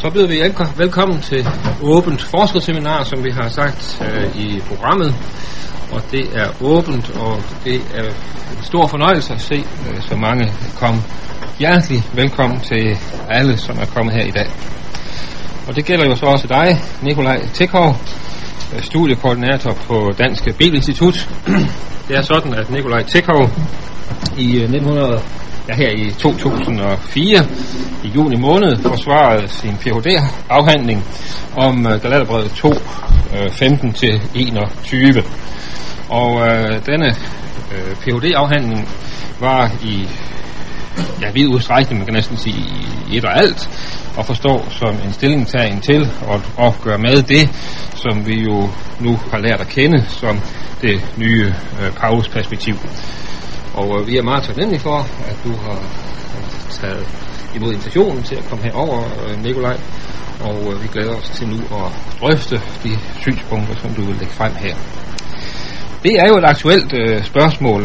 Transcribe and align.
Så 0.00 0.10
byder 0.10 0.26
vi 0.26 0.42
velkommen 0.76 1.20
til 1.20 1.46
åbent 1.82 2.22
forskerseminar, 2.22 3.04
som 3.04 3.24
vi 3.24 3.30
har 3.30 3.48
sagt 3.48 4.02
øh, 4.02 4.36
i 4.36 4.60
programmet. 4.60 5.14
Og 5.92 6.02
det 6.10 6.28
er 6.34 6.48
åbent, 6.60 7.10
og 7.10 7.42
det 7.64 7.82
er 7.94 8.04
en 8.58 8.62
stor 8.62 8.86
fornøjelse 8.86 9.34
at 9.34 9.40
se 9.40 9.54
øh, 9.54 10.02
så 10.02 10.16
mange 10.16 10.52
komme. 10.76 11.00
Hjertelig 11.58 12.02
velkommen 12.12 12.60
til 12.60 12.98
alle, 13.28 13.56
som 13.56 13.78
er 13.78 13.86
kommet 13.86 14.14
her 14.14 14.24
i 14.24 14.30
dag. 14.30 14.46
Og 15.68 15.76
det 15.76 15.84
gælder 15.84 16.04
jo 16.04 16.16
så 16.16 16.26
også 16.26 16.46
dig, 16.46 16.80
Nikolaj 17.02 17.48
Tekov, 17.54 17.96
øh, 18.74 18.82
studiekoordinator 18.82 19.72
på 19.72 20.12
Danske 20.18 20.52
Bibelinstitut. 20.52 21.28
Det 22.08 22.16
er 22.16 22.22
sådan, 22.22 22.54
at 22.54 22.70
Nikolaj 22.70 23.02
Tekov 23.02 23.50
i 24.36 24.56
øh, 24.56 24.62
1900 24.62 25.22
der 25.68 25.74
her 25.74 25.90
i 25.90 26.10
2004 26.10 27.46
i 28.04 28.08
juni 28.08 28.36
måned 28.36 28.76
forsvarede 28.76 29.48
sin 29.48 29.76
Ph.D.-afhandling 29.76 31.04
om 31.56 31.86
øh, 31.86 32.02
Galaterbrevet 32.02 32.50
2, 32.50 32.68
uh, 32.68 32.74
øh, 33.44 33.50
15 33.50 33.92
til 33.92 34.20
21. 34.34 35.22
Og 36.08 36.46
øh, 36.46 36.86
denne 36.86 37.06
øh, 37.74 37.96
Ph.D.-afhandling 37.96 38.88
var 39.40 39.70
i 39.82 40.08
ja, 41.20 41.30
vid 41.30 41.48
udstrækning, 41.48 41.98
man 41.98 42.06
kan 42.06 42.14
næsten 42.14 42.36
sige 42.36 42.64
i 43.10 43.16
et 43.16 43.24
og 43.24 43.38
alt, 43.38 43.70
og 44.16 44.26
forstå 44.26 44.64
som 44.70 44.94
en 45.06 45.12
stillingtagen 45.12 45.80
til 45.80 46.08
at 46.30 46.40
opgøre 46.56 46.98
med 46.98 47.22
det, 47.22 47.50
som 47.94 48.26
vi 48.26 48.42
jo 48.42 48.68
nu 49.00 49.18
har 49.30 49.38
lært 49.38 49.60
at 49.60 49.68
kende 49.68 50.04
som 50.08 50.40
det 50.82 51.00
nye 51.16 51.54
øh, 51.82 51.92
Paulus-perspektiv. 51.92 52.74
Og 53.78 54.00
øh, 54.00 54.06
vi 54.06 54.16
er 54.16 54.22
meget 54.22 54.42
taknemmelige 54.44 54.80
for, 54.80 54.98
at 55.30 55.36
du 55.44 55.52
har 55.64 55.78
taget 56.70 57.06
imod 57.54 57.72
invitationen 57.72 58.22
til 58.22 58.34
at 58.34 58.44
komme 58.48 58.64
herover, 58.64 59.02
øh, 59.04 59.42
Nikolaj. 59.44 59.76
Og 60.40 60.72
øh, 60.72 60.82
vi 60.82 60.88
glæder 60.92 61.14
os 61.14 61.28
til 61.28 61.48
nu 61.48 61.56
at 61.56 61.92
drøfte 62.20 62.56
de 62.84 62.90
synspunkter, 63.20 63.74
som 63.82 63.90
du 63.94 64.02
vil 64.02 64.16
lægge 64.16 64.34
frem 64.34 64.52
her. 64.54 64.74
Det 66.02 66.12
er 66.12 66.26
jo 66.28 66.36
et 66.38 66.44
aktuelt 66.44 66.92
øh, 66.92 67.24
spørgsmål, 67.24 67.82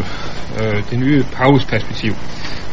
øh, 0.60 0.82
det 0.90 0.98
nye 0.98 1.24
Paulus-perspektiv, 1.32 2.12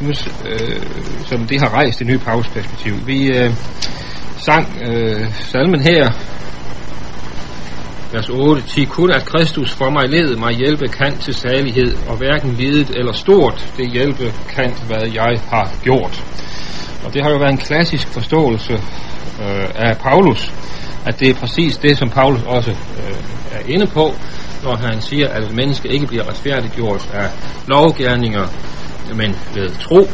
øh, 0.01 0.81
som 1.25 1.47
det 1.47 1.61
har 1.61 1.69
rejst, 1.73 1.99
det 1.99 2.07
nye 2.07 2.19
Paulus-perspektiv. 2.19 2.93
Vi 3.05 3.27
øh, 3.37 3.51
sang 4.37 4.67
øh, 4.87 5.33
salmen 5.51 5.81
her 5.81 6.09
vers 8.11 8.29
8, 8.29 8.61
10, 8.61 8.85
kun 8.85 9.11
at 9.11 9.25
Kristus 9.25 9.71
for 9.73 9.89
mig 9.89 10.09
led 10.09 10.35
mig 10.35 10.53
hjælpe 10.53 10.87
kan 10.87 11.17
til 11.17 11.33
salighed, 11.33 11.97
og 12.07 12.17
hverken 12.17 12.53
lidet 12.53 12.89
eller 12.89 13.11
stort 13.13 13.73
det 13.77 13.91
hjælpe 13.91 14.33
kan, 14.49 14.73
hvad 14.87 15.07
jeg 15.13 15.41
har 15.49 15.71
gjort. 15.83 16.23
Og 17.05 17.13
det 17.13 17.23
har 17.23 17.29
jo 17.29 17.37
været 17.37 17.51
en 17.51 17.57
klassisk 17.57 18.07
forståelse 18.07 18.73
øh, 18.73 19.69
af 19.75 19.97
Paulus, 19.97 20.53
at 21.05 21.19
det 21.19 21.29
er 21.29 21.33
præcis 21.33 21.77
det, 21.77 21.97
som 21.97 22.09
Paulus 22.09 22.43
også 22.43 22.71
øh, 22.71 23.15
er 23.51 23.59
inde 23.67 23.87
på, 23.87 24.13
når 24.63 24.75
han 24.75 25.01
siger, 25.01 25.27
at 25.27 25.43
et 25.43 25.55
menneske 25.55 25.89
ikke 25.89 26.07
bliver 26.07 26.29
retfærdiggjort 26.29 27.09
af 27.13 27.29
lovgærninger, 27.67 28.47
men 29.15 29.35
ved 29.53 29.69
tro. 29.69 30.09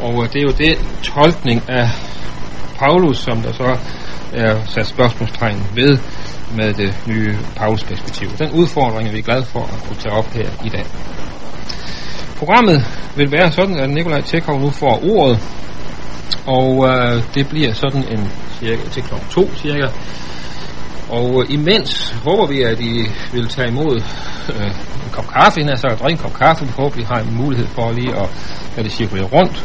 Og 0.00 0.22
øh, 0.22 0.32
det 0.32 0.36
er 0.36 0.42
jo 0.42 0.54
det 0.58 0.78
tolkning 1.02 1.62
af 1.68 1.88
Paulus, 2.78 3.18
som 3.18 3.42
der 3.42 3.52
så 3.52 3.76
er 4.32 4.56
sat 4.66 4.86
spørgsmålstegn 4.86 5.66
ved, 5.74 5.98
med 6.56 6.74
det 6.74 6.94
nye 7.06 7.38
Paulus-perspektiv. 7.56 8.28
Den 8.38 8.50
udfordring 8.50 9.08
er 9.08 9.12
vi 9.12 9.20
glade 9.20 9.44
for 9.44 9.60
at 9.60 9.84
kunne 9.88 9.96
tage 9.96 10.14
op 10.14 10.32
her 10.32 10.48
i 10.64 10.68
dag. 10.68 10.84
Programmet 12.38 12.84
vil 13.16 13.32
være 13.32 13.52
sådan, 13.52 13.76
at 13.78 13.90
Nikolaj 13.90 14.20
Tjekov 14.20 14.60
nu 14.60 14.70
får 14.70 15.00
ordet, 15.04 15.38
og 16.46 16.88
øh, 16.88 17.22
det 17.34 17.48
bliver 17.48 17.72
sådan 17.72 18.04
en 18.10 18.32
cirka 18.60 18.88
til 18.92 19.02
kl. 19.02 19.14
2 19.30 19.50
cirka. 19.56 19.86
Og 21.08 21.42
øh, 21.42 21.54
imens 21.54 22.14
håber 22.24 22.46
vi, 22.46 22.62
at 22.62 22.80
I 22.80 23.06
vil 23.32 23.48
tage 23.48 23.68
imod 23.68 24.02
øh, 24.48 24.70
en 25.10 25.16
kop 25.16 25.28
kaffe, 25.32 25.60
inden 25.60 25.70
jeg 25.70 25.78
så 25.78 25.88
drikke 25.88 26.18
en 26.18 26.22
kop 26.24 26.34
kaffe. 26.38 26.66
forhåbentlig 26.66 27.08
vi 27.08 27.14
har 27.14 27.20
en 27.20 27.36
mulighed 27.36 27.66
for 27.66 27.92
lige 27.92 28.12
at 28.22 28.28
lade 28.76 28.88
det 28.88 28.92
cirkulere 28.92 29.26
rundt. 29.26 29.64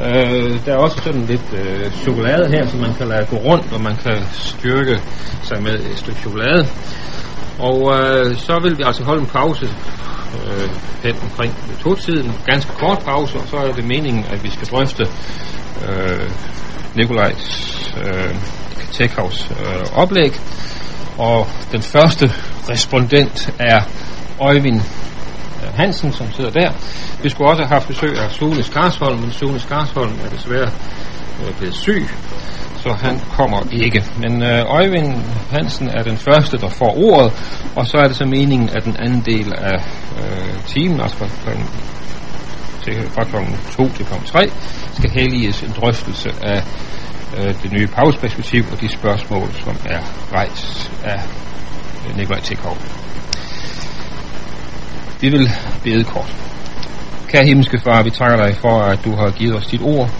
Øh, 0.00 0.66
der 0.66 0.72
er 0.72 0.76
også 0.76 0.98
sådan 1.04 1.26
lidt 1.26 1.48
øh, 1.52 1.92
chokolade 1.92 2.48
her, 2.48 2.66
som 2.68 2.80
man 2.80 2.94
kan 2.94 3.08
lade 3.08 3.26
gå 3.30 3.36
rundt, 3.36 3.72
og 3.72 3.80
man 3.80 3.96
kan 3.96 4.16
styrke 4.32 5.00
sig 5.42 5.62
med 5.62 5.74
et 5.74 5.98
stykke 5.98 6.20
chokolade. 6.20 6.68
Og 7.58 7.78
øh, 7.98 8.36
så 8.36 8.58
vil 8.62 8.78
vi 8.78 8.82
altså 8.86 9.04
holde 9.04 9.20
en 9.20 9.26
pause 9.26 9.66
øh, 10.36 10.70
hen 11.02 11.16
omkring 11.22 11.54
to-tiden, 11.82 12.32
ganske 12.46 12.72
kort 12.72 12.98
pause, 12.98 13.38
og 13.38 13.48
så 13.50 13.56
er 13.56 13.72
det 13.72 13.84
meningen, 13.84 14.24
at 14.30 14.44
vi 14.44 14.50
skal 14.50 14.68
drøfte 14.68 15.06
øh, 15.88 16.30
Nikolajs 16.94 17.94
øh, 18.04 18.34
Tekhavs 18.92 19.50
øh, 19.50 19.98
oplæg. 20.02 20.32
Og 21.18 21.46
den 21.72 21.82
første 21.82 22.32
respondent 22.70 23.54
er 23.58 23.80
Øjvind 24.40 24.80
øh, 25.62 25.74
Hansen, 25.74 26.12
som 26.12 26.32
sidder 26.32 26.50
der. 26.50 26.70
Vi 27.22 27.28
skulle 27.28 27.50
også 27.50 27.62
have 27.62 27.74
haft 27.74 27.88
besøg 27.88 28.18
af 28.18 28.30
Sune 28.30 28.62
Skarsholm, 28.62 29.20
men 29.20 29.32
Sune 29.32 29.60
Skarsholm 29.60 30.12
er 30.24 30.28
desværre 30.28 30.70
øh, 31.44 31.56
blevet 31.58 31.74
syg, 31.74 32.08
så 32.76 32.92
han 32.92 33.20
kommer 33.36 33.62
ikke. 33.72 34.04
Men 34.18 34.42
øh, 34.42 34.64
Øjvind 34.66 35.14
Hansen 35.50 35.88
er 35.88 36.02
den 36.02 36.16
første, 36.16 36.58
der 36.58 36.68
får 36.68 36.96
ordet, 36.96 37.32
og 37.76 37.86
så 37.86 37.96
er 37.96 38.06
det 38.06 38.16
så 38.16 38.24
meningen, 38.24 38.68
at 38.68 38.84
den 38.84 38.96
anden 38.98 39.22
del 39.26 39.52
af 39.58 39.84
øh, 40.20 40.62
timen, 40.66 41.00
altså 41.00 41.16
fra, 41.16 41.26
fra, 41.26 41.52
til, 42.84 43.10
fra 43.10 43.24
kl. 43.24 43.36
2 43.76 43.88
til 43.92 44.06
kl. 44.06 44.14
3, 44.26 44.50
skal 44.98 45.10
helliges 45.10 45.62
en 45.62 45.72
drøftelse 45.80 46.30
af 46.42 46.62
øh, 47.38 47.62
det 47.62 47.72
nye 47.72 47.86
pausperspektiv 47.86 48.64
og 48.72 48.80
de 48.80 48.88
spørgsmål, 48.88 49.48
som 49.64 49.76
er 49.86 50.00
rejst 50.32 50.92
af 51.04 51.20
Nikolaj 52.16 52.40
Tekov. 52.40 52.76
Vi 55.20 55.28
vil 55.28 55.50
bede 55.84 56.04
kort. 56.04 56.34
Kære 57.28 57.44
himmelske 57.44 57.80
far, 57.84 58.02
vi 58.02 58.10
takker 58.10 58.46
dig 58.46 58.56
for, 58.56 58.80
at 58.80 59.04
du 59.04 59.16
har 59.16 59.30
givet 59.30 59.56
os 59.56 59.66
dit 59.66 59.82
ord. 59.82 60.10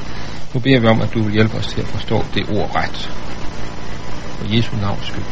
Nu 0.54 0.60
beder 0.60 0.80
vi 0.80 0.86
om, 0.86 1.00
at 1.00 1.14
du 1.14 1.22
vil 1.22 1.32
hjælpe 1.32 1.56
os 1.56 1.66
til 1.66 1.80
at 1.80 1.86
forstå 1.86 2.24
det 2.34 2.48
ord 2.50 2.76
ret. 2.76 3.10
For 4.38 4.54
Jesu 4.56 4.76
navns 4.76 5.06
skyld. 5.06 5.24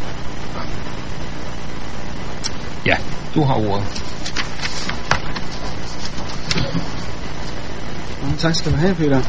Ja, 2.87 2.97
du 3.35 3.45
har 3.45 3.55
ordet. 3.55 4.05
Tak 8.39 8.55
skal 8.55 8.73
du 8.73 8.77
have, 8.77 8.95
Peter. 8.95 9.21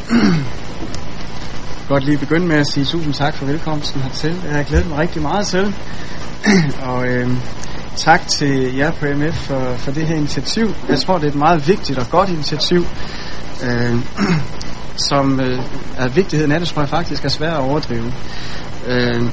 Godt 1.87 2.05
lige 2.05 2.17
begynde 2.17 2.47
med 2.47 2.55
at 2.55 2.67
sige 2.67 2.85
tusind 2.85 3.13
tak 3.13 3.33
for 3.33 3.45
velkomsten 3.45 4.01
hertil. 4.01 4.41
Jeg 4.45 4.55
har 4.55 4.63
glædet 4.63 4.89
mig 4.89 4.97
rigtig 4.97 5.21
meget 5.21 5.47
til. 5.47 5.75
og 6.81 7.07
øh, 7.07 7.29
tak 7.95 8.27
til 8.27 8.75
jer 8.75 8.91
på 8.91 9.05
MF 9.15 9.35
for, 9.35 9.75
for 9.77 9.91
det 9.91 10.07
her 10.07 10.15
initiativ. 10.15 10.73
Jeg 10.89 10.99
tror, 10.99 11.17
det 11.17 11.23
er 11.23 11.29
et 11.29 11.35
meget 11.35 11.67
vigtigt 11.67 11.99
og 11.99 12.09
godt 12.09 12.29
initiativ, 12.29 12.85
øh, 13.63 13.95
som 15.09 15.39
øh, 15.39 15.59
er 15.97 16.07
vigtigheden 16.07 16.51
af 16.51 16.59
det, 16.59 16.69
tror 16.69 16.81
jeg 16.81 16.89
faktisk 16.89 17.25
er 17.25 17.29
svært 17.29 17.53
at 17.53 17.59
overdrive. 17.59 18.13
Øh, 18.87 19.23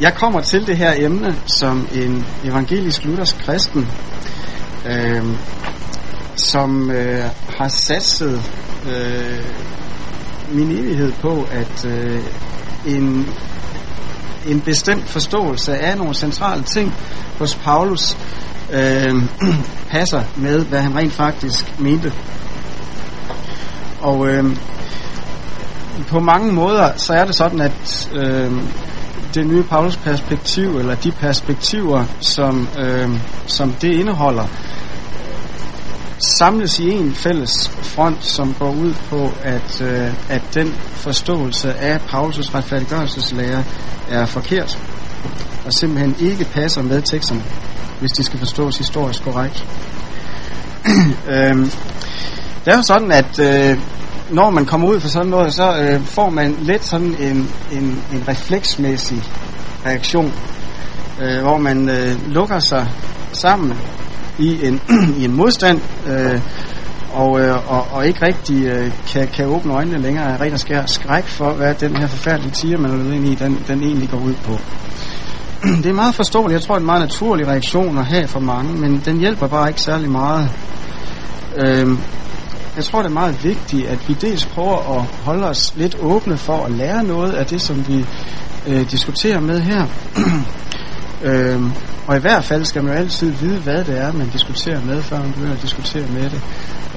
jeg 0.00 0.14
kommer 0.14 0.40
til 0.40 0.66
det 0.66 0.76
her 0.76 0.92
emne 0.96 1.36
som 1.46 1.88
en 1.94 2.26
evangelisk 2.44 3.04
luthersk 3.04 3.38
kristen, 3.38 3.88
øh, 4.86 5.24
som 6.36 6.90
øh, 6.90 7.24
har 7.58 7.68
satset 7.68 8.42
øh, 8.90 9.44
min 10.50 10.70
evighed 10.70 11.12
på, 11.12 11.46
at 11.52 11.84
øh, 11.84 12.20
en 12.86 13.28
en 14.46 14.60
bestemt 14.60 15.04
forståelse 15.04 15.78
af 15.78 15.98
nogle 15.98 16.14
centrale 16.14 16.62
ting 16.62 16.94
hos 17.38 17.54
Paulus 17.54 18.16
øh, 18.72 19.14
passer 19.90 20.22
med, 20.36 20.64
hvad 20.64 20.80
han 20.80 20.96
rent 20.96 21.12
faktisk 21.12 21.80
mente. 21.80 22.12
Og 24.00 24.28
øh, 24.28 24.56
på 26.08 26.20
mange 26.20 26.52
måder, 26.52 26.96
så 26.96 27.12
er 27.12 27.24
det 27.24 27.34
sådan, 27.34 27.60
at 27.60 28.10
øh, 28.14 28.52
det 29.34 29.46
nye 29.46 29.62
Paulus 29.62 29.96
perspektiv, 29.96 30.76
eller 30.78 30.94
de 30.94 31.10
perspektiver, 31.10 32.04
som, 32.20 32.68
øh, 32.78 33.10
som 33.46 33.72
det 33.72 33.92
indeholder, 33.94 34.46
samles 36.18 36.78
i 36.78 36.90
en 36.90 37.14
fælles 37.14 37.68
front, 37.68 38.24
som 38.24 38.54
går 38.58 38.70
ud 38.70 38.94
på, 39.10 39.32
at, 39.42 39.80
øh, 39.80 40.12
at 40.28 40.42
den 40.54 40.74
forståelse 40.92 41.74
af 41.74 41.96
Paulus' 41.96 42.54
retfærdiggørelseslære 42.54 43.64
er 44.08 44.26
forkert, 44.26 44.78
og 45.66 45.72
simpelthen 45.72 46.16
ikke 46.20 46.44
passer 46.44 46.82
med 46.82 47.02
teksterne, 47.02 47.42
hvis 48.00 48.10
de 48.10 48.24
skal 48.24 48.38
forstås 48.38 48.78
historisk 48.78 49.24
korrekt. 49.24 49.66
øhm, 51.34 51.70
det 52.64 52.72
er 52.72 52.76
jo 52.76 52.82
sådan, 52.82 53.12
at 53.12 53.38
øh, 53.38 53.78
når 54.30 54.50
man 54.50 54.66
kommer 54.66 54.88
ud 54.88 55.00
for 55.00 55.08
sådan 55.08 55.30
noget, 55.30 55.54
så 55.54 55.78
øh, 55.80 56.04
får 56.04 56.30
man 56.30 56.56
let 56.62 56.84
sådan 56.84 57.14
en, 57.20 57.50
en, 57.72 58.04
en 58.12 58.24
refleksmæssig 58.28 59.22
reaktion, 59.86 60.32
øh, 61.22 61.42
hvor 61.42 61.58
man 61.58 61.88
øh, 61.88 62.32
lukker 62.32 62.58
sig 62.58 62.88
sammen 63.32 63.78
i 64.38 64.66
en, 64.66 64.80
i 65.20 65.24
en 65.24 65.32
modstand, 65.32 65.80
øh, 66.06 66.40
og, 67.12 67.40
øh, 67.40 67.72
og, 67.72 67.86
og 67.92 68.06
ikke 68.06 68.26
rigtig 68.26 68.66
øh, 68.66 68.92
kan, 69.08 69.28
kan 69.28 69.46
åbne 69.46 69.74
øjnene 69.74 69.98
længere 69.98 70.32
af 70.32 70.40
ren 70.40 70.52
og 70.52 70.88
skræk 70.88 71.24
for, 71.24 71.52
hvad 71.52 71.74
den 71.74 71.96
her 71.96 72.06
forfærdelige 72.06 72.50
tiger, 72.52 72.78
man 72.78 72.90
er 72.90 73.14
ind 73.14 73.28
i, 73.28 73.34
den, 73.34 73.64
den 73.68 73.82
egentlig 73.82 74.10
går 74.10 74.18
ud 74.18 74.34
på. 74.44 74.58
Det 75.82 75.86
er 75.86 75.92
meget 75.92 76.14
forståeligt. 76.14 76.52
Jeg 76.52 76.62
tror, 76.62 76.74
det 76.74 76.78
er 76.78 76.82
en 76.82 76.86
meget 76.86 77.00
naturlig 77.00 77.48
reaktion 77.48 77.98
at 77.98 78.06
have 78.06 78.28
for 78.28 78.40
mange, 78.40 78.72
men 78.72 79.02
den 79.04 79.18
hjælper 79.18 79.46
bare 79.46 79.68
ikke 79.68 79.80
særlig 79.80 80.10
meget. 80.10 80.50
Øh, 81.56 81.88
jeg 82.76 82.84
tror, 82.84 83.02
det 83.02 83.08
er 83.08 83.14
meget 83.14 83.44
vigtigt, 83.44 83.86
at 83.86 84.08
vi 84.08 84.14
dels 84.14 84.46
prøver 84.46 84.98
at 84.98 85.02
holde 85.24 85.44
os 85.48 85.72
lidt 85.76 85.96
åbne 86.00 86.36
for 86.36 86.64
at 86.64 86.72
lære 86.72 87.04
noget 87.04 87.32
af 87.32 87.46
det, 87.46 87.60
som 87.60 87.88
vi 87.88 88.04
øh, 88.66 88.90
diskuterer 88.90 89.40
med 89.40 89.60
her. 89.60 89.86
øhm, 91.26 91.72
og 92.06 92.16
i 92.16 92.20
hvert 92.20 92.44
fald 92.44 92.64
skal 92.64 92.84
man 92.84 92.92
jo 92.92 92.98
altid 92.98 93.30
vide, 93.30 93.58
hvad 93.58 93.84
det 93.84 93.98
er, 93.98 94.12
man 94.12 94.28
diskuterer 94.28 94.80
med, 94.84 95.02
før 95.02 95.18
man 95.18 95.32
begynder 95.32 95.52
at 95.54 95.62
diskutere 95.62 96.06
med 96.12 96.30
det. 96.30 96.40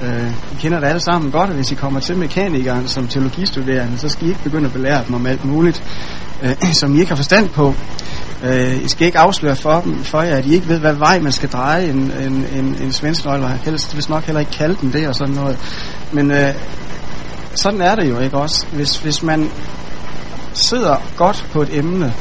Øh, 0.02 0.30
I 0.52 0.54
kender 0.60 0.80
det 0.80 0.86
alle 0.86 1.00
sammen 1.00 1.30
godt, 1.30 1.50
at 1.50 1.56
hvis 1.56 1.72
I 1.72 1.74
kommer 1.74 2.00
til 2.00 2.16
mekanikeren 2.16 2.88
som 2.88 3.08
teologistuderende, 3.08 3.98
så 3.98 4.08
skal 4.08 4.26
I 4.26 4.28
ikke 4.28 4.42
begynde 4.42 4.66
at 4.66 4.72
belære 4.72 5.04
dem 5.06 5.14
om 5.14 5.26
alt 5.26 5.44
muligt, 5.44 5.82
øh, 6.42 6.56
som 6.80 6.94
I 6.96 7.00
ikke 7.00 7.08
har 7.08 7.16
forstand 7.16 7.48
på. 7.48 7.74
Øh, 8.44 8.84
I 8.84 8.88
skal 8.88 9.06
ikke 9.06 9.18
afsløre 9.18 9.56
for 9.56 9.80
dem, 9.80 10.04
for 10.04 10.22
jer, 10.22 10.36
at 10.36 10.46
I 10.46 10.54
ikke 10.54 10.68
ved, 10.68 10.78
hvad 10.78 10.92
vej 10.92 11.20
man 11.20 11.32
skal 11.32 11.48
dreje 11.48 11.88
en, 11.88 12.12
en, 12.20 12.46
en, 12.54 12.76
en 12.82 12.92
svensknøgle, 12.92 13.44
og 13.44 13.50
helst 13.50 13.94
hvis 13.94 14.08
nok 14.08 14.24
heller 14.24 14.40
ikke 14.40 14.52
kalde 14.52 14.76
den 14.80 14.92
det 14.92 15.08
og 15.08 15.14
sådan 15.14 15.34
noget. 15.34 15.58
Men 16.12 16.30
øh, 16.30 16.54
sådan 17.54 17.80
er 17.80 17.94
det 17.94 18.10
jo 18.10 18.18
ikke 18.18 18.36
også. 18.36 18.66
Hvis, 18.72 18.96
hvis 18.96 19.22
man 19.22 19.50
sidder 20.52 20.96
godt 21.16 21.46
på 21.52 21.62
et 21.62 21.68
emne, 21.78 22.14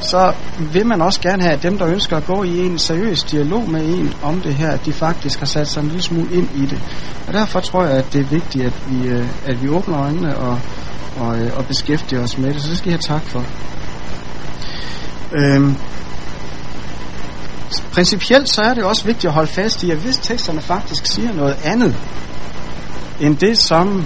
så 0.00 0.32
vil 0.72 0.86
man 0.86 1.02
også 1.02 1.20
gerne 1.20 1.42
have, 1.42 1.54
at 1.54 1.62
dem, 1.62 1.78
der 1.78 1.86
ønsker 1.86 2.16
at 2.16 2.26
gå 2.26 2.42
i 2.42 2.58
en 2.58 2.78
seriøs 2.78 3.24
dialog 3.24 3.70
med 3.70 3.80
en 3.80 4.14
om 4.22 4.40
det 4.40 4.54
her, 4.54 4.70
at 4.70 4.86
de 4.86 4.92
faktisk 4.92 5.38
har 5.38 5.46
sat 5.46 5.68
sig 5.68 5.80
en 5.80 5.86
lille 5.86 6.02
smule 6.02 6.32
ind 6.32 6.48
i 6.54 6.66
det. 6.66 6.80
Og 7.26 7.32
derfor 7.32 7.60
tror 7.60 7.84
jeg, 7.84 7.92
at 7.92 8.12
det 8.12 8.20
er 8.20 8.24
vigtigt, 8.24 8.64
at 8.64 8.72
vi, 8.90 9.08
øh, 9.08 9.26
at 9.46 9.62
vi 9.62 9.68
åbner 9.68 10.00
øjnene 10.00 10.36
og, 10.36 10.60
og, 11.20 11.38
øh, 11.38 11.56
og 11.56 11.66
beskæftiger 11.66 12.22
os 12.22 12.38
med 12.38 12.54
det. 12.54 12.62
Så 12.62 12.68
det 12.68 12.78
skal 12.78 12.90
jeg 12.90 12.98
have 13.06 13.18
tak 13.18 13.22
for. 13.22 13.44
Øhm, 15.32 15.76
principielt 17.92 18.48
så 18.48 18.62
er 18.62 18.74
det 18.74 18.84
også 18.84 19.04
vigtigt 19.04 19.24
at 19.24 19.32
holde 19.32 19.50
fast 19.50 19.82
i, 19.82 19.90
at 19.90 19.98
hvis 19.98 20.16
teksterne 20.16 20.60
faktisk 20.60 21.06
siger 21.06 21.32
noget 21.32 21.56
andet, 21.64 21.96
end 23.20 23.36
det, 23.36 23.58
som 23.58 24.04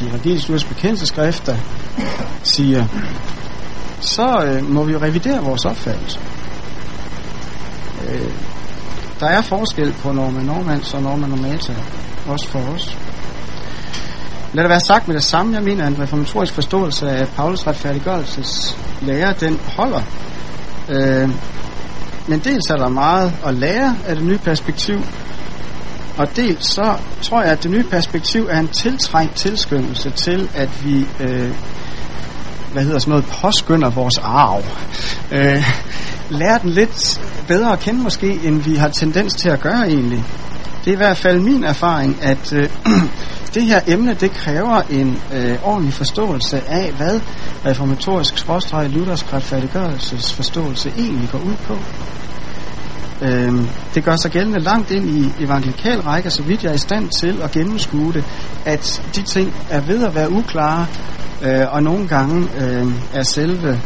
de 0.00 0.06
evangeliske 0.08 0.68
bekendelseskrifter 0.68 1.56
siger, 2.42 2.86
så 4.00 4.44
øh, 4.46 4.70
må 4.70 4.84
vi 4.84 4.92
jo 4.92 4.98
revidere 4.98 5.44
vores 5.44 5.64
opfattelse. 5.64 6.20
Øh, 8.08 8.30
der 9.20 9.26
er 9.26 9.40
forskel 9.40 9.92
på 9.92 10.12
Norman 10.12 10.44
Normans 10.44 10.94
og 10.94 11.02
Norman 11.02 11.30
Normata, 11.30 11.74
også 12.26 12.48
for 12.48 12.58
os. 12.58 12.96
Lad 14.52 14.64
det 14.64 14.70
være 14.70 14.80
sagt 14.80 15.08
med 15.08 15.14
det 15.14 15.24
samme. 15.24 15.54
Jeg 15.54 15.62
mener, 15.62 15.86
at 15.86 15.92
en 15.92 16.02
reformatorisk 16.02 16.52
forståelse 16.52 17.10
af 17.10 17.28
Paulus 17.28 17.66
retfærdiggørelses 17.66 18.76
lære, 19.02 19.34
den 19.40 19.60
holder. 19.76 20.02
Øh, 20.88 21.30
men 22.28 22.38
dels 22.38 22.70
er 22.70 22.76
der 22.76 22.88
meget 22.88 23.32
at 23.46 23.54
lære 23.54 23.96
af 24.06 24.16
det 24.16 24.24
nye 24.24 24.38
perspektiv, 24.38 24.98
og 26.16 26.36
dels 26.36 26.66
så 26.66 26.96
tror 27.22 27.42
jeg, 27.42 27.52
at 27.52 27.62
det 27.62 27.70
nye 27.70 27.82
perspektiv 27.82 28.46
er 28.50 28.60
en 28.60 28.68
tiltrængt 28.68 29.34
tilskyndelse 29.36 30.10
til, 30.10 30.50
at 30.54 30.84
vi 30.84 31.06
øh, 31.20 31.50
hvad 32.76 32.84
hedder 32.84 32.98
sådan 32.98 33.10
noget, 33.10 33.24
påskynder 33.24 33.90
vores 33.90 34.18
arv. 34.18 34.62
Øh, 35.32 35.64
lærer 36.30 36.58
den 36.58 36.70
lidt 36.70 37.20
bedre 37.48 37.72
at 37.72 37.80
kende 37.80 38.02
måske, 38.02 38.40
end 38.44 38.62
vi 38.62 38.76
har 38.76 38.88
tendens 38.88 39.34
til 39.34 39.48
at 39.48 39.60
gøre 39.60 39.88
egentlig. 39.88 40.24
Det 40.84 40.90
er 40.90 40.94
i 40.94 40.96
hvert 40.96 41.16
fald 41.16 41.40
min 41.40 41.64
erfaring, 41.64 42.18
at 42.22 42.52
øh, 42.52 42.70
det 43.54 43.62
her 43.62 43.80
emne, 43.86 44.14
det 44.14 44.30
kræver 44.30 44.82
en 44.90 45.18
øh, 45.34 45.58
ordentlig 45.62 45.94
forståelse 45.94 46.62
af, 46.68 46.92
hvad 46.92 47.20
reformatorisk 47.66 48.38
skråstreg 48.38 48.90
luthersk 48.90 49.32
retfærdiggørelsesforståelse 49.32 50.92
egentlig 50.98 51.28
går 51.30 51.38
ud 51.38 51.56
på. 51.66 51.78
Øh, 53.22 53.52
det 53.94 54.04
gør 54.04 54.16
sig 54.16 54.30
gældende 54.30 54.60
langt 54.60 54.90
ind 54.90 55.10
i 55.10 55.44
evangelikal 55.44 56.00
række, 56.00 56.30
så 56.30 56.42
vidt 56.42 56.62
jeg 56.62 56.70
er 56.70 56.74
i 56.74 56.78
stand 56.78 57.08
til 57.08 57.42
at 57.42 57.52
gennemskue 57.52 58.12
det, 58.12 58.24
at 58.64 59.02
de 59.14 59.22
ting 59.22 59.54
er 59.70 59.80
ved 59.80 60.04
at 60.04 60.14
være 60.14 60.30
uklare, 60.30 60.86
øh, 61.42 61.74
og 61.74 61.82
nogle 61.82 62.08
gange 62.08 62.48
øh, 62.60 62.86
er 63.14 63.22
selve 63.22 63.80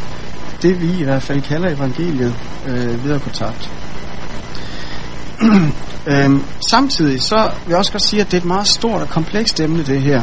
det, 0.62 0.81
vi 0.81 1.00
i 1.00 1.05
hvert 1.05 1.23
fald 1.23 1.43
kalder 1.43 1.69
evangeliet, 1.69 2.35
øh, 2.67 3.05
ved 3.05 3.12
at 3.14 3.23
tabt. 3.32 3.70
øhm, 6.12 6.44
samtidig 6.70 7.23
så 7.23 7.50
vil 7.64 7.69
jeg 7.69 7.79
også 7.79 7.93
godt 7.93 8.02
sige, 8.02 8.20
at 8.20 8.26
det 8.26 8.35
er 8.37 8.41
et 8.41 8.44
meget 8.44 8.69
stort 8.69 9.02
og 9.02 9.08
komplekst 9.08 9.61
emne, 9.61 9.82
det 9.82 10.00
her. 10.00 10.23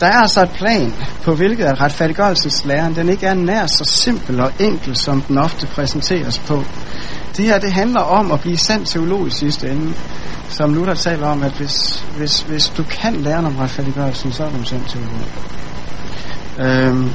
Der 0.00 0.06
er 0.06 0.20
altså 0.20 0.42
et 0.42 0.50
plan 0.50 0.92
på 1.24 1.34
hvilket 1.34 1.64
at 1.64 1.80
retfærdiggørelseslæren 1.80 2.96
den 2.96 3.08
ikke 3.08 3.26
er 3.26 3.34
nær 3.34 3.66
så 3.66 3.84
simpel 3.84 4.40
og 4.40 4.52
enkel, 4.58 4.96
som 4.96 5.22
den 5.22 5.38
ofte 5.38 5.66
præsenteres 5.66 6.38
på. 6.38 6.64
Det 7.36 7.44
her 7.44 7.58
det 7.58 7.72
handler 7.72 8.00
om 8.00 8.32
at 8.32 8.40
blive 8.40 8.56
sand 8.56 8.86
teolog 8.86 9.26
i 9.26 9.30
sidste 9.30 9.70
ende. 9.70 9.94
Som 10.48 10.74
Luther 10.74 10.94
taler 10.94 11.26
om, 11.26 11.42
at 11.42 11.52
hvis, 11.52 12.04
hvis, 12.16 12.40
hvis 12.40 12.68
du 12.68 12.82
kan 12.82 13.16
lære 13.16 13.38
om 13.38 13.56
retfærdiggørelsen, 13.56 14.32
så 14.32 14.44
er 14.44 14.50
du 14.50 14.54
sandt 14.54 14.68
sand 14.68 14.82
teolog. 14.88 15.28
Øhm, 16.58 17.10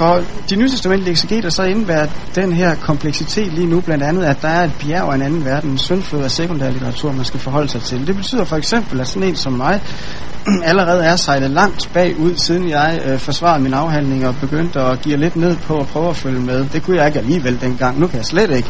for 0.00 0.20
de 0.50 0.56
nytestamentlige 0.56 1.10
eksegeter 1.10 1.50
så 1.50 1.62
indebærer 1.62 2.06
den 2.34 2.52
her 2.52 2.74
kompleksitet 2.74 3.52
lige 3.52 3.66
nu 3.66 3.80
blandt 3.80 4.04
andet, 4.04 4.24
at 4.24 4.42
der 4.42 4.48
er 4.48 4.64
et 4.64 4.72
bjerg 4.80 5.08
af 5.08 5.14
en 5.14 5.22
anden 5.22 5.44
verden, 5.44 5.70
en 5.70 5.78
syndflod 5.78 6.22
af 6.22 6.30
sekundær 6.30 6.70
litteratur, 6.70 7.12
man 7.12 7.24
skal 7.24 7.40
forholde 7.40 7.68
sig 7.68 7.82
til. 7.82 8.06
Det 8.06 8.16
betyder 8.16 8.44
for 8.44 8.56
eksempel, 8.56 9.00
at 9.00 9.08
sådan 9.08 9.28
en 9.28 9.36
som 9.36 9.52
mig 9.52 9.80
allerede 10.70 11.04
er 11.04 11.16
sejlet 11.16 11.50
langt 11.50 11.90
bagud, 11.94 12.36
siden 12.36 12.68
jeg 12.68 13.00
øh, 13.04 13.18
forsvarede 13.18 13.62
min 13.62 13.74
afhandling 13.74 14.26
og 14.26 14.34
begyndte 14.40 14.80
at 14.80 15.00
give 15.02 15.16
lidt 15.16 15.36
ned 15.36 15.56
på 15.56 15.78
at 15.78 15.86
prøve 15.86 16.08
at 16.08 16.16
følge 16.16 16.40
med. 16.40 16.64
Det 16.72 16.82
kunne 16.82 16.96
jeg 16.96 17.06
ikke 17.06 17.18
alligevel 17.18 17.60
dengang, 17.60 18.00
nu 18.00 18.06
kan 18.06 18.16
jeg 18.16 18.26
slet 18.26 18.50
ikke. 18.50 18.68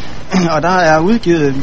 og 0.54 0.62
der 0.62 0.76
er 0.76 0.98
udgivet 0.98 1.54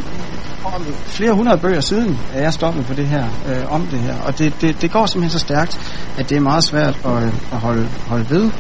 flere 1.06 1.34
hundrede 1.34 1.58
bøger 1.58 1.82
siden, 1.82 2.20
at 2.34 2.44
jeg 2.44 2.54
stoppet 2.54 2.86
på 2.86 2.94
det 2.94 3.08
her, 3.08 3.26
øh, 3.48 3.74
om 3.74 3.88
det 3.88 4.00
her. 4.00 4.16
Og 4.26 4.40
det, 4.40 4.62
det, 4.62 4.82
det 4.82 4.92
går 4.92 5.06
simpelthen 5.06 5.40
så 5.40 5.46
stærkt, 5.46 5.80
at 6.18 6.30
det 6.30 6.38
er 6.38 6.42
meget 6.42 6.64
svært 6.64 7.00
at, 7.06 7.24
øh, 7.24 7.34
at 7.52 7.60
holde, 7.60 7.88
holde 8.08 8.30
ved. 8.30 8.52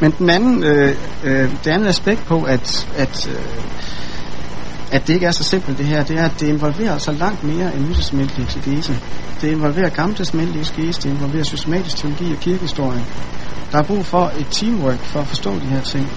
Men 0.00 0.14
den 0.18 0.30
anden, 0.30 0.64
øh, 0.64 0.96
øh, 1.24 1.50
det 1.64 1.70
andet 1.70 1.86
aspekt 1.86 2.26
på, 2.26 2.42
at, 2.42 2.88
at, 2.96 3.28
øh, 3.28 3.44
at 4.92 5.06
det 5.06 5.14
ikke 5.14 5.26
er 5.26 5.30
så 5.30 5.44
simpelt 5.44 5.78
det 5.78 5.86
her, 5.86 6.04
det 6.04 6.18
er, 6.18 6.24
at 6.24 6.40
det 6.40 6.48
involverer 6.48 6.98
så 6.98 7.12
langt 7.12 7.44
mere 7.44 7.74
end 7.76 7.88
nytesmændelig 7.88 8.44
eksegese. 8.44 8.98
Det 9.40 9.50
involverer 9.50 9.88
gammeltesmændelig 9.88 10.60
eksegese, 10.60 11.02
det 11.02 11.10
involverer 11.10 11.44
systematisk 11.44 11.96
teologi 11.96 12.32
og 12.32 12.40
kirkehistorie. 12.40 13.04
Der 13.72 13.78
er 13.78 13.82
brug 13.82 14.06
for 14.06 14.32
et 14.38 14.46
teamwork 14.50 14.98
for 14.98 15.20
at 15.20 15.26
forstå 15.26 15.54
de 15.54 15.66
her 15.66 15.80
ting. 15.82 16.10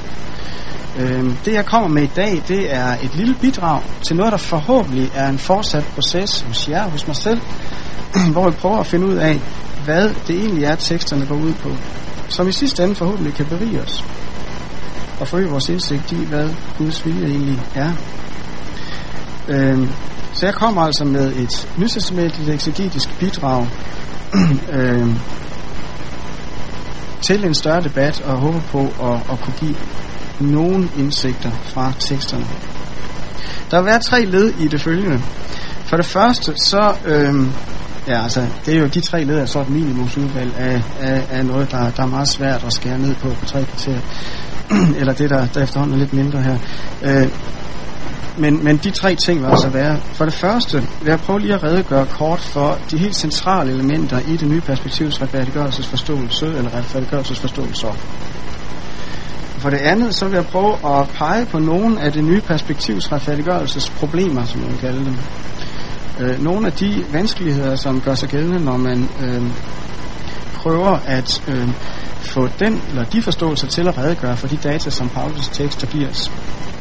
Øh, 1.00 1.25
det 1.46 1.53
jeg 1.53 1.65
kommer 1.65 1.88
med 1.88 2.03
i 2.03 2.12
dag, 2.15 2.44
det 2.48 2.74
er 2.74 2.91
et 3.03 3.15
lille 3.15 3.36
bidrag 3.41 3.82
til 4.01 4.15
noget, 4.15 4.32
der 4.32 4.38
forhåbentlig 4.38 5.12
er 5.15 5.29
en 5.29 5.38
fortsat 5.38 5.84
proces 5.96 6.41
hos 6.41 6.70
jer, 6.70 6.89
hos 6.89 7.08
mig 7.08 7.15
selv, 7.15 7.41
hvor 8.34 8.50
vi 8.50 8.56
prøver 8.56 8.77
at 8.77 8.88
finde 8.88 9.08
ud 9.08 9.15
af, 9.15 9.41
hvad 9.86 10.10
det 10.27 10.39
egentlig 10.39 10.63
er, 10.63 10.75
teksterne 10.75 11.25
går 11.25 11.36
ud 11.36 11.53
på 11.53 11.70
som 12.29 12.48
i 12.48 12.51
sidste 12.51 12.84
ende 12.84 12.96
forhåbentlig 12.96 13.34
kan 13.34 13.46
berige 13.46 13.82
os 13.82 14.03
og 15.20 15.27
forøge 15.27 15.50
vores 15.50 15.70
indsigt 15.70 16.12
i, 16.12 16.25
hvad 16.25 16.50
Guds 16.77 17.06
vilje 17.06 17.27
egentlig 17.27 17.62
er. 17.75 17.91
Øhm, 19.48 19.89
så 20.34 20.46
jeg 20.46 20.56
kommer 20.56 20.82
altså 20.82 21.06
med 21.06 21.36
et 21.36 21.70
nytestamentligt 21.77 22.50
eksegetisk 22.50 23.20
bidrag 23.20 23.67
øhm, 24.79 25.20
til 27.22 27.46
en 27.46 27.53
større 27.53 27.84
debat 27.84 28.22
og 28.22 28.38
håber 28.38 28.62
på 28.62 28.82
at, 28.82 29.20
at 29.32 29.39
kunne 29.41 29.56
give 29.60 29.75
nogen 30.39 30.91
indsigter 30.98 31.51
fra 31.63 31.94
teksterne. 32.00 32.46
Der 33.72 33.77
vil 33.77 33.86
være 33.86 34.00
tre 34.00 34.25
led 34.25 34.53
i 34.60 34.67
det 34.67 34.82
følgende. 34.82 35.22
For 35.86 35.98
det 35.98 36.06
første, 36.06 36.53
så 36.56 36.94
Øh, 37.06 37.48
Ja, 38.08 38.24
altså, 38.24 38.46
det 38.65 38.75
er 38.75 38.79
jo 38.79 38.88
de 38.88 39.01
tre 39.01 39.24
led 39.24 39.39
er 39.39 39.46
så 39.46 39.62
et 39.62 39.70
minimumsudvalg 39.70 40.56
af, 40.58 40.82
af, 41.00 41.24
af 41.29 41.46
noget, 41.46 41.72
der, 41.72 41.89
der 41.89 42.03
er 42.03 42.08
meget 42.08 42.27
svært 42.27 42.63
at 42.63 42.74
skære 42.74 43.00
ned 43.00 43.15
på 43.15 43.29
på 43.29 43.46
tre 43.46 43.65
kriterier. 43.65 44.01
Eller 45.00 45.13
det, 45.13 45.29
der, 45.29 45.48
der 45.48 45.63
efterhånden 45.63 45.96
er 45.96 46.00
lidt 46.00 46.13
mindre 46.13 46.41
her. 46.41 46.58
Øh, 47.03 47.27
men, 48.38 48.63
men 48.63 48.77
de 48.77 48.91
tre 48.91 49.15
ting 49.15 49.41
vil 49.41 49.48
altså 49.48 49.70
være, 49.70 50.00
for 50.13 50.25
det 50.25 50.34
første 50.34 50.77
vil 51.01 51.10
jeg 51.10 51.20
prøve 51.20 51.39
lige 51.39 51.53
at 51.53 51.63
redegøre 51.63 52.06
kort 52.06 52.39
for 52.39 52.77
de 52.91 52.98
helt 52.98 53.15
centrale 53.15 53.72
elementer 53.72 54.20
i 54.20 54.38
det 54.38 54.48
nye 54.48 54.62
perspektivs 54.62 55.22
retfærdiggørelsesforståelse, 55.22 56.46
eller 56.46 56.75
retfærdiggørelsesforståelse. 56.77 57.88
For 59.58 59.70
det 59.70 59.78
andet, 59.78 60.16
så 60.16 60.26
vil 60.26 60.36
jeg 60.36 60.46
prøve 60.46 60.74
at 60.74 61.10
pege 61.10 61.46
på 61.46 61.60
nogle 61.60 62.02
af 62.02 62.12
det 62.12 62.24
nye 62.24 62.42
perspektivs 62.42 63.12
retfærdiggørelsesproblemer, 63.12 64.46
som 64.46 64.62
man 64.62 64.70
vil 64.72 64.80
kalde 64.80 65.06
dem. 65.06 65.18
Øh, 66.20 66.44
nogle 66.44 66.68
af 66.68 66.74
de 66.74 67.06
vanskeligheder, 67.12 67.76
som 67.76 68.02
gør 68.02 68.16
sig 68.16 68.30
gældende, 68.30 68.66
når 68.66 68.78
man 68.78 69.10
øh, 69.22 69.42
prøver 70.56 71.00
at 71.06 71.44
øh, 71.48 71.70
få 72.22 72.50
den 72.60 72.82
eller 72.90 73.04
de 73.04 73.22
forståelser 73.22 73.68
til 73.68 73.88
at 73.88 73.98
redegøre 73.98 74.38
for 74.38 74.48
de 74.48 74.58
data, 74.58 74.90
som 74.90 75.10
Paulus 75.10 75.48
tekster 75.48 75.88
giver 75.88 76.10
os, 76.10 76.32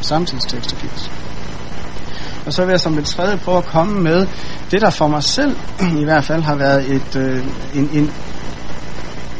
samtidstekster 0.00 0.76
giver 0.76 0.92
os. 0.92 1.10
Og 2.46 2.52
så 2.52 2.64
vil 2.64 2.70
jeg 2.70 2.80
som 2.80 2.94
det 2.94 3.04
tredje 3.04 3.36
prøve 3.36 3.58
at 3.58 3.64
komme 3.64 4.00
med 4.00 4.26
det, 4.70 4.80
der 4.80 4.90
for 4.90 5.08
mig 5.08 5.22
selv 5.22 5.56
i 6.02 6.04
hvert 6.04 6.24
fald 6.24 6.42
har 6.42 6.54
været 6.54 6.90
et, 6.90 7.16
øh, 7.16 7.44
en, 7.74 7.90
en, 7.92 8.12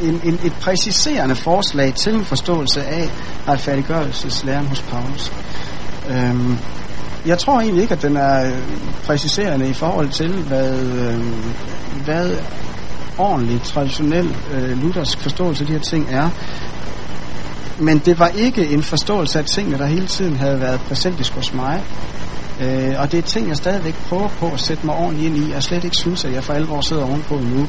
en, 0.01 0.21
en, 0.23 0.39
et 0.43 0.53
præciserende 0.61 1.35
forslag 1.35 1.93
til 1.93 2.13
en 2.15 2.25
forståelse 2.25 2.83
af 2.83 3.09
retfærdiggørelseslæren 3.47 4.67
hos 4.67 4.81
Paulus. 4.81 5.31
Øhm, 6.09 6.57
jeg 7.25 7.37
tror 7.39 7.59
egentlig 7.59 7.81
ikke, 7.81 7.93
at 7.93 8.01
den 8.01 8.17
er 8.17 8.45
øh, 8.45 8.57
præciserende 9.05 9.69
i 9.69 9.73
forhold 9.73 10.09
til, 10.09 10.31
hvad, 10.31 10.79
øh, 10.79 11.23
hvad 12.05 12.37
ordentlig, 13.17 13.61
traditionel 13.61 14.35
øh, 14.53 14.81
luthersk 14.81 15.19
forståelse 15.19 15.63
af 15.63 15.67
de 15.67 15.73
her 15.73 15.79
ting 15.79 16.07
er. 16.09 16.29
Men 17.79 17.99
det 17.99 18.19
var 18.19 18.27
ikke 18.27 18.67
en 18.67 18.83
forståelse 18.83 19.39
af 19.39 19.45
tingene, 19.45 19.77
der 19.77 19.85
hele 19.85 20.07
tiden 20.07 20.37
havde 20.37 20.61
været 20.61 20.79
præsentisk 20.79 21.33
hos 21.33 21.53
mig. 21.53 21.83
Øh, 22.61 22.95
og 22.97 23.11
det 23.11 23.17
er 23.17 23.21
ting, 23.21 23.47
jeg 23.47 23.57
stadigvæk 23.57 23.95
prøver 24.09 24.27
på 24.27 24.47
at 24.53 24.59
sætte 24.59 24.85
mig 24.85 24.95
ordentligt 24.95 25.35
ind 25.35 25.49
i, 25.49 25.51
og 25.51 25.63
slet 25.63 25.83
ikke 25.83 25.95
synes, 25.95 26.25
at 26.25 26.33
jeg 26.33 26.43
for 26.43 26.53
alvor 26.53 26.81
sidder 26.81 27.03
ovenpå 27.03 27.35
nu. 27.35 27.67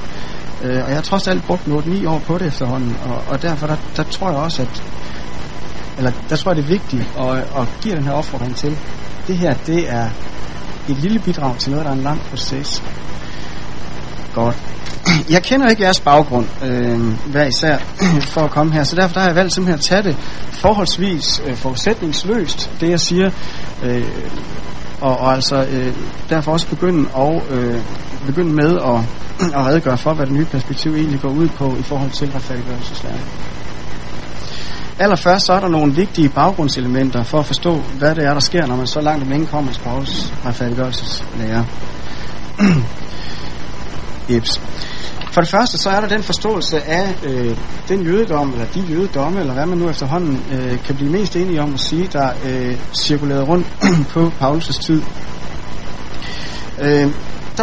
Øh, 0.62 0.82
og 0.84 0.88
jeg 0.88 0.96
har 0.96 1.02
trods 1.02 1.28
alt 1.28 1.44
brugt 1.46 1.62
8-9 1.62 2.08
år 2.08 2.18
på 2.18 2.38
det 2.38 2.46
efterhånden, 2.46 2.96
og, 3.04 3.22
og 3.28 3.42
derfor 3.42 3.66
der, 3.66 3.76
der 3.96 4.02
tror 4.02 4.30
jeg 4.30 4.38
også, 4.38 4.62
at 4.62 4.82
eller 5.98 6.12
der 6.28 6.36
tror 6.36 6.50
jeg, 6.50 6.56
det 6.56 6.64
er 6.64 6.68
vigtigt 6.68 7.06
at, 7.18 7.38
at 7.38 7.68
give 7.80 7.96
den 7.96 8.04
her 8.04 8.12
opfordring 8.12 8.56
til. 8.56 8.78
Det 9.26 9.36
her, 9.36 9.54
det 9.66 9.92
er 9.92 10.08
et 10.88 10.96
lille 10.96 11.18
bidrag 11.18 11.56
til 11.58 11.70
noget, 11.70 11.84
der 11.84 11.92
er 11.92 11.96
en 11.96 12.02
lang 12.02 12.20
proces. 12.20 12.82
Godt. 14.34 14.56
Jeg 15.30 15.42
kender 15.42 15.68
ikke 15.68 15.82
jeres 15.82 16.00
baggrund, 16.00 16.46
øh, 16.64 17.00
hver 17.30 17.44
især, 17.44 17.78
for 18.34 18.40
at 18.40 18.50
komme 18.50 18.72
her, 18.72 18.84
så 18.84 18.96
derfor 18.96 19.12
der 19.12 19.20
har 19.20 19.28
jeg 19.28 19.36
valgt 19.36 19.54
simpelthen 19.54 19.78
at 19.78 19.84
tage 19.84 20.02
det 20.02 20.16
forholdsvis 20.50 21.42
øh, 21.46 21.56
forudsætningsløst, 21.56 22.70
det 22.80 22.90
jeg 22.90 23.00
siger, 23.00 23.30
øh, 23.82 24.04
og, 25.00 25.18
og 25.18 25.34
altså 25.34 25.66
øh, 25.70 25.94
derfor 26.30 26.52
også 26.52 26.68
begynde, 26.68 27.08
og, 27.12 27.42
øh, 27.50 27.80
begynde 28.28 28.54
med 28.54 28.76
at, 28.76 29.00
at 29.58 29.66
redegøre 29.66 29.98
for, 29.98 30.14
hvad 30.14 30.26
det 30.26 30.34
nye 30.34 30.44
perspektiv 30.44 30.94
egentlig 30.94 31.20
går 31.20 31.28
ud 31.28 31.48
på 31.48 31.76
i 31.80 31.82
forhold 31.82 32.10
til 32.10 32.30
retfærdiggørelseslæren. 32.30 33.20
Allerførst 34.98 35.46
så 35.46 35.52
er 35.52 35.60
der 35.60 35.68
nogle 35.68 35.94
vigtige 35.94 36.28
baggrundselementer 36.28 37.22
for 37.22 37.38
at 37.38 37.46
forstå, 37.46 37.76
hvad 37.98 38.14
det 38.14 38.24
er, 38.24 38.32
der 38.32 38.40
sker, 38.40 38.66
når 38.66 38.76
man 38.76 38.86
så 38.86 39.00
langt 39.00 39.22
om 39.22 39.30
længe 39.30 39.46
kommer 39.46 39.72
til 39.72 39.80
Paulus 39.80 40.32
retfærdiggørelseslære. 40.44 41.66
Jeps. 44.30 44.60
For 45.32 45.40
det 45.40 45.50
første, 45.50 45.78
så 45.78 45.90
er 45.90 46.00
der 46.00 46.08
den 46.08 46.22
forståelse 46.22 46.82
af 46.82 47.14
øh, 47.24 47.56
den 47.88 48.02
jødedom, 48.02 48.52
eller 48.52 48.66
de 48.66 48.80
jødedomme, 48.80 49.40
eller 49.40 49.52
hvad 49.52 49.66
man 49.66 49.78
nu 49.78 49.88
efterhånden 49.88 50.44
øh, 50.52 50.82
kan 50.84 50.94
blive 50.94 51.10
mest 51.10 51.36
enige 51.36 51.62
om 51.62 51.74
at 51.74 51.80
sige, 51.80 52.08
der 52.12 52.30
øh, 52.46 52.78
cirkulerede 52.92 53.44
rundt 53.44 53.66
på 54.14 54.32
Paulus' 54.40 54.82
tid. 54.82 55.02
Øh, 56.80 57.12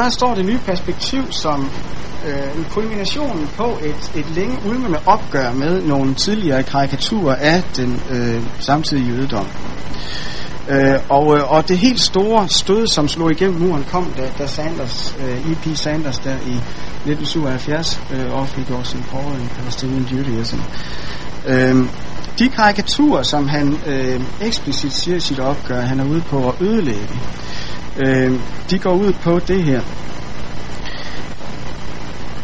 der 0.04 0.10
står 0.10 0.36
det 0.36 0.46
nye 0.46 0.60
perspektiv 0.66 1.32
som 1.32 1.70
øh, 2.28 2.58
en 2.58 2.66
kulmination 2.72 3.50
på 3.58 3.78
et, 3.84 4.12
et 4.16 4.30
længe 4.36 4.58
ulmende 4.66 5.00
opgør 5.06 5.52
med 5.52 5.82
nogle 5.82 6.16
tidligere 6.16 6.64
karikaturer 6.64 7.36
af 7.36 7.64
den 7.75 8.02
øh, 8.12 8.44
samtidige 8.60 9.08
jødedom. 9.08 9.48
Øh, 10.70 11.00
og, 11.10 11.38
øh, 11.38 11.52
og 11.52 11.68
det 11.68 11.78
helt 11.78 12.02
store 12.02 12.50
stød, 12.50 12.88
som 12.88 13.08
slog 13.08 13.32
igennem 13.32 13.60
muren, 13.60 13.86
kom, 13.92 14.14
da, 14.18 14.30
da 14.40 14.48
Sanders, 14.48 15.16
øh, 15.20 15.52
E.P. 15.52 15.78
Sanders 15.78 16.20
der 16.20 16.34
i 16.34 16.56
1977 17.06 18.00
øh, 18.14 18.42
offentliggjorde 18.42 18.86
sin 18.86 19.04
Paul 19.12 19.34
in 19.42 19.50
Palestinian 19.60 20.04
Judaism. 20.04 20.60
Øh, 21.48 21.75
de 22.40 22.50
karikaturer, 22.50 23.24
som 23.24 23.48
han 23.48 23.78
øh, 23.86 24.22
eksplicit 24.42 24.94
siger 24.94 25.18
i 25.18 25.20
sit 25.20 25.40
opgør, 25.40 25.82
han 25.82 26.00
er 26.00 26.06
ude 26.06 26.22
på 26.22 26.50
at 26.50 26.56
ødelægge, 26.62 27.20
øh, 27.98 28.40
de 28.70 28.80
går 28.80 28.94
ud 28.94 29.14
på 29.14 29.40
det 29.40 29.64
her. 29.64 29.82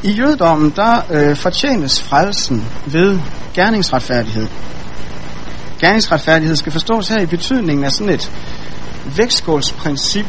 I 0.04 0.12
jødedommen, 0.12 0.74
der 0.76 1.02
øh, 1.12 1.36
fortjenes 1.36 2.02
frelsen 2.02 2.66
ved 2.86 3.20
gerningsretfærdighed. 3.54 4.48
Gerningsretfærdighed 5.80 6.56
skal 6.56 6.72
forstås 6.72 7.10
her 7.10 7.22
i 7.22 7.26
betydningen 7.26 7.86
af 7.86 7.92
sådan 7.92 8.14
et 8.14 8.32
vægtskålsprincip, 9.16 10.26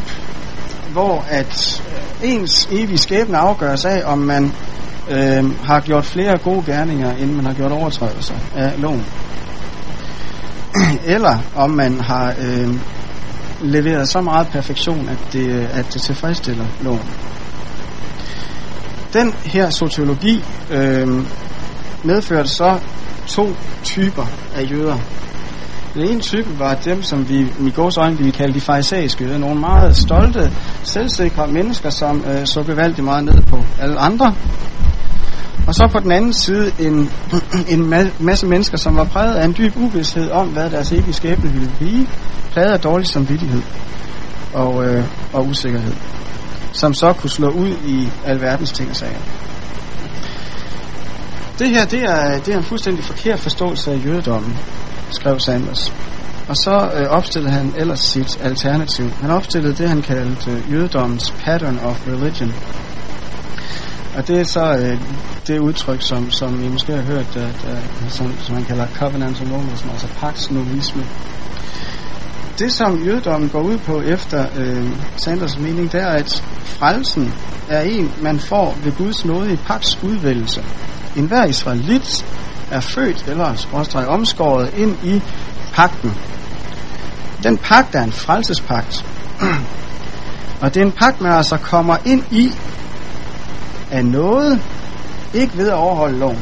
hvor 0.93 1.25
at 1.31 1.83
øh, 2.23 2.31
ens 2.31 2.69
evige 2.71 2.99
skæbne 2.99 3.38
afgøres 3.38 3.85
af, 3.85 4.02
om 4.05 4.19
man 4.19 4.52
øh, 5.11 5.64
har 5.64 5.81
gjort 5.81 6.05
flere 6.05 6.38
gode 6.38 6.62
gerninger, 6.67 7.17
end 7.17 7.33
man 7.33 7.47
har 7.47 7.52
gjort 7.52 7.73
overtrædelser 7.73 8.35
af 8.55 8.73
loven. 8.79 9.05
Eller 11.14 11.38
om 11.55 11.71
man 11.71 12.00
har 12.00 12.35
øh, 12.41 12.75
leveret 13.62 14.09
så 14.09 14.21
meget 14.21 14.47
perfektion, 14.49 15.09
at 15.09 15.19
det, 15.33 15.69
at 15.73 15.87
det 15.92 16.02
tilfredsstiller 16.02 16.64
loven. 16.81 17.11
Den 19.12 19.33
her 19.33 19.71
sociologi 19.71 20.45
øh, 20.71 21.09
medførte 22.04 22.49
så 22.49 22.78
to 23.26 23.54
typer 23.85 24.26
af 24.57 24.71
jøder. 24.71 24.99
Den 25.95 26.09
ene 26.09 26.21
type 26.21 26.59
var 26.59 26.75
dem, 26.75 27.02
som 27.02 27.28
vi 27.28 27.40
i 27.40 27.71
gårs 27.71 27.97
øjne 27.97 28.19
vi 28.19 28.31
kalde 28.31 28.54
de 28.54 28.61
farisæiske 28.61 29.25
jøder. 29.25 29.38
Nogle 29.38 29.61
meget 29.61 29.97
stolte, 29.97 30.52
selvsikre 30.83 31.47
mennesker, 31.47 31.90
som 31.90 32.25
øh, 32.26 32.47
så 32.47 32.62
gevaldigt 32.62 33.04
meget 33.04 33.25
ned 33.25 33.42
på 33.42 33.64
alle 33.81 33.99
andre. 33.99 34.35
Og 35.73 35.76
så 35.76 35.88
på 35.93 35.99
den 35.99 36.12
anden 36.12 36.33
side 36.33 36.73
en, 36.79 37.11
en 37.75 37.95
masse 38.19 38.47
mennesker, 38.47 38.76
som 38.76 38.97
var 38.97 39.05
præget 39.05 39.35
af 39.35 39.45
en 39.45 39.55
dyb 39.59 39.76
uvidshed 39.76 40.31
om, 40.31 40.49
hvad 40.49 40.71
deres 40.71 40.93
evige 40.93 41.12
skæbne 41.12 41.50
ville 41.52 41.71
blive. 41.79 42.07
Præget 42.52 42.73
af 42.73 42.81
dårlig 42.81 43.07
samvittighed 43.07 43.62
og, 44.55 44.85
øh, 44.85 45.05
og 45.33 45.47
usikkerhed. 45.47 45.93
Som 46.73 46.95
så 46.95 47.12
kunne 47.12 47.31
slå 47.31 47.49
ud 47.50 47.69
i 47.87 48.09
alverdens 48.25 48.73
ting 48.73 48.91
og 48.91 48.97
sager. 48.97 49.19
Det 51.59 51.69
her, 51.71 51.85
det 51.85 52.02
er, 52.02 52.38
det 52.38 52.55
er 52.55 52.59
en 52.59 52.64
fuldstændig 52.64 53.05
forkert 53.05 53.41
forståelse 53.41 53.93
af 53.93 54.05
jødedommen 54.07 54.59
skrev 55.11 55.41
Sanders. 55.41 55.93
Og 56.49 56.57
så 56.57 56.91
øh, 56.97 57.07
opstillede 57.07 57.52
han 57.52 57.75
ellers 57.76 58.00
sit 58.00 58.38
alternativ. 58.43 59.11
Han 59.11 59.31
opstillede 59.31 59.75
det, 59.75 59.88
han 59.88 60.02
kaldte 60.02 60.50
øh, 60.50 60.73
jødedommens 60.73 61.35
pattern 61.45 61.79
of 61.85 62.09
religion. 62.09 62.52
Og 64.16 64.28
det 64.28 64.40
er 64.40 64.45
så 64.45 64.76
øh, 64.76 64.99
det 65.47 65.59
udtryk, 65.59 66.02
som, 66.02 66.31
som 66.31 66.64
I 66.64 66.69
måske 66.69 66.92
har 66.92 67.02
hørt, 67.02 67.37
at, 67.37 67.66
at, 67.69 68.12
som, 68.12 68.35
som 68.40 68.54
man 68.54 68.64
kalder 68.64 68.87
covenantalism, 68.95 69.90
altså 69.90 70.07
paxnovisme. 70.21 71.04
Det, 72.59 72.73
som 72.73 73.04
jødedommen 73.04 73.49
går 73.49 73.61
ud 73.61 73.78
på 73.78 74.00
efter 74.00 74.47
øh, 74.57 74.90
Sanders 75.16 75.59
mening, 75.59 75.92
det 75.92 76.02
er, 76.02 76.09
at 76.09 76.45
frelsen 76.64 77.35
er 77.69 77.81
en, 77.81 78.12
man 78.23 78.40
får 78.40 78.78
ved 78.85 78.92
Guds 78.92 79.25
nåde 79.25 79.52
i 79.52 79.57
pax 79.57 80.02
udvælgelse. 80.02 80.64
En 81.16 81.26
hver 81.26 81.45
israelit 81.45 82.25
er 82.71 82.81
født 82.81 83.25
eller 83.28 83.54
skråstreg 83.54 84.07
omskåret 84.07 84.75
ind 84.76 84.97
i 85.04 85.23
pakten. 85.73 86.14
Den 87.42 87.59
pagt 87.59 87.95
er 87.95 88.02
en 88.02 88.12
frelsespagt. 88.12 89.04
Og 90.61 90.75
det 90.75 90.83
er 90.83 90.87
en 90.87 90.92
pagt, 90.92 91.21
man 91.21 91.33
altså 91.33 91.57
kommer 91.57 91.97
ind 92.04 92.25
i 92.31 92.52
af 93.92 94.04
noget, 94.04 94.62
ikke 95.34 95.56
ved 95.56 95.68
at 95.68 95.75
overholde 95.75 96.18
loven. 96.18 96.38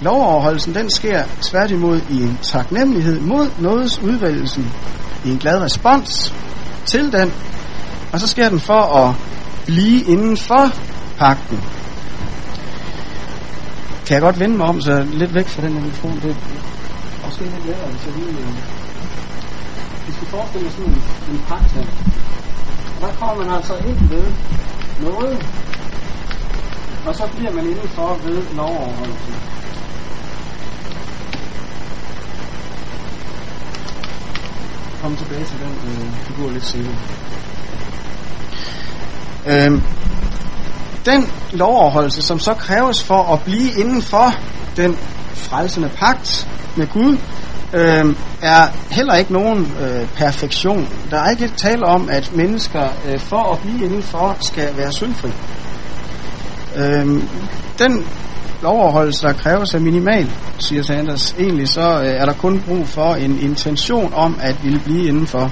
Lovoverholdelsen 0.00 0.74
den 0.74 0.90
sker 0.90 1.24
tværtimod 1.40 2.00
i 2.10 2.22
en 2.22 2.38
taknemmelighed 2.42 3.20
mod 3.20 3.46
nådes 3.58 3.98
udvælgelsen, 3.98 4.72
i 5.24 5.30
en 5.30 5.38
glad 5.38 5.62
respons 5.62 6.34
til 6.86 7.12
den, 7.12 7.32
og 8.12 8.20
så 8.20 8.26
sker 8.26 8.48
den 8.48 8.60
for 8.60 8.82
at 8.96 9.14
blive 9.66 10.02
inden 10.02 10.36
for 10.36 10.70
pakten. 11.18 11.60
Kan 14.06 14.14
jeg 14.14 14.20
godt 14.22 14.40
vende 14.40 14.56
mig 14.56 14.66
om, 14.66 14.80
så 14.80 15.06
lidt 15.12 15.34
væk 15.34 15.46
fra 15.46 15.62
den 15.62 15.72
her 15.72 15.80
mikrofon. 15.80 16.20
Det 16.22 16.30
er 16.30 16.34
måske 17.24 17.44
lidt 17.44 17.66
lettere, 17.66 17.86
altså 17.86 18.08
øh, 18.08 18.14
hvis 18.14 18.26
jeg 18.26 18.34
lige... 18.34 18.46
Vi 20.06 20.12
skal 20.12 20.26
forestille 20.26 20.68
os 20.68 20.74
sådan 20.74 20.90
en, 20.90 21.02
en 21.30 21.38
pagt 21.48 21.72
her. 21.72 21.86
Og 22.96 23.00
der 23.00 23.14
kommer 23.20 23.44
man 23.44 23.54
altså 23.54 23.74
ind 23.74 24.08
ved 24.08 24.24
noget, 25.02 25.46
og 27.06 27.14
så 27.14 27.28
bliver 27.36 27.52
man 27.52 27.66
indenfor 27.66 28.18
ved 28.24 28.42
lovoverholdelse. 28.56 29.32
Kom 35.02 35.16
tilbage 35.16 35.44
til 35.44 35.58
den 35.58 35.72
øh, 35.90 36.12
figur 36.12 36.50
lidt 36.50 36.64
senere. 36.64 36.96
Øhm, 39.46 39.82
den 41.06 41.30
lovoverholdelse, 41.52 42.22
som 42.22 42.38
så 42.38 42.54
kræves 42.54 43.04
for 43.04 43.32
at 43.32 43.42
blive 43.42 43.70
inden 43.80 44.02
for 44.02 44.34
den 44.76 44.96
frelsende 45.34 45.88
pagt 45.88 46.48
med 46.76 46.86
Gud, 46.86 47.18
øh, 47.72 48.16
er 48.42 48.66
heller 48.90 49.14
ikke 49.14 49.32
nogen 49.32 49.72
øh, 49.80 50.08
perfektion. 50.16 50.88
Der 51.10 51.20
er 51.20 51.30
ikke 51.30 51.48
tale 51.56 51.86
om, 51.86 52.08
at 52.10 52.36
mennesker 52.36 52.88
øh, 53.08 53.18
for 53.18 53.52
at 53.52 53.58
blive 53.58 53.84
indenfor 53.84 54.36
skal 54.40 54.68
være 54.76 54.92
syndfri. 54.92 55.30
Øh, 56.76 57.06
den 57.78 58.06
lovoverholdelse, 58.62 59.26
der 59.26 59.32
kræves, 59.32 59.74
er 59.74 59.78
minimal, 59.78 60.30
siger 60.58 60.82
Sanders. 60.82 61.34
Egentlig 61.38 61.68
så 61.68 62.00
øh, 62.00 62.06
er 62.06 62.24
der 62.24 62.32
kun 62.32 62.62
brug 62.66 62.88
for 62.88 63.14
en 63.14 63.38
intention 63.40 64.12
om 64.14 64.38
at 64.42 64.64
ville 64.64 64.80
blive 64.84 65.08
indenfor. 65.08 65.50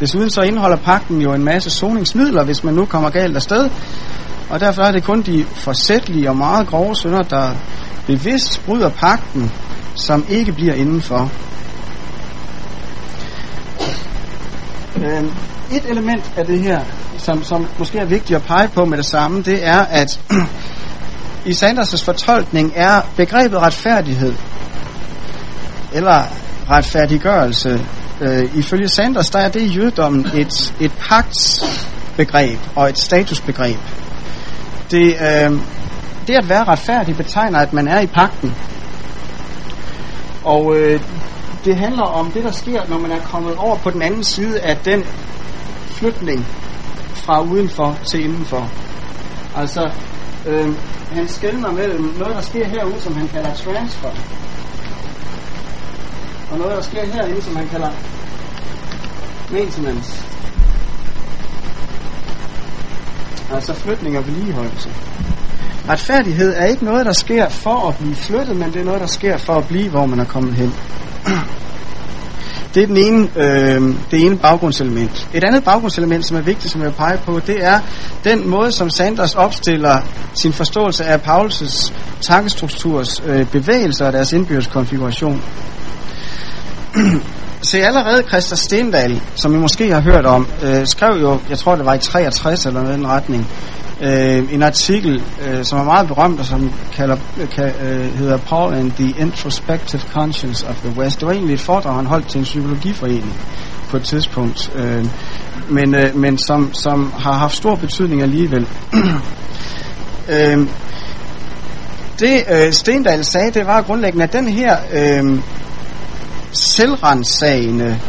Desuden 0.00 0.30
så 0.30 0.42
indeholder 0.42 0.76
pakken 0.76 1.22
jo 1.22 1.32
en 1.32 1.44
masse 1.44 1.70
soningsmidler, 1.70 2.44
hvis 2.44 2.64
man 2.64 2.74
nu 2.74 2.84
kommer 2.84 3.10
galt 3.10 3.36
afsted. 3.36 3.70
Og 4.50 4.60
derfor 4.60 4.82
er 4.82 4.92
det 4.92 5.04
kun 5.04 5.22
de 5.22 5.44
forsætlige 5.44 6.28
og 6.30 6.36
meget 6.36 6.66
grove 6.66 6.96
synder, 6.96 7.22
der 7.22 7.50
bevidst 8.06 8.62
bryder 8.66 8.88
pakten, 8.88 9.52
som 9.96 10.26
ikke 10.28 10.52
bliver 10.52 10.74
indenfor. 10.74 11.30
Øhm, 14.96 15.32
et 15.72 15.84
element 15.88 16.32
af 16.36 16.46
det 16.46 16.60
her, 16.60 16.80
som, 17.18 17.44
som 17.44 17.66
måske 17.78 17.98
er 17.98 18.04
vigtigt 18.04 18.36
at 18.36 18.42
pege 18.42 18.68
på 18.68 18.84
med 18.84 18.98
det 18.98 19.06
samme, 19.06 19.42
det 19.42 19.66
er, 19.66 19.80
at 19.80 20.20
i 21.50 21.50
Sanders' 21.50 22.04
fortolkning 22.04 22.72
er 22.74 23.00
begrebet 23.16 23.58
retfærdighed, 23.58 24.34
eller 25.92 26.22
retfærdiggørelse, 26.70 27.80
øh, 28.20 28.56
ifølge 28.56 28.88
Sanders, 28.88 29.30
der 29.30 29.38
er 29.38 29.48
det 29.48 29.62
i 29.62 29.66
jødedommen 29.66 30.26
et, 30.34 30.74
et 30.80 30.92
pagtsbegreb 30.92 32.58
og 32.74 32.88
et 32.88 32.98
statusbegreb. 32.98 33.78
Det, 34.90 35.16
øh, 35.20 35.60
det 36.26 36.34
at 36.34 36.48
være 36.48 36.64
retfærdig 36.64 37.16
betegner, 37.16 37.58
at 37.58 37.72
man 37.72 37.88
er 37.88 38.00
i 38.00 38.06
pagten. 38.06 38.54
Og 40.46 40.76
øh, 40.76 41.00
det 41.64 41.76
handler 41.76 42.02
om 42.02 42.30
det, 42.30 42.44
der 42.44 42.50
sker, 42.50 42.88
når 42.88 42.98
man 42.98 43.10
er 43.10 43.20
kommet 43.20 43.56
over 43.56 43.76
på 43.76 43.90
den 43.90 44.02
anden 44.02 44.24
side 44.24 44.60
af 44.60 44.76
den 44.76 45.04
flytning 45.86 46.46
fra 47.14 47.42
udenfor 47.42 47.98
til 48.10 48.24
indenfor. 48.24 48.70
Altså, 49.56 49.90
øh, 50.46 50.74
han 51.12 51.28
skældner 51.28 51.72
mellem 51.72 52.14
noget, 52.18 52.34
der 52.34 52.40
sker 52.40 52.66
herude, 52.66 53.00
som 53.00 53.14
han 53.14 53.28
kalder 53.28 53.54
transfer, 53.54 54.10
og 56.50 56.58
noget, 56.58 56.76
der 56.76 56.82
sker 56.82 57.06
herinde, 57.06 57.42
som 57.42 57.56
han 57.56 57.68
kalder 57.68 57.90
maintenance. 59.50 60.24
Altså 63.52 63.74
flytning 63.74 64.18
og 64.18 64.26
vedligeholdelse. 64.26 64.90
Retfærdighed 65.88 66.54
er 66.56 66.64
ikke 66.64 66.84
noget, 66.84 67.06
der 67.06 67.12
sker 67.12 67.48
for 67.48 67.88
at 67.88 67.96
blive 67.96 68.14
flyttet, 68.14 68.56
men 68.56 68.72
det 68.72 68.80
er 68.80 68.84
noget, 68.84 69.00
der 69.00 69.06
sker 69.06 69.36
for 69.36 69.54
at 69.54 69.66
blive, 69.68 69.88
hvor 69.88 70.06
man 70.06 70.20
er 70.20 70.24
kommet 70.24 70.54
hen. 70.54 70.74
Det 72.74 72.82
er 72.82 72.86
den 72.86 72.96
ene, 72.96 73.28
øh, 73.36 73.94
det 74.10 74.26
ene 74.26 74.38
baggrundselement. 74.38 75.28
Et 75.34 75.44
andet 75.44 75.64
baggrundselement, 75.64 76.26
som 76.26 76.36
er 76.36 76.40
vigtigt, 76.40 76.72
som 76.72 76.80
jeg 76.80 76.88
vil 76.88 76.94
pege 76.94 77.18
på, 77.24 77.40
det 77.46 77.64
er 77.64 77.80
den 78.24 78.48
måde, 78.48 78.72
som 78.72 78.90
Sanders 78.90 79.34
opstiller 79.34 80.00
sin 80.34 80.52
forståelse 80.52 81.04
af 81.04 81.18
Paulus' 81.18 81.92
tankestrukturs 82.20 83.22
øh, 83.26 83.46
bevægelser 83.46 84.06
og 84.06 84.12
deres 84.12 84.32
indbyrdes 84.32 84.66
konfiguration. 84.66 85.42
Se, 87.62 87.78
allerede 87.78 88.22
Christa 88.28 88.56
Stendal, 88.56 89.22
som 89.34 89.54
I 89.54 89.58
måske 89.58 89.92
har 89.92 90.00
hørt 90.00 90.26
om, 90.26 90.46
øh, 90.62 90.86
skrev 90.86 91.20
jo, 91.20 91.38
jeg 91.50 91.58
tror 91.58 91.76
det 91.76 91.86
var 91.86 91.94
i 91.94 91.98
63 91.98 92.66
eller 92.66 92.82
noget 92.82 92.94
i 92.94 92.98
den 92.98 93.08
retning, 93.08 93.48
øh, 94.00 94.54
en 94.54 94.62
artikel, 94.62 95.22
øh, 95.48 95.64
som 95.64 95.78
er 95.78 95.84
meget 95.84 96.08
berømt, 96.08 96.40
og 96.40 96.46
som 96.46 96.72
kalder, 96.92 97.16
kan, 97.54 97.72
øh, 97.84 98.18
hedder 98.18 98.36
Paul 98.36 98.74
and 98.74 98.92
the 98.92 99.14
Introspective 99.18 100.02
Conscience 100.12 100.66
of 100.68 100.76
the 100.76 101.00
West. 101.00 101.20
Det 101.20 101.26
var 101.26 101.32
egentlig 101.32 101.54
et 101.54 101.60
foredrag, 101.60 101.94
han 101.94 102.06
holdt 102.06 102.28
til 102.28 102.38
en 102.38 102.44
psykologiforening 102.44 103.34
på 103.88 103.96
et 103.96 104.02
tidspunkt, 104.02 104.72
øh, 104.74 105.06
men, 105.68 105.94
øh, 105.94 106.16
men 106.16 106.38
som, 106.38 106.74
som 106.74 107.12
har 107.18 107.32
haft 107.32 107.56
stor 107.56 107.74
betydning 107.74 108.22
alligevel. 108.22 108.66
øh, 110.34 110.66
det 112.20 112.44
øh, 112.50 112.72
Stendal 112.72 113.24
sagde, 113.24 113.50
det 113.50 113.66
var 113.66 113.82
grundlæggende, 113.82 114.24
at 114.24 114.32
den 114.32 114.48
her 114.48 114.76
øh, 114.92 115.40
selvrensagende 116.52 118.00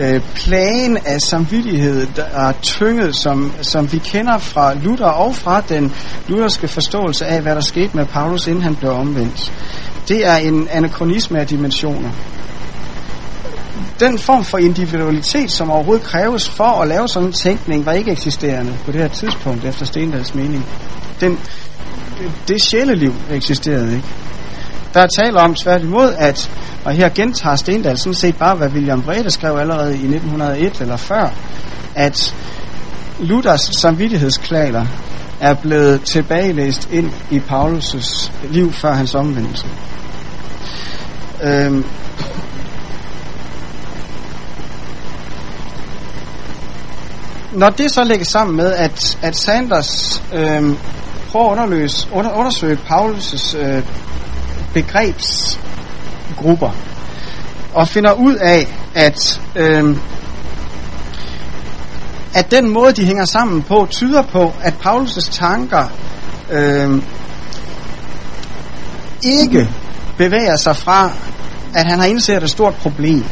øh, 0.00 0.20
plan 0.34 0.98
af 1.04 1.20
samvittighed, 1.20 2.06
der 2.16 2.24
er 2.24 2.52
tynget, 2.62 3.16
som, 3.16 3.52
som 3.62 3.92
vi 3.92 3.98
kender 3.98 4.38
fra 4.38 4.74
Luther 4.74 5.06
og 5.06 5.36
fra 5.36 5.60
den 5.60 5.92
lutherske 6.28 6.68
forståelse 6.68 7.26
af, 7.26 7.42
hvad 7.42 7.54
der 7.54 7.60
skete 7.60 7.96
med 7.96 8.06
Paulus, 8.06 8.46
inden 8.46 8.62
han 8.62 8.76
blev 8.76 8.90
omvendt. 8.90 9.52
Det 10.08 10.26
er 10.26 10.36
en 10.36 10.68
anachronisme 10.70 11.40
af 11.40 11.46
dimensioner. 11.46 12.10
Den 14.00 14.18
form 14.18 14.44
for 14.44 14.58
individualitet, 14.58 15.50
som 15.50 15.70
overhovedet 15.70 16.04
kræves 16.04 16.48
for 16.48 16.82
at 16.82 16.88
lave 16.88 17.08
sådan 17.08 17.28
en 17.28 17.32
tænkning, 17.32 17.86
var 17.86 17.92
ikke 17.92 18.10
eksisterende 18.10 18.76
på 18.84 18.92
det 18.92 19.00
her 19.00 19.08
tidspunkt, 19.08 19.64
efter 19.64 19.86
Stendals 19.86 20.34
mening. 20.34 20.66
Den, 21.20 21.38
det 22.48 22.62
sjæleliv 22.62 23.14
eksisterede 23.30 23.96
ikke. 23.96 24.08
Der 24.94 25.00
er 25.00 25.06
tale 25.06 25.40
om 25.40 25.54
tværtimod, 25.54 26.14
at, 26.18 26.50
og 26.84 26.92
her 26.92 27.08
gentager 27.08 27.56
Stendal 27.56 27.98
sådan 27.98 28.14
set 28.14 28.36
bare, 28.36 28.54
hvad 28.54 28.68
William 28.68 29.02
Brede 29.02 29.30
skrev 29.30 29.56
allerede 29.56 29.90
i 29.90 30.04
1901 30.04 30.80
eller 30.80 30.96
før, 30.96 31.28
at 31.94 32.34
Luthers 33.20 33.70
samvittighedsklager 33.78 34.86
er 35.40 35.54
blevet 35.54 36.02
tilbagelæst 36.02 36.88
ind 36.92 37.10
i 37.30 37.38
Paulus' 37.38 38.30
liv 38.48 38.72
før 38.72 38.92
hans 38.92 39.14
omvendelse. 39.14 39.66
Øhm, 41.42 41.84
når 47.52 47.70
det 47.70 47.90
så 47.90 48.04
lægges 48.04 48.28
sammen 48.28 48.56
med, 48.56 48.72
at, 48.72 49.18
at 49.22 49.36
Sanders 49.36 50.22
øhm, 50.32 50.76
prøver 51.30 51.46
at 51.46 51.52
underløse, 51.52 52.08
under, 52.12 52.32
undersøge 52.32 52.78
Paulus' 52.90 53.58
øh, 53.58 53.82
begrebsgrupper 54.74 56.70
og 57.74 57.88
finder 57.88 58.12
ud 58.12 58.34
af, 58.34 58.68
at, 58.94 59.40
øh, 59.56 59.96
at 62.34 62.50
den 62.50 62.70
måde, 62.70 62.92
de 62.92 63.04
hænger 63.04 63.24
sammen 63.24 63.62
på, 63.62 63.86
tyder 63.90 64.22
på, 64.22 64.52
at 64.62 64.74
Paulus' 64.86 65.30
tanker 65.32 65.92
øh, 66.50 67.02
ikke 69.22 69.68
bevæger 70.18 70.56
sig 70.56 70.76
fra, 70.76 71.10
at 71.74 71.86
han 71.86 71.98
har 71.98 72.06
indset 72.06 72.42
et 72.42 72.50
stort 72.50 72.74
problem. 72.74 73.24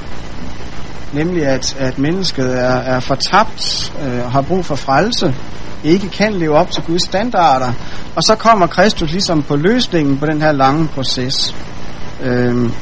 Nemlig 1.12 1.46
at, 1.46 1.76
at 1.78 1.98
mennesket 1.98 2.58
er, 2.58 2.76
er 2.76 3.00
fortabt 3.00 3.92
øh, 4.02 4.24
og 4.24 4.32
har 4.32 4.42
brug 4.42 4.64
for 4.64 4.74
frelse, 4.74 5.34
ikke 5.84 6.08
kan 6.08 6.32
leve 6.32 6.54
op 6.54 6.70
til 6.70 6.82
Guds 6.82 7.02
standarder. 7.02 7.72
Og 8.16 8.22
så 8.22 8.34
kommer 8.38 8.66
Kristus 8.66 9.12
ligesom 9.12 9.42
på 9.42 9.56
løsningen 9.56 10.18
på 10.18 10.26
den 10.26 10.42
her 10.42 10.52
lange 10.52 10.88
proces. 10.88 11.54
Øhm, 12.22 12.72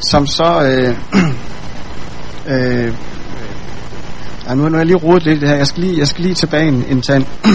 som 0.00 0.26
så 0.26 0.62
øh, 0.62 0.96
øh, 2.54 2.94
ja, 4.48 4.54
nu, 4.54 4.68
nu 4.68 4.74
er 4.74 4.78
jeg 4.78 4.86
lige 4.86 4.96
rodet 4.96 5.24
lidt 5.24 5.40
det 5.40 5.48
her. 5.48 5.56
Jeg 5.56 5.66
skal 5.66 5.82
lige, 5.82 5.98
jeg 5.98 6.08
skal 6.08 6.22
lige 6.22 6.34
tilbage 6.34 6.68
en, 6.68 6.84
en 6.88 7.02
tand. 7.02 7.26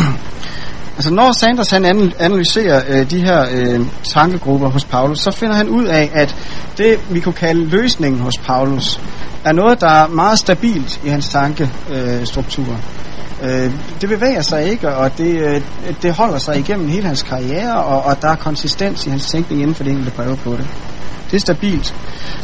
altså 0.96 1.14
når 1.14 1.32
Sanders 1.32 1.72
han 1.72 2.14
analyserer 2.20 2.82
øh, 2.90 3.12
de 3.12 3.22
her 3.22 3.46
øh, 3.52 3.86
tankegrupper 4.04 4.70
hos 4.70 4.86
Paulus, 4.86 5.20
så 5.20 5.32
finder 5.32 5.56
han 5.56 5.70
ud 5.70 5.86
af, 5.86 6.10
at 6.14 6.36
det 6.78 7.00
vi 7.10 7.20
kunne 7.20 7.34
kalde 7.34 7.66
løsningen 7.66 8.22
hos 8.22 8.38
Paulus, 8.38 9.00
er 9.44 9.52
noget, 9.52 9.82
der 9.82 9.90
er 9.90 10.08
meget 10.08 10.40
stabilt 10.40 11.02
i 11.06 11.10
hans 11.10 11.30
tankestruktur. 11.30 12.80
Øh, 13.44 13.72
det 14.02 14.10
bevæger 14.10 14.42
sig 14.42 14.64
ikke, 14.70 14.96
og 14.96 15.18
det, 15.18 15.42
øh, 15.42 15.62
det 16.02 16.14
holder 16.14 16.38
sig 16.38 16.60
igennem 16.60 16.88
hele 16.88 17.08
hans 17.08 17.24
karriere, 17.24 17.84
og, 17.84 18.04
og 18.04 18.22
der 18.22 18.30
er 18.30 18.36
konsistens 18.36 19.06
i 19.06 19.10
hans 19.10 19.26
tænkning 19.28 19.62
inden 19.62 19.76
for 19.76 19.84
det 19.84 19.92
enkelte 19.92 20.12
breve 20.12 20.38
på 20.38 20.52
det. 20.52 20.68
Det 21.34 21.40
er 21.40 21.42
stabilt. 21.42 21.96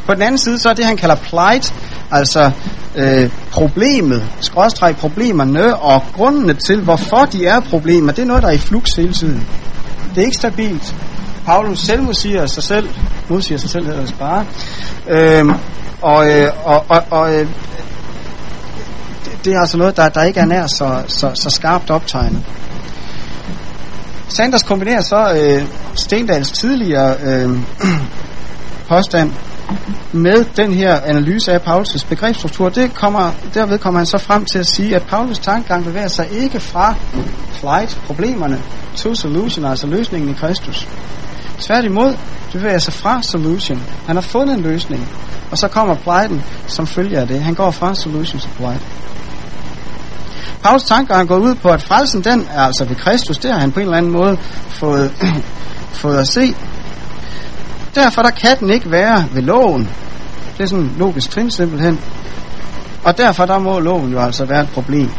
På 0.06 0.14
den 0.14 0.22
anden 0.22 0.38
side, 0.38 0.60
så 0.60 0.70
er 0.70 0.74
det, 0.74 0.86
han 0.86 0.98
kalder 0.98 1.16
plight, 1.16 1.74
altså 2.12 2.52
øh, 2.96 3.30
problemet, 3.52 4.24
skråstreg 4.40 4.96
problemerne, 4.96 5.76
og 5.76 6.02
grundene 6.16 6.54
til, 6.54 6.82
hvorfor 6.82 7.26
de 7.26 7.46
er 7.46 7.60
problemer, 7.60 8.12
det 8.12 8.22
er 8.22 8.26
noget, 8.26 8.44
der 8.44 8.50
er 8.50 8.54
i 8.54 8.58
flux 8.58 8.90
hele 8.96 9.14
tiden. 9.14 9.48
Det 10.16 10.22
er 10.22 10.26
ikke 10.26 10.38
stabilt. 10.38 10.96
Paulus 11.46 11.80
selv 11.80 12.04
modsiger 12.04 12.46
sig 12.46 12.64
selv, 12.64 12.90
modsiger 13.28 13.58
sig 13.58 13.70
selv 13.70 13.86
hedder 13.86 14.06
det 14.06 14.16
bare, 14.20 14.46
øh, 15.08 15.46
og, 16.02 16.32
øh, 16.32 16.52
og, 16.64 16.86
og, 16.90 17.04
og 17.10 17.34
øh, 17.34 17.48
det, 19.26 19.46
det 19.46 19.54
er 19.54 19.60
altså 19.60 19.78
noget, 19.78 19.98
der, 19.98 20.10
der 20.10 20.24
ikke 20.24 20.40
er 20.40 20.46
nær 20.46 20.68
så, 20.68 21.04
så, 21.08 21.32
så 21.34 21.50
skarpt 21.50 21.90
optegnet. 21.90 22.44
Sanders 24.28 24.64
kombinerer 24.64 25.02
så 25.02 25.34
øh, 25.34 25.64
Stendals 25.96 26.52
tidligere 26.52 27.16
øh, 27.24 27.50
påstand 28.90 29.32
med 30.12 30.46
den 30.56 30.74
her 30.74 31.02
analyse 31.02 31.52
af 31.54 31.60
Paulus' 31.60 32.06
begrebsstruktur, 32.10 32.70
det 32.70 32.94
kommer, 32.94 33.32
derved 33.54 33.80
kommer 33.80 34.00
han 34.00 34.06
så 34.06 34.18
frem 34.18 34.46
til 34.46 34.60
at 34.60 34.66
sige, 34.66 34.96
at 34.96 35.04
Paulus 35.04 35.40
tankegang 35.40 35.84
bevæger 35.84 36.08
sig 36.08 36.28
ikke 36.32 36.60
fra 36.60 36.96
plight, 37.60 38.02
problemerne, 38.06 38.62
to 38.96 39.16
solution, 39.16 39.66
altså 39.66 39.88
løsningen 39.88 40.30
i 40.30 40.34
Kristus. 40.34 40.88
Tværtimod 41.60 42.16
bevæger 42.52 42.80
sig 42.80 42.94
fra 42.94 43.22
solution. 43.22 43.84
Han 44.08 44.16
har 44.16 44.22
fundet 44.22 44.58
en 44.58 44.62
løsning, 44.62 45.08
og 45.52 45.58
så 45.58 45.68
kommer 45.68 45.96
plighten 45.96 46.44
som 46.68 46.88
følger 46.88 47.22
af 47.22 47.28
det. 47.28 47.42
Han 47.42 47.54
går 47.54 47.72
fra 47.72 47.96
solution 47.96 48.42
til 48.42 48.50
plight. 48.58 48.82
Paulus 50.64 50.84
tankegang 50.84 51.28
går 51.28 51.38
ud 51.38 51.56
på, 51.56 51.70
at 51.70 51.82
frelsen 51.82 52.24
den 52.24 52.48
er 52.52 52.62
altså 52.62 52.86
ved 52.86 52.96
Kristus. 52.96 53.38
Det 53.38 53.52
har 53.52 53.60
han 53.60 53.72
på 53.72 53.80
en 53.80 53.86
eller 53.86 53.98
anden 53.98 54.12
måde 54.12 54.38
fået, 54.70 55.12
fået 56.02 56.18
at 56.18 56.28
se. 56.28 56.56
Derfor 57.96 58.22
der 58.22 58.30
kan 58.30 58.60
den 58.60 58.70
ikke 58.70 58.92
være 58.92 59.26
ved 59.32 59.42
loven. 59.42 59.90
Det 60.58 60.64
er 60.64 60.68
sådan 60.68 60.92
logisk 60.98 61.32
trin 61.32 61.52
simpelthen. 61.52 62.00
Og 63.04 63.18
derfor 63.18 63.46
der 63.46 63.60
må 63.60 63.80
loven 63.80 64.12
jo 64.12 64.20
altså 64.20 64.46
være 64.46 64.62
et 64.62 64.70
problem. 64.70 65.10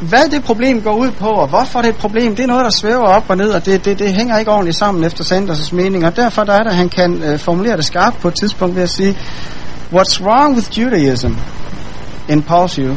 Hvad 0.00 0.28
det 0.30 0.44
problem 0.44 0.82
går 0.82 0.94
ud 0.94 1.10
på, 1.10 1.28
og 1.28 1.48
hvorfor 1.48 1.78
det 1.78 1.88
er 1.88 1.92
et 1.92 1.98
problem, 1.98 2.36
det 2.36 2.42
er 2.42 2.46
noget, 2.46 2.64
der 2.64 2.70
svæver 2.70 3.06
op 3.06 3.24
og 3.28 3.36
ned, 3.36 3.50
og 3.50 3.66
det, 3.66 3.84
det, 3.84 3.98
det 3.98 4.14
hænger 4.14 4.38
ikke 4.38 4.50
ordentligt 4.50 4.76
sammen 4.76 5.04
efter 5.04 5.24
Sanders' 5.24 5.74
mening, 5.74 6.06
og 6.06 6.16
derfor 6.16 6.44
der 6.44 6.52
er 6.52 6.62
det, 6.62 6.70
at 6.70 6.76
han 6.76 6.88
kan 6.88 7.22
øh, 7.22 7.38
formulere 7.38 7.76
det 7.76 7.84
skarpt 7.84 8.20
på 8.20 8.28
et 8.28 8.34
tidspunkt 8.40 8.76
ved 8.76 8.82
at 8.82 8.90
sige, 8.90 9.18
What's 9.92 10.24
wrong 10.24 10.54
with 10.54 10.78
Judaism, 10.78 11.32
in 12.28 12.42
Paul's 12.50 12.76
view, 12.80 12.96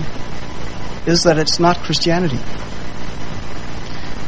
is 1.08 1.20
that 1.20 1.38
it's 1.38 1.62
not 1.62 1.78
Christianity. 1.86 2.38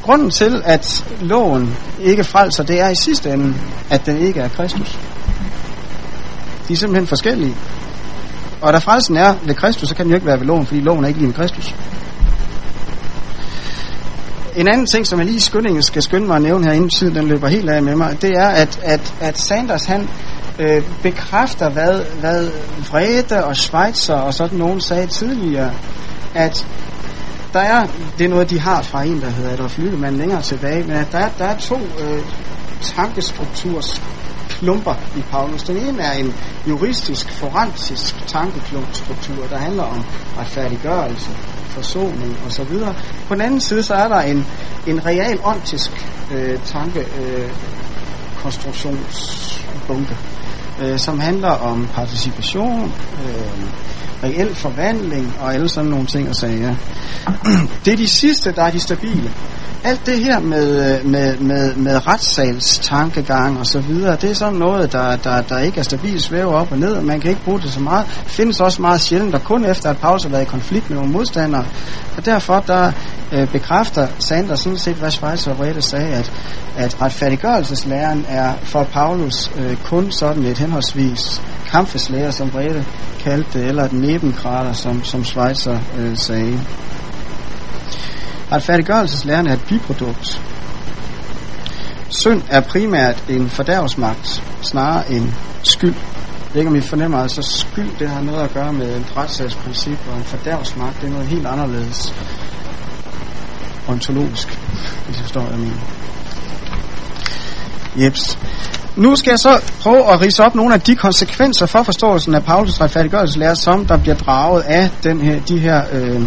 Grunden 0.01 0.29
til, 0.29 0.61
at 0.65 1.05
loven 1.21 1.77
ikke 1.99 2.23
frelser, 2.23 2.63
det 2.63 2.81
er 2.81 2.89
i 2.89 2.95
sidste 2.95 3.33
ende, 3.33 3.53
at 3.89 4.05
den 4.05 4.17
ikke 4.17 4.39
er 4.39 4.47
Kristus. 4.49 4.99
De 6.67 6.73
er 6.73 6.77
simpelthen 6.77 7.07
forskellige. 7.07 7.55
Og 8.61 8.73
da 8.73 8.77
frelsen 8.77 9.17
er 9.17 9.35
ved 9.43 9.55
Kristus, 9.55 9.89
så 9.89 9.95
kan 9.95 10.05
den 10.05 10.11
jo 10.11 10.15
ikke 10.15 10.27
være 10.27 10.39
ved 10.39 10.45
loven, 10.45 10.65
fordi 10.65 10.81
loven 10.81 11.03
er 11.03 11.07
ikke 11.07 11.19
lige 11.19 11.27
med 11.27 11.35
Kristus. 11.35 11.75
En 14.55 14.67
anden 14.67 14.85
ting, 14.85 15.07
som 15.07 15.19
jeg 15.19 15.25
lige 15.25 15.37
i 15.37 15.39
skyndingen 15.39 15.83
skal 15.83 16.01
skynde 16.01 16.27
mig 16.27 16.35
at 16.35 16.41
nævne 16.41 16.65
her, 16.65 16.71
inden 16.71 16.89
tiden 16.89 17.15
den 17.15 17.27
løber 17.27 17.47
helt 17.47 17.69
af 17.69 17.83
med 17.83 17.95
mig, 17.95 18.21
det 18.21 18.31
er, 18.31 18.47
at, 18.47 18.79
at, 18.83 19.13
at 19.21 19.39
Sanders 19.39 19.85
han 19.85 20.09
øh, 20.59 20.83
bekræfter, 21.03 21.69
hvad, 21.69 22.01
hvad 22.19 22.49
Vrede 22.89 23.45
og 23.45 23.57
Schweitzer 23.57 24.15
og 24.15 24.33
sådan 24.33 24.57
nogen 24.57 24.81
sagde 24.81 25.07
tidligere, 25.07 25.71
at 26.35 26.67
der 27.53 27.59
er, 27.59 27.87
det 28.17 28.25
er 28.25 28.29
noget, 28.29 28.49
de 28.49 28.59
har 28.59 28.81
fra 28.81 29.03
en, 29.03 29.21
der 29.21 29.29
hedder 29.29 29.53
Adolf 29.53 29.79
Lüdemann 29.79 30.17
længere 30.17 30.41
tilbage, 30.41 30.83
men 30.83 30.95
at 30.95 31.11
der, 31.11 31.29
der 31.37 31.45
er 31.45 31.57
to 31.57 31.79
øh, 31.99 32.21
tankestrukturs 32.81 34.01
klumper 34.49 34.95
i 35.17 35.21
Paulus. 35.31 35.63
Den 35.63 35.77
ene 35.77 36.03
er 36.03 36.11
en 36.11 36.33
juristisk, 36.67 37.29
forensisk 37.29 38.27
tankeklumpstruktur, 38.27 39.47
der 39.49 39.57
handler 39.57 39.83
om 39.83 40.03
retfærdiggørelse, 40.37 41.29
forsoning 41.67 42.37
osv. 42.47 42.79
På 43.27 43.33
den 43.33 43.41
anden 43.41 43.61
side, 43.61 43.83
så 43.83 43.93
er 43.93 44.07
der 44.07 44.21
en, 44.21 44.45
en 44.87 45.05
real 45.05 45.39
ontisk 45.43 45.91
øh, 46.33 46.59
tanke 46.65 46.99
øh, 46.99 47.51
konstruktionsbunke, 48.43 50.17
øh, 50.81 50.99
som 50.99 51.19
handler 51.19 51.49
om 51.51 51.87
participation, 51.93 52.93
øh, 53.25 53.63
reel 54.23 54.55
forvandling 54.55 55.35
og 55.39 55.53
alle 55.53 55.69
sådan 55.69 55.89
nogle 55.89 56.05
ting 56.05 56.29
og 56.29 56.35
sager. 56.35 56.75
Det 57.85 57.93
er 57.93 57.97
de 57.97 58.07
sidste, 58.07 58.51
der 58.51 58.63
er 58.63 58.71
de 58.71 58.79
stabile. 58.79 59.31
Alt 59.83 60.05
det 60.05 60.19
her 60.19 60.39
med, 60.39 60.99
øh, 60.99 61.05
med, 61.05 61.37
med, 61.37 61.75
med 61.75 62.07
retssalstankegang 62.07 63.59
og 63.59 63.65
så 63.65 63.79
videre, 63.79 64.15
det 64.15 64.29
er 64.29 64.33
sådan 64.33 64.59
noget, 64.59 64.91
der, 64.91 65.15
der, 65.15 65.41
der 65.41 65.59
ikke 65.59 65.79
er 65.79 65.83
stabilt 65.83 66.21
svæver 66.21 66.53
op 66.53 66.71
og 66.71 66.77
ned, 66.77 66.93
og 66.93 67.03
man 67.03 67.19
kan 67.19 67.29
ikke 67.29 67.43
bruge 67.43 67.61
det 67.61 67.71
så 67.71 67.79
meget. 67.79 68.05
Det 68.23 68.31
findes 68.31 68.59
også 68.59 68.81
meget 68.81 69.01
sjældent, 69.01 69.35
og 69.35 69.43
kun 69.43 69.65
efter 69.65 69.89
at 69.89 69.97
Paulus 69.97 70.23
har 70.23 70.29
været 70.29 70.41
i 70.41 70.45
konflikt 70.45 70.89
med 70.89 70.97
nogle 70.97 71.11
modstandere. 71.11 71.65
Og 72.17 72.25
derfor 72.25 72.59
der 72.59 72.91
øh, 73.31 73.47
bekræfter 73.47 74.07
Sander 74.19 74.55
sådan 74.55 74.77
set, 74.77 74.95
hvad 74.95 75.11
Schweizer 75.11 75.51
og 75.51 75.59
Rede 75.59 75.81
sagde, 75.81 76.13
at, 76.13 76.31
at 76.77 77.01
retfærdiggørelseslæren 77.01 78.25
er 78.29 78.53
for 78.63 78.83
Paulus 78.83 79.51
øh, 79.57 79.77
kun 79.77 80.11
sådan 80.11 80.43
et 80.45 80.57
henholdsvis 80.57 81.41
kampfeslærer, 81.67 82.31
som 82.31 82.49
Rede 82.49 82.85
kaldte 83.19 83.59
det, 83.59 83.67
eller 83.67 83.83
et 83.83 83.93
nebenkrater, 83.93 84.73
som, 84.73 85.03
som 85.03 85.23
Schweizer 85.23 85.79
øh, 85.99 86.17
sagde. 86.17 86.59
Retfærdiggørelseslæren 88.51 89.47
er 89.47 89.53
et 89.53 89.63
biprodukt. 89.67 90.41
Synd 92.09 92.41
er 92.49 92.61
primært 92.61 93.23
en 93.29 93.49
fordærvsmagt, 93.49 94.43
snarere 94.61 95.11
end 95.11 95.29
skyld. 95.63 95.93
Jeg 95.95 96.53
ved 96.53 96.61
ikke, 96.61 96.69
om 96.69 96.75
I 96.75 96.81
fornemmer, 96.81 97.17
altså 97.17 97.41
skyld, 97.41 97.89
det 97.99 98.09
har 98.09 98.21
noget 98.21 98.43
at 98.43 98.53
gøre 98.53 98.73
med 98.73 98.97
et 98.97 99.17
retssagsprincip, 99.17 99.97
og 100.11 100.17
en 100.17 100.23
fordærvsmagt, 100.23 101.01
det 101.01 101.07
er 101.07 101.11
noget 101.11 101.27
helt 101.27 101.47
anderledes 101.47 102.13
ontologisk, 103.87 104.59
hvis 105.05 105.19
I 105.19 105.21
forstår, 105.21 105.41
hvad 105.41 105.51
jeg 105.51 105.59
mener. 105.59 105.81
Jeps. 107.95 108.37
Nu 108.95 109.15
skal 109.15 109.31
jeg 109.31 109.39
så 109.39 109.61
prøve 109.81 110.13
at 110.13 110.21
rise 110.21 110.43
op 110.43 110.55
nogle 110.55 110.73
af 110.73 110.81
de 110.81 110.95
konsekvenser 110.95 111.65
for 111.65 111.83
forståelsen 111.83 112.35
af 112.35 112.43
Paulus 112.43 112.81
retfærdiggørelseslære, 112.81 113.55
som 113.55 113.85
der 113.85 113.97
bliver 113.97 114.15
draget 114.15 114.61
af 114.61 114.89
den 115.03 115.21
her, 115.21 115.39
de 115.39 115.59
her 115.59 115.83
øh, 115.91 116.21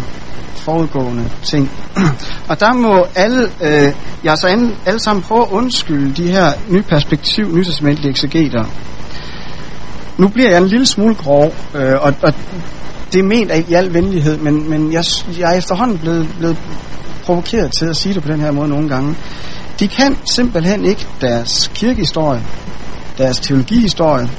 forudgående 0.65 1.29
ting. 1.43 1.71
og 2.49 2.59
der 2.59 2.73
må 2.73 3.07
alle, 3.15 3.51
øh, 3.61 3.93
jeg 4.23 4.37
så 4.37 4.47
alle, 4.47 4.75
alle 4.85 4.99
sammen 4.99 5.23
prøve 5.23 5.41
at 5.41 5.51
undskylde 5.51 6.23
de 6.23 6.31
her 6.31 6.51
nye 6.69 6.81
perspektiv, 6.81 7.55
nytestamentlige 7.55 8.09
eksegeter. 8.09 8.65
Nu 10.17 10.27
bliver 10.27 10.49
jeg 10.49 10.57
en 10.57 10.67
lille 10.67 10.85
smule 10.85 11.15
grov, 11.15 11.53
øh, 11.75 11.93
og, 12.01 12.13
og 12.21 12.33
det 13.13 13.19
er 13.19 13.23
ment 13.23 13.51
i 13.69 13.73
al 13.73 13.93
venlighed, 13.93 14.37
men, 14.37 14.69
men 14.69 14.93
jeg, 14.93 15.03
jeg 15.39 15.53
er 15.53 15.57
efterhånden 15.57 15.97
blevet, 15.97 16.29
blevet 16.37 16.57
provokeret 17.25 17.71
til 17.79 17.85
at 17.85 17.95
sige 17.95 18.13
det 18.13 18.23
på 18.23 18.31
den 18.31 18.39
her 18.39 18.51
måde 18.51 18.69
nogle 18.69 18.89
gange. 18.89 19.15
De 19.79 19.87
kan 19.87 20.17
simpelthen 20.25 20.85
ikke 20.85 21.07
deres 21.21 21.71
kirkehistorie, 21.73 22.43
deres 23.17 23.39
teologihistorie, 23.39 24.29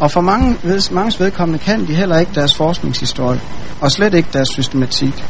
og 0.00 0.10
for 0.10 0.20
mange, 0.20 0.56
mange 0.90 1.24
vedkommende 1.24 1.64
kan 1.64 1.86
de 1.86 1.94
heller 1.94 2.18
ikke 2.18 2.32
deres 2.34 2.54
forskningshistorie, 2.54 3.40
og 3.80 3.92
slet 3.92 4.14
ikke 4.14 4.28
deres 4.32 4.48
systematik. 4.52 5.24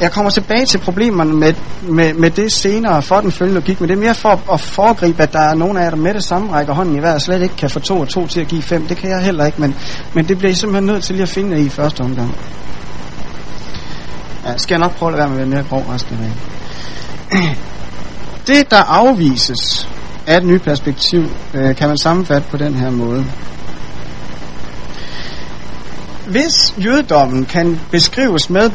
Jeg 0.00 0.12
kommer 0.12 0.30
tilbage 0.30 0.66
til 0.66 0.78
problemerne 0.78 1.32
med, 1.32 1.54
med, 1.82 2.14
med 2.14 2.30
det 2.30 2.52
senere 2.52 3.02
for 3.02 3.20
den 3.20 3.32
følgende 3.32 3.60
logik, 3.60 3.80
men 3.80 3.88
det 3.88 3.96
er 3.96 4.00
mere 4.00 4.14
for 4.14 4.52
at 4.52 4.60
foregribe, 4.60 5.22
at 5.22 5.32
der 5.32 5.40
er 5.40 5.54
nogen 5.54 5.76
af 5.76 5.82
jer, 5.82 5.90
der 5.90 5.96
med 5.96 6.14
det 6.14 6.24
samme 6.24 6.52
rækker 6.52 6.74
hånden 6.74 6.96
i 6.96 6.98
hver, 6.98 7.14
og 7.14 7.20
slet 7.20 7.42
ikke 7.42 7.56
kan 7.56 7.70
få 7.70 7.80
to 7.80 8.00
og 8.00 8.08
to 8.08 8.26
til 8.26 8.40
at 8.40 8.48
give 8.48 8.62
fem. 8.62 8.86
Det 8.86 8.96
kan 8.96 9.10
jeg 9.10 9.22
heller 9.22 9.46
ikke, 9.46 9.60
men, 9.60 9.74
men 10.14 10.28
det 10.28 10.38
bliver 10.38 10.52
I 10.52 10.54
simpelthen 10.54 10.86
nødt 10.86 11.04
til 11.04 11.14
lige 11.14 11.22
at 11.22 11.28
finde 11.28 11.60
i 11.60 11.68
første 11.68 12.00
omgang. 12.00 12.34
Ja, 14.46 14.56
skal 14.56 14.74
jeg 14.74 14.80
nok 14.80 14.96
prøve 14.96 15.12
at 15.12 15.18
være 15.18 15.28
med 15.28 15.34
at 15.34 15.38
være 15.38 15.48
mere 15.48 15.64
grov 15.68 15.84
resten 15.94 16.14
af 16.14 16.20
dagen. 16.20 17.56
Det, 18.46 18.70
der 18.70 18.82
afvises 18.82 19.88
af 20.26 20.36
et 20.36 20.44
nyt 20.44 20.62
perspektiv, 20.62 21.24
øh, 21.54 21.76
kan 21.76 21.88
man 21.88 21.98
sammenfatte 21.98 22.48
på 22.50 22.56
den 22.56 22.74
her 22.74 22.90
måde. 22.90 23.26
Hvis 26.26 26.74
jødedommen 26.84 27.44
kan 27.44 27.80
beskrives 27.90 28.50
med 28.50 28.70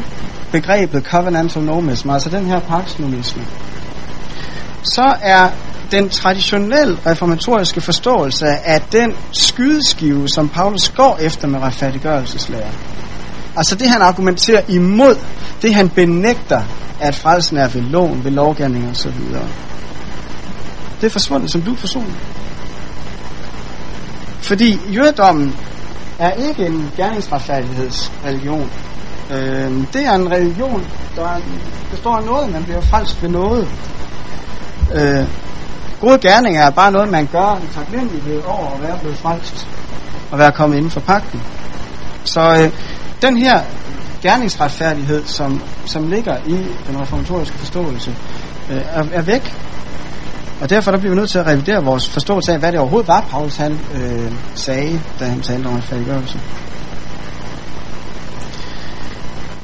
begrebet 0.61 1.03
covenantal 1.03 1.63
nomisme, 1.63 2.13
altså 2.13 2.29
den 2.29 2.45
her 2.45 2.59
paksnomisme, 2.59 3.43
så 4.83 5.15
er 5.21 5.49
den 5.91 6.09
traditionelle 6.09 6.97
reformatoriske 7.05 7.81
forståelse 7.81 8.45
af 8.47 8.81
den 8.81 9.13
skydeskive, 9.31 10.29
som 10.29 10.49
Paulus 10.49 10.89
går 10.89 11.17
efter 11.21 11.47
med 11.47 11.59
retfærdiggørelseslærer. 11.59 12.71
Altså 13.55 13.75
det, 13.75 13.89
han 13.89 14.01
argumenterer 14.01 14.61
imod, 14.67 15.15
det 15.61 15.75
han 15.75 15.89
benægter, 15.89 16.61
at 16.99 17.15
frelsen 17.15 17.57
er 17.57 17.67
ved 17.67 17.81
loven, 17.81 18.23
ved 18.23 18.31
så 18.93 19.07
osv. 19.07 19.21
Det 21.01 21.07
er 21.07 21.09
forsvundet 21.09 21.51
som 21.51 21.61
du 21.61 21.75
person. 21.75 22.15
Fordi 24.39 24.79
jødedommen 24.93 25.55
er 26.19 26.31
ikke 26.31 26.65
en 26.65 26.91
gerningsretfærdighedsreligion. 26.97 28.69
Øh, 29.31 29.71
det 29.93 30.05
er 30.05 30.13
en 30.13 30.31
religion, 30.31 30.85
der 31.15 31.41
består 31.91 32.15
af 32.15 32.23
noget, 32.23 32.51
man 32.51 32.63
bliver 32.63 32.81
frelst 32.81 33.21
ved 33.21 33.29
noget. 33.29 33.67
Øh, 34.93 35.25
gode 36.01 36.17
gerninger 36.19 36.61
er 36.61 36.69
bare 36.69 36.91
noget, 36.91 37.09
man 37.11 37.29
gør 37.31 37.59
i 37.63 37.73
taknemmelighed 37.73 38.43
over 38.43 38.75
at 38.75 38.81
være 38.81 38.99
blevet 38.99 39.17
frelst 39.17 39.67
og 40.31 40.39
være 40.39 40.51
kommet 40.51 40.77
inden 40.77 40.91
for 40.91 40.99
pakten. 40.99 41.41
Så 42.23 42.41
øh, 42.41 42.71
den 43.21 43.37
her 43.37 43.61
gerningsretfærdighed, 44.21 45.25
som, 45.25 45.61
som 45.85 46.07
ligger 46.07 46.37
i 46.45 46.57
den 46.87 47.01
reformatoriske 47.01 47.57
forståelse, 47.57 48.15
øh, 48.71 48.81
er, 48.93 49.03
er 49.13 49.21
væk. 49.21 49.55
Og 50.61 50.69
derfor 50.69 50.91
der 50.91 50.97
bliver 50.97 51.13
vi 51.13 51.19
nødt 51.19 51.29
til 51.29 51.39
at 51.39 51.47
revidere 51.47 51.83
vores 51.83 52.09
forståelse 52.09 52.53
af, 52.53 52.59
hvad 52.59 52.71
det 52.71 52.79
overhovedet 52.79 53.07
var, 53.07 53.21
Paulus 53.29 53.55
han 53.55 53.79
øh, 53.95 54.31
sagde, 54.55 55.01
da 55.19 55.25
han 55.25 55.41
talte 55.41 55.67
om 55.67 55.75
retfærdiggørelse. 55.75 56.39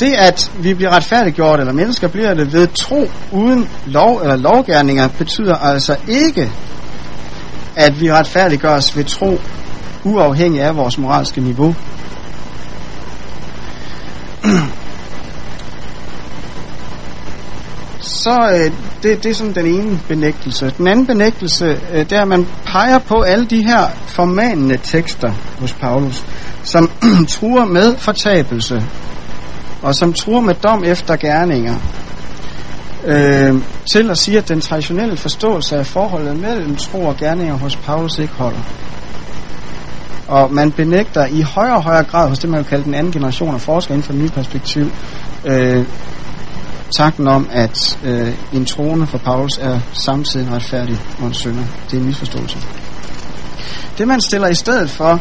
Det, 0.01 0.13
at 0.13 0.51
vi 0.59 0.73
bliver 0.73 0.95
retfærdiggjort, 0.95 1.59
eller 1.59 1.73
mennesker 1.73 2.07
bliver 2.07 2.33
det 2.33 2.53
ved 2.53 2.67
tro 2.67 3.09
uden 3.31 3.69
lov 3.85 4.19
eller 4.21 4.35
lovgærninger, 4.35 5.07
betyder 5.07 5.55
altså 5.55 5.95
ikke, 6.07 6.51
at 7.75 8.01
vi 8.01 8.11
retfærdiggøres 8.11 8.97
ved 8.97 9.03
tro, 9.03 9.39
uafhængig 10.03 10.61
af 10.61 10.77
vores 10.77 10.97
moralske 10.97 11.41
niveau. 11.41 11.75
så 17.99 18.49
øh, 18.53 18.71
det, 19.03 19.23
det 19.23 19.31
er 19.31 19.35
sådan 19.35 19.55
den 19.55 19.65
ene 19.65 19.99
benægtelse. 20.07 20.73
Den 20.77 20.87
anden 20.87 21.05
benægtelse, 21.05 21.65
øh, 21.93 21.99
det 21.99 22.11
er, 22.11 22.21
at 22.21 22.27
man 22.27 22.47
peger 22.65 22.99
på 22.99 23.21
alle 23.21 23.45
de 23.45 23.65
her 23.65 23.87
formanende 24.05 24.77
tekster 24.83 25.31
hos 25.59 25.73
Paulus, 25.73 26.23
som 26.63 26.91
truer 27.35 27.65
med 27.65 27.95
fortabelse, 27.97 28.83
og 29.81 29.95
som 29.95 30.13
truer 30.13 30.41
med 30.41 30.55
dom 30.55 30.83
efter 30.83 31.15
gerninger. 31.15 31.75
øh, 33.05 33.55
til 33.91 34.09
at 34.09 34.17
sige, 34.17 34.37
at 34.37 34.49
den 34.49 34.61
traditionelle 34.61 35.17
forståelse 35.17 35.77
af 35.77 35.85
forholdet 35.85 36.39
mellem 36.39 36.75
tro 36.75 37.05
og 37.05 37.17
gerninger 37.17 37.57
hos 37.57 37.75
Paulus 37.75 38.19
ikke 38.19 38.33
holder. 38.33 38.59
Og 40.27 40.53
man 40.53 40.71
benægter 40.71 41.25
i 41.25 41.41
højere 41.41 41.75
og 41.75 41.83
højere 41.83 42.03
grad 42.03 42.29
hos 42.29 42.39
det, 42.39 42.49
man 42.49 42.57
vil 42.57 42.65
kalde 42.65 42.83
den 42.83 42.93
anden 42.93 43.13
generation 43.13 43.53
af 43.55 43.61
forskere 43.61 43.95
inden 43.95 44.05
for 44.05 44.13
det 44.13 44.21
nye 44.21 44.29
perspektiv, 44.29 44.91
øh, 45.45 45.85
tanken 46.97 47.27
om, 47.27 47.49
at 47.51 47.99
øh, 48.03 48.33
en 48.53 48.65
troende 48.65 49.07
for 49.07 49.17
Paulus 49.17 49.57
er 49.61 49.79
samtidig 49.93 50.47
en 50.47 50.53
retfærdig 50.53 50.99
og 51.19 51.27
en 51.27 51.33
synder. 51.33 51.63
Det 51.85 51.97
er 51.97 52.01
en 52.01 52.05
misforståelse. 52.05 52.57
Det 53.97 54.07
man 54.07 54.21
stiller 54.21 54.47
i 54.47 54.55
stedet 54.55 54.89
for 54.89 55.19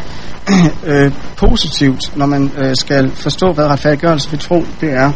øh, 0.87 1.13
positivt, 1.37 2.17
når 2.17 2.27
man 2.27 2.53
øh, 2.59 2.77
skal 2.77 3.11
forstå, 3.11 3.53
hvad 3.53 3.65
retfærdiggørelse 3.65 4.33
ved 4.33 4.39
tro 4.39 4.65
det 4.81 4.93
er, 4.93 5.13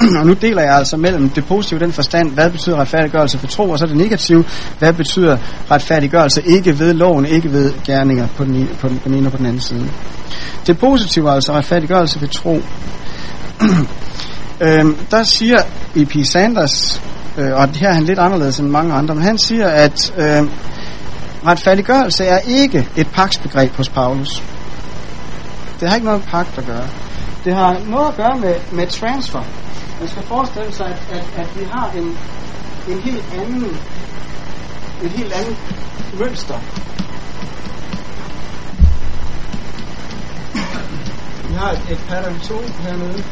og 0.20 0.26
nu 0.26 0.32
deler 0.32 0.62
jeg 0.62 0.74
altså 0.74 0.96
mellem 0.96 1.28
det 1.28 1.44
positive 1.46 1.80
den 1.80 1.92
forstand, 1.92 2.32
hvad 2.32 2.50
betyder 2.50 2.76
retfærdiggørelse 2.76 3.38
for 3.38 3.46
tro, 3.46 3.70
og 3.70 3.78
så 3.78 3.86
det 3.86 3.96
negative, 3.96 4.44
hvad 4.78 4.92
betyder 4.92 5.36
retfærdiggørelse 5.70 6.42
ikke 6.46 6.78
ved 6.78 6.94
loven, 6.94 7.26
ikke 7.26 7.52
ved 7.52 7.72
gerninger 7.84 8.26
på 8.36 8.44
den, 8.44 8.68
på 8.80 8.88
den, 8.88 8.98
på 8.98 9.08
den 9.08 9.14
ene 9.14 9.28
og 9.28 9.32
på 9.32 9.38
den 9.38 9.46
anden 9.46 9.60
side. 9.60 9.88
Det 10.66 10.78
positive 10.78 11.30
altså 11.30 11.52
retfærdiggørelse 11.52 12.20
ved 12.20 12.28
tro. 12.28 12.62
øhm, 14.66 14.96
der 15.10 15.22
siger 15.22 15.58
E.P. 15.96 16.16
Sanders, 16.24 17.02
øh, 17.38 17.52
og 17.52 17.68
her 17.68 17.88
er 17.88 17.92
han 17.92 18.04
lidt 18.04 18.18
anderledes 18.18 18.58
end 18.58 18.68
mange 18.68 18.94
andre, 18.94 19.14
men 19.14 19.24
han 19.24 19.38
siger, 19.38 19.68
at 19.68 20.14
øh, 20.18 20.48
retfærdiggørelse 21.46 22.24
er 22.24 22.38
ikke 22.38 22.88
et 22.96 23.08
paksbegreb 23.12 23.76
hos 23.76 23.88
Paulus. 23.88 24.42
Det 25.80 25.88
har 25.88 25.94
ikke 25.94 26.06
noget 26.06 26.20
med 26.20 26.28
pagt 26.28 26.58
at 26.58 26.66
gøre. 26.66 26.88
Det 27.44 27.54
har 27.54 27.80
noget 27.86 28.08
at 28.08 28.16
gøre 28.16 28.36
med, 28.38 28.54
med 28.72 28.86
transfer. 28.86 29.42
Man 30.00 30.08
skal 30.08 30.22
forestille 30.22 30.72
sig, 30.72 30.86
at, 30.86 31.18
at, 31.18 31.24
at 31.36 31.60
vi 31.60 31.64
har 31.64 31.90
en, 31.96 32.18
en 32.88 33.00
helt 33.00 33.24
anden 33.32 33.78
et 35.02 35.10
helt 35.10 35.32
andet 35.32 35.56
mønster. 36.18 36.58
Vi 41.48 41.54
har 41.54 41.70
et, 41.70 41.82
et 41.90 41.98
pattern 42.08 42.40
2 42.40 42.54
hernede, 42.80 43.24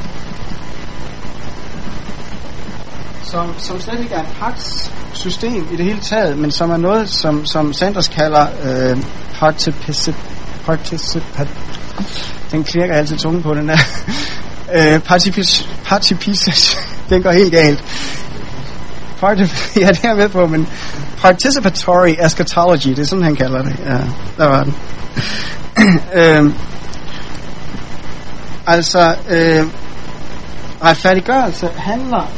som, 3.30 3.54
som 3.58 3.80
slet 3.80 4.00
ikke 4.00 4.14
er 4.14 4.20
et 4.20 4.36
paktsystem 4.40 5.68
i 5.72 5.76
det 5.76 5.84
hele 5.84 6.00
taget, 6.00 6.38
men 6.38 6.50
som 6.50 6.70
er 6.70 6.76
noget, 6.76 7.10
som, 7.10 7.46
som 7.46 7.72
Sanders 7.72 8.08
kalder 8.08 8.46
øh, 8.64 9.02
particip, 9.34 9.74
particip, 10.66 11.22
den 12.50 12.64
klirker 12.64 12.94
altid 12.94 13.18
tungen 13.18 13.42
på 13.42 13.54
den 13.54 13.68
der. 13.68 13.78
øh, 14.76 15.00
participis, 15.00 15.68
participis, 15.84 16.76
den 17.10 17.22
går 17.22 17.30
helt 17.30 17.52
galt. 17.52 17.84
Particip, 19.20 19.76
ja, 19.82 19.88
det 19.88 20.04
er 20.04 20.08
jeg 20.08 20.16
med 20.16 20.28
på, 20.28 20.46
men 20.46 20.68
participatory 21.18 22.14
eschatology, 22.18 22.88
det 22.88 22.98
er 22.98 23.04
sådan, 23.04 23.24
han 23.24 23.36
kalder 23.36 23.62
det. 23.62 23.76
Ja, 23.86 23.98
der 24.38 24.48
var 24.48 24.64
den. 24.64 24.74
øh, 26.20 26.52
altså, 28.66 29.14
øh, 29.28 29.64
retfærdiggørelse 30.82 31.68
handler 31.76 32.30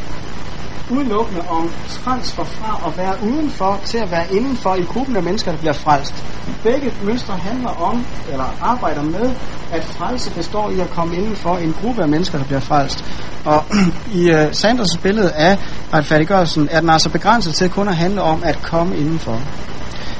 udelukkende 0.90 1.42
om 1.48 1.70
transfer 2.04 2.44
fra 2.44 2.88
at 2.88 2.98
være 2.98 3.14
udenfor 3.22 3.80
til 3.84 3.98
at 3.98 4.10
være 4.10 4.32
indenfor 4.32 4.74
i 4.74 4.82
gruppen 4.82 5.16
af 5.16 5.22
mennesker, 5.22 5.50
der 5.50 5.58
bliver 5.58 5.72
frelst. 5.72 6.24
Begge 6.62 6.92
mønstre 7.02 7.34
handler 7.34 7.68
om, 7.68 8.04
eller 8.32 8.56
arbejder 8.60 9.02
med, 9.02 9.30
at 9.72 9.84
frelse 9.84 10.30
består 10.34 10.70
i 10.70 10.80
at 10.80 10.90
komme 10.90 11.16
indenfor 11.16 11.56
en 11.56 11.74
gruppe 11.82 12.02
af 12.02 12.08
mennesker, 12.08 12.38
der 12.38 12.44
bliver 12.44 12.60
frelst. 12.60 13.04
Og 13.44 13.64
i 14.20 14.30
uh, 14.30 14.36
Sanders' 14.50 15.00
billede 15.02 15.32
af 15.32 15.58
retfærdiggørelsen 15.94 16.68
er 16.70 16.80
den 16.80 16.90
altså 16.90 17.08
begrænset 17.08 17.54
til 17.54 17.70
kun 17.70 17.88
at 17.88 17.96
handle 17.96 18.22
om 18.22 18.42
at 18.44 18.62
komme 18.62 18.96
indenfor. 18.96 19.40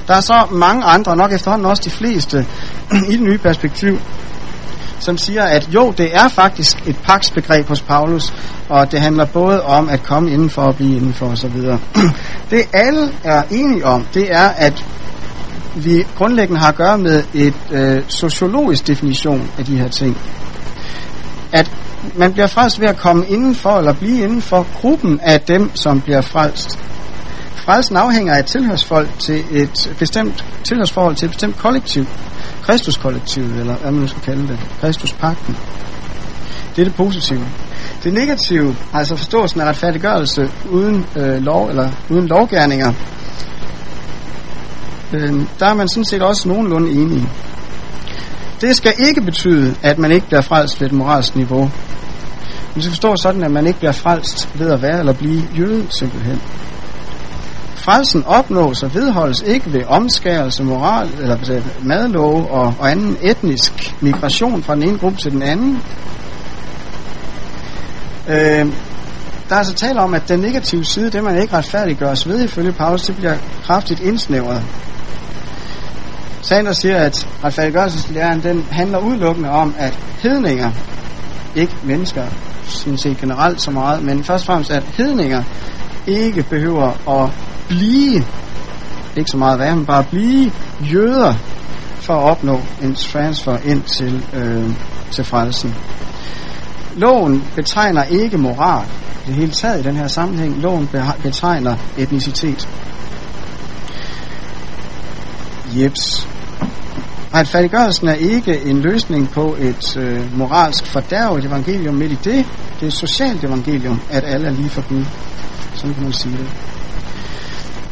Der 0.09 0.15
er 0.15 0.21
så 0.21 0.47
mange 0.51 0.85
andre, 0.85 1.17
nok 1.17 1.33
efterhånden 1.33 1.67
også 1.67 1.83
de 1.85 1.91
fleste, 1.91 2.47
i 3.11 3.13
det 3.13 3.21
nye 3.21 3.39
perspektiv, 3.39 3.99
som 5.01 5.19
siger, 5.19 5.43
at 5.43 5.69
jo, 5.75 5.95
det 5.99 6.17
er 6.17 6.29
faktisk 6.29 6.89
et 6.89 6.97
paksbegreb 6.97 7.69
hos 7.69 7.81
Paulus, 7.81 8.33
og 8.69 8.93
det 8.93 9.01
handler 9.01 9.25
både 9.25 9.63
om 9.63 9.89
at 9.89 10.03
komme 10.03 10.31
indenfor 10.31 10.63
og 10.63 10.77
blive 10.77 10.97
indenfor 10.97 11.27
osv. 11.27 11.63
Det 12.51 12.63
alle 12.73 13.13
er 13.25 13.43
enige 13.51 13.87
om, 13.87 14.07
det 14.15 14.33
er, 14.33 14.49
at 14.49 14.85
vi 15.75 16.07
grundlæggende 16.17 16.61
har 16.61 16.69
at 16.69 16.77
gøre 16.77 16.99
med 16.99 17.25
et 17.35 17.55
øh, 17.71 18.03
sociologisk 18.09 18.87
definition 18.87 19.51
af 19.59 19.65
de 19.65 19.77
her 19.77 19.89
ting. 19.89 20.17
At 21.53 21.71
man 22.15 22.33
bliver 22.33 22.47
frelst 22.47 22.81
ved 22.81 22.89
at 22.89 22.97
komme 22.97 23.27
indenfor 23.27 23.79
eller 23.79 23.93
blive 23.93 24.23
indenfor 24.23 24.67
gruppen 24.81 25.21
af 25.23 25.41
dem, 25.41 25.71
som 25.75 26.01
bliver 26.01 26.21
frelst. 26.21 26.79
Frelsen 27.69 27.97
afhænger 27.97 28.35
af 28.35 28.45
tilhørsforhold 28.45 29.09
til 29.19 29.45
et 29.51 29.97
bestemt 29.99 30.45
tilhørsforhold 30.65 31.17
til 31.17 31.27
et 31.27 31.31
bestemt 31.31 31.57
kollektiv. 31.57 32.07
Kristuskollektivet, 32.63 33.61
eller 33.61 33.75
hvad 33.75 33.91
man 33.91 34.09
skal 34.09 34.23
kalde 34.23 34.49
det. 34.49 34.59
Kristuspakten. 34.81 35.57
Det 36.77 36.83
er 36.83 36.85
det 36.85 36.95
positive. 36.95 37.45
Det 38.05 38.13
negative, 38.13 38.77
altså 38.95 39.17
forståelsen 39.17 39.61
af 39.61 39.65
retfærdiggørelse 39.65 40.51
uden 40.71 41.07
øh, 41.17 41.43
lov 41.43 41.69
eller 41.69 41.91
uden 42.11 42.27
lovgærninger, 42.27 42.93
øh, 45.13 45.35
der 45.61 45.67
er 45.67 45.75
man 45.75 45.89
sådan 45.89 46.05
set 46.05 46.23
også 46.23 46.49
nogenlunde 46.49 46.91
enige. 46.91 47.29
Det 48.61 48.77
skal 48.77 48.93
ikke 48.99 49.21
betyde, 49.21 49.75
at 49.83 49.99
man 49.99 50.13
ikke 50.13 50.27
bliver 50.27 50.43
frelst 50.43 50.81
ved 50.81 50.89
et 50.89 50.95
moralsk 50.95 51.37
niveau. 51.37 51.71
Man 52.75 52.83
skal 52.83 52.91
forstå 52.91 53.17
sådan, 53.17 53.45
at 53.45 53.51
man 53.51 53.67
ikke 53.67 53.79
bliver 53.79 53.93
frelst 53.93 54.49
ved 54.55 54.71
at 54.71 54.83
være 54.83 54.99
eller 54.99 55.13
blive 55.13 55.43
jøde 55.59 55.87
simpelthen. 55.91 56.41
Frelsen 57.89 58.25
opnås 58.27 58.83
og 58.83 58.95
vedholdes 58.95 59.41
ikke 59.41 59.73
ved 59.73 59.85
omskærelse, 59.87 60.65
moral 60.65 61.09
eller 61.21 61.63
madlov 61.83 62.49
og, 62.51 62.75
og 62.79 62.91
anden 62.91 63.17
etnisk 63.23 63.95
migration 64.01 64.63
fra 64.63 64.75
den 64.75 64.83
ene 64.83 64.99
gruppe 64.99 65.19
til 65.19 65.33
den 65.33 65.43
anden. 65.43 65.83
Øh, 68.29 68.67
der 69.49 69.55
er 69.55 69.59
altså 69.59 69.75
tale 69.75 70.01
om, 70.01 70.15
at 70.15 70.29
den 70.29 70.41
negative 70.41 70.85
side, 70.85 71.11
det 71.11 71.25
man 71.25 71.43
ikke 71.43 71.57
retfærdiggøres 71.57 72.29
ved 72.29 72.45
ifølge 72.45 72.73
Paulus, 72.73 73.03
det 73.03 73.17
bliver 73.17 73.37
kraftigt 73.65 74.01
indsnævret. 74.01 74.63
Sanders 76.43 76.77
siger, 76.77 76.97
at 76.97 77.29
retfærdiggørelseslæren 77.45 78.43
den 78.43 78.67
handler 78.71 78.99
udelukkende 78.99 79.51
om, 79.51 79.75
at 79.79 79.99
hedninger, 80.19 80.71
ikke 81.57 81.77
mennesker 81.85 82.25
sådan 82.65 82.99
set 82.99 83.19
generelt 83.19 83.63
så 83.63 83.71
meget, 83.71 84.05
men 84.05 84.25
først 84.25 84.43
og 84.43 84.47
fremmest, 84.47 84.71
at 84.71 84.83
hedninger 84.83 85.43
ikke 86.07 86.43
behøver 86.43 87.11
at 87.25 87.31
blive, 87.69 88.25
ikke 89.17 89.31
så 89.31 89.37
meget 89.37 89.59
være, 89.59 89.77
men 89.77 89.87
bare 89.87 90.05
blive 90.05 90.53
jøder 90.93 91.35
for 92.01 92.15
at 92.15 92.23
opnå 92.23 92.61
en 92.83 92.95
transfer 92.95 93.59
ind 93.65 93.83
til, 93.83 94.25
øh, 94.35 94.71
til 95.11 95.25
frelsen. 95.25 95.75
Loven 96.97 97.45
betegner 97.57 98.03
ikke 98.03 98.39
moral 98.39 98.87
det 99.29 99.37
hele 99.37 99.53
taget 99.53 99.81
i 99.81 99.83
den 99.83 99.97
her 99.97 100.09
sammenhæng. 100.09 100.61
Loven 100.61 100.89
betegner 101.23 101.77
etnicitet. 101.99 102.69
Jeps. 105.77 106.29
Retfærdiggørelsen 107.35 108.09
er 108.09 108.15
ikke 108.15 108.61
en 108.63 108.81
løsning 108.81 109.31
på 109.31 109.57
et 109.61 109.97
øh, 109.97 110.39
moralsk 110.39 110.87
fordærvet 110.87 111.45
evangelium 111.45 111.95
midt 111.95 112.13
i 112.13 112.15
det. 112.15 112.47
Det 112.75 112.83
er 112.83 112.87
et 112.87 112.93
socialt 112.93 113.45
evangelium, 113.45 114.01
at 114.11 114.25
alle 114.25 114.47
er 114.47 114.51
lige 114.51 114.71
for 114.71 114.89
Gud. 114.89 115.05
Sådan 115.75 115.95
kan 115.95 116.03
man 116.03 116.13
sige 116.13 116.33
det. 116.33 116.47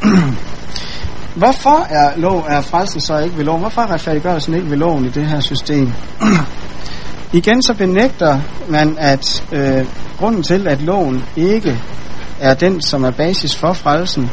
Hvorfor 1.43 1.87
er 1.91 2.17
lov 2.17 2.45
er 2.49 2.61
frelsen 2.61 3.01
så 3.01 3.19
ikke 3.19 3.37
ved 3.37 3.45
loven? 3.45 3.61
Hvorfor 3.61 3.83
er 3.83 3.93
retfærdiggørelsen 3.93 4.55
ikke 4.55 4.71
ved 4.71 4.77
loven 4.77 5.05
i 5.05 5.09
det 5.09 5.27
her 5.27 5.41
system? 5.41 5.93
Igen 7.33 7.63
så 7.63 7.75
benægter 7.75 8.41
man, 8.69 8.97
at 8.99 9.45
øh, 9.53 9.87
grunden 10.19 10.43
til, 10.43 10.69
at 10.69 10.83
loven 10.83 11.25
ikke 11.37 11.81
er 12.41 12.55
den, 12.55 12.81
som 12.81 13.05
er 13.05 13.11
basis 13.11 13.57
for 13.57 13.73
frelsen, 13.73 14.31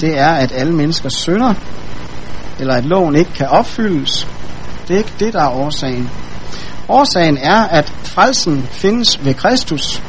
det 0.00 0.18
er, 0.18 0.28
at 0.28 0.52
alle 0.52 0.72
mennesker 0.72 1.08
synder, 1.08 1.54
eller 2.58 2.74
at 2.74 2.84
loven 2.84 3.16
ikke 3.16 3.32
kan 3.32 3.48
opfyldes. 3.48 4.28
Det 4.88 4.94
er 4.94 4.98
ikke 4.98 5.12
det, 5.20 5.32
der 5.32 5.42
er 5.42 5.50
årsagen. 5.50 6.10
Årsagen 6.88 7.38
er, 7.38 7.62
at 7.62 7.92
frelsen 8.04 8.68
findes 8.70 9.24
ved 9.24 9.34
Kristus 9.34 10.02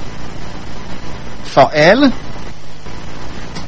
for 1.43 1.71
alle, 1.73 2.13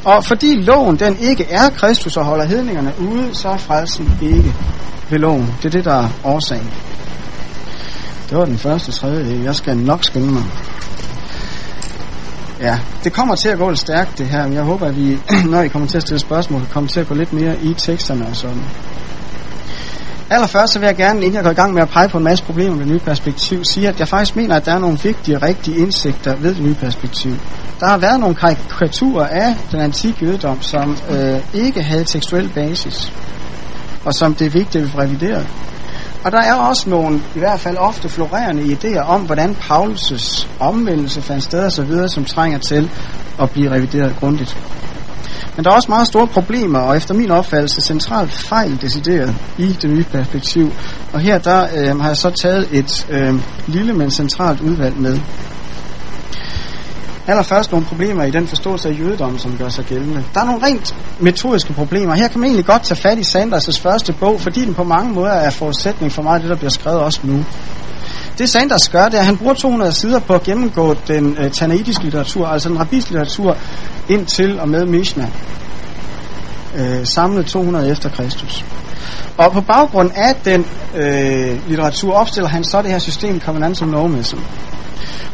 og 0.05 0.25
fordi 0.25 0.55
loven 0.55 0.99
den 0.99 1.17
ikke 1.19 1.45
er 1.49 1.69
Kristus 1.69 2.17
og 2.17 2.25
holder 2.25 2.45
hedningerne 2.45 2.93
ude, 2.99 3.35
så 3.35 3.49
er 3.49 3.57
frelsen 3.57 4.19
ikke 4.21 4.53
ved 5.09 5.19
loven. 5.19 5.55
Det 5.57 5.65
er 5.65 5.69
det, 5.69 5.85
der 5.85 5.93
er 5.93 6.09
årsagen. 6.23 6.73
Det 8.29 8.37
var 8.37 8.45
den 8.45 8.57
første 8.57 8.91
tredje. 8.91 9.43
Jeg 9.43 9.55
skal 9.55 9.77
nok 9.77 10.03
skynde 10.03 10.31
mig. 10.31 10.43
Ja, 12.59 12.79
det 13.03 13.13
kommer 13.13 13.35
til 13.35 13.49
at 13.49 13.57
gå 13.57 13.69
lidt 13.69 13.79
stærkt 13.79 14.17
det 14.17 14.27
her, 14.27 14.43
men 14.43 14.53
jeg 14.53 14.63
håber, 14.63 14.85
at 14.85 14.95
vi, 14.95 15.19
når 15.51 15.61
I 15.61 15.67
kommer 15.67 15.87
til 15.87 15.97
at 15.97 16.03
stille 16.03 16.19
spørgsmål, 16.19 16.61
kommer 16.71 16.89
til 16.89 16.99
at 16.99 17.07
gå 17.07 17.13
lidt 17.13 17.33
mere 17.33 17.55
i 17.61 17.73
teksterne 17.73 18.27
og 18.27 18.35
sådan. 18.35 18.63
Allerførst 20.29 20.73
så 20.73 20.79
vil 20.79 20.85
jeg 20.85 20.95
gerne, 20.95 21.19
inden 21.19 21.33
jeg 21.33 21.43
går 21.43 21.51
i 21.51 21.53
gang 21.53 21.73
med 21.73 21.81
at 21.81 21.89
pege 21.89 22.09
på 22.09 22.17
en 22.17 22.23
masse 22.23 22.43
problemer 22.43 22.75
med 22.75 22.85
det 22.85 22.93
nye 22.93 22.99
perspektiv, 22.99 23.63
sige, 23.63 23.87
at 23.87 23.99
jeg 23.99 24.07
faktisk 24.07 24.35
mener, 24.35 24.55
at 24.55 24.65
der 24.65 24.73
er 24.73 24.79
nogle 24.79 24.97
vigtige 25.03 25.37
og 25.37 25.41
rigtige 25.41 25.77
indsigter 25.77 26.35
ved 26.35 26.55
det 26.55 26.63
nye 26.63 26.73
perspektiv. 26.73 27.31
Der 27.79 27.87
har 27.87 27.97
været 27.97 28.19
nogle 28.19 28.35
karikaturer 28.35 29.27
af 29.27 29.55
den 29.71 29.79
antikke 29.79 30.25
jødedom, 30.25 30.61
som 30.61 30.97
øh, 31.09 31.39
ikke 31.53 31.83
havde 31.83 32.03
tekstuel 32.03 32.49
basis, 32.49 33.13
og 34.05 34.13
som 34.13 34.35
det 34.35 34.47
er 34.47 34.51
vigtigt, 34.51 34.75
at 34.75 34.83
vi 34.83 34.89
får 34.89 34.99
revideret. 34.99 35.47
Og 36.23 36.31
der 36.31 36.41
er 36.41 36.53
også 36.53 36.89
nogle, 36.89 37.21
i 37.35 37.39
hvert 37.39 37.59
fald 37.59 37.77
ofte 37.77 38.09
florerende 38.09 38.63
idéer 38.63 39.01
om, 39.01 39.21
hvordan 39.21 39.57
Paulus' 39.61 40.47
omvendelse 40.59 41.21
fandt 41.21 41.43
sted 41.43 41.65
og 41.65 41.71
så 41.71 41.83
videre, 41.83 42.09
som 42.09 42.25
trænger 42.25 42.57
til 42.57 42.89
at 43.41 43.49
blive 43.49 43.71
revideret 43.71 44.15
grundigt. 44.19 44.57
Men 45.55 45.65
der 45.65 45.71
er 45.71 45.75
også 45.75 45.91
meget 45.91 46.07
store 46.07 46.27
problemer, 46.27 46.79
og 46.79 46.97
efter 46.97 47.13
min 47.13 47.31
opfattelse 47.31 47.81
centralt 47.81 48.31
fejl 48.31 48.81
decideret 48.81 49.35
i 49.57 49.67
det 49.67 49.89
nye 49.89 50.03
perspektiv. 50.03 50.71
Og 51.13 51.19
her 51.19 51.37
der 51.37 51.67
øh, 51.75 51.99
har 51.99 52.07
jeg 52.07 52.17
så 52.17 52.29
taget 52.29 52.67
et 52.71 53.07
øh, 53.09 53.41
lille, 53.67 53.93
men 53.93 54.11
centralt 54.11 54.61
udvalg 54.61 54.97
med. 54.97 55.19
Allerførst 57.27 57.71
nogle 57.71 57.85
problemer 57.87 58.23
i 58.23 58.31
den 58.31 58.47
forståelse 58.47 58.89
af 58.89 58.99
jødedommen, 58.99 59.39
som 59.39 59.57
gør 59.57 59.69
sig 59.69 59.85
gældende. 59.85 60.23
Der 60.33 60.39
er 60.41 60.45
nogle 60.45 60.65
rent 60.65 60.95
metodiske 61.19 61.73
problemer. 61.73 62.13
Her 62.13 62.27
kan 62.27 62.39
man 62.39 62.47
egentlig 62.47 62.65
godt 62.65 62.83
tage 62.83 62.97
fat 62.97 63.17
i 63.17 63.21
Sanders' 63.21 63.81
første 63.81 64.13
bog, 64.13 64.41
fordi 64.41 64.65
den 64.65 64.73
på 64.73 64.83
mange 64.83 65.13
måder 65.13 65.33
er 65.33 65.49
forudsætning 65.49 66.11
for 66.11 66.21
meget 66.21 66.35
af 66.35 66.41
det, 66.41 66.49
der 66.49 66.55
bliver 66.55 66.69
skrevet 66.69 66.99
også 66.99 67.19
nu. 67.23 67.45
Det 68.37 68.49
Sanders 68.49 68.89
gør, 68.89 69.05
det 69.05 69.13
er, 69.15 69.19
at 69.19 69.25
han 69.25 69.37
bruger 69.37 69.53
200 69.53 69.91
sider 69.91 70.19
på 70.19 70.33
at 70.33 70.43
gennemgå 70.43 70.95
den 71.07 71.37
øh, 71.39 71.51
tanaitiske 71.51 72.03
litteratur, 72.03 72.47
altså 72.47 72.69
den 72.69 72.79
rabbisk 72.79 73.09
litteratur, 73.09 73.57
indtil 74.09 74.59
og 74.59 74.69
med 74.69 74.85
Mishnah. 74.85 75.27
Øh, 76.75 77.05
samlet 77.07 77.45
200 77.45 77.91
efter 77.91 78.09
Kristus. 78.09 78.65
Og 79.37 79.51
på 79.51 79.61
baggrund 79.61 80.11
af 80.15 80.35
den 80.45 80.65
øh, 80.95 81.67
litteratur 81.67 82.13
opstiller 82.13 82.49
han 82.49 82.63
så 82.63 82.81
det 82.81 82.91
her 82.91 82.99
system 82.99 83.41
Covenantal 83.41 83.87
Nomism. 83.87 84.37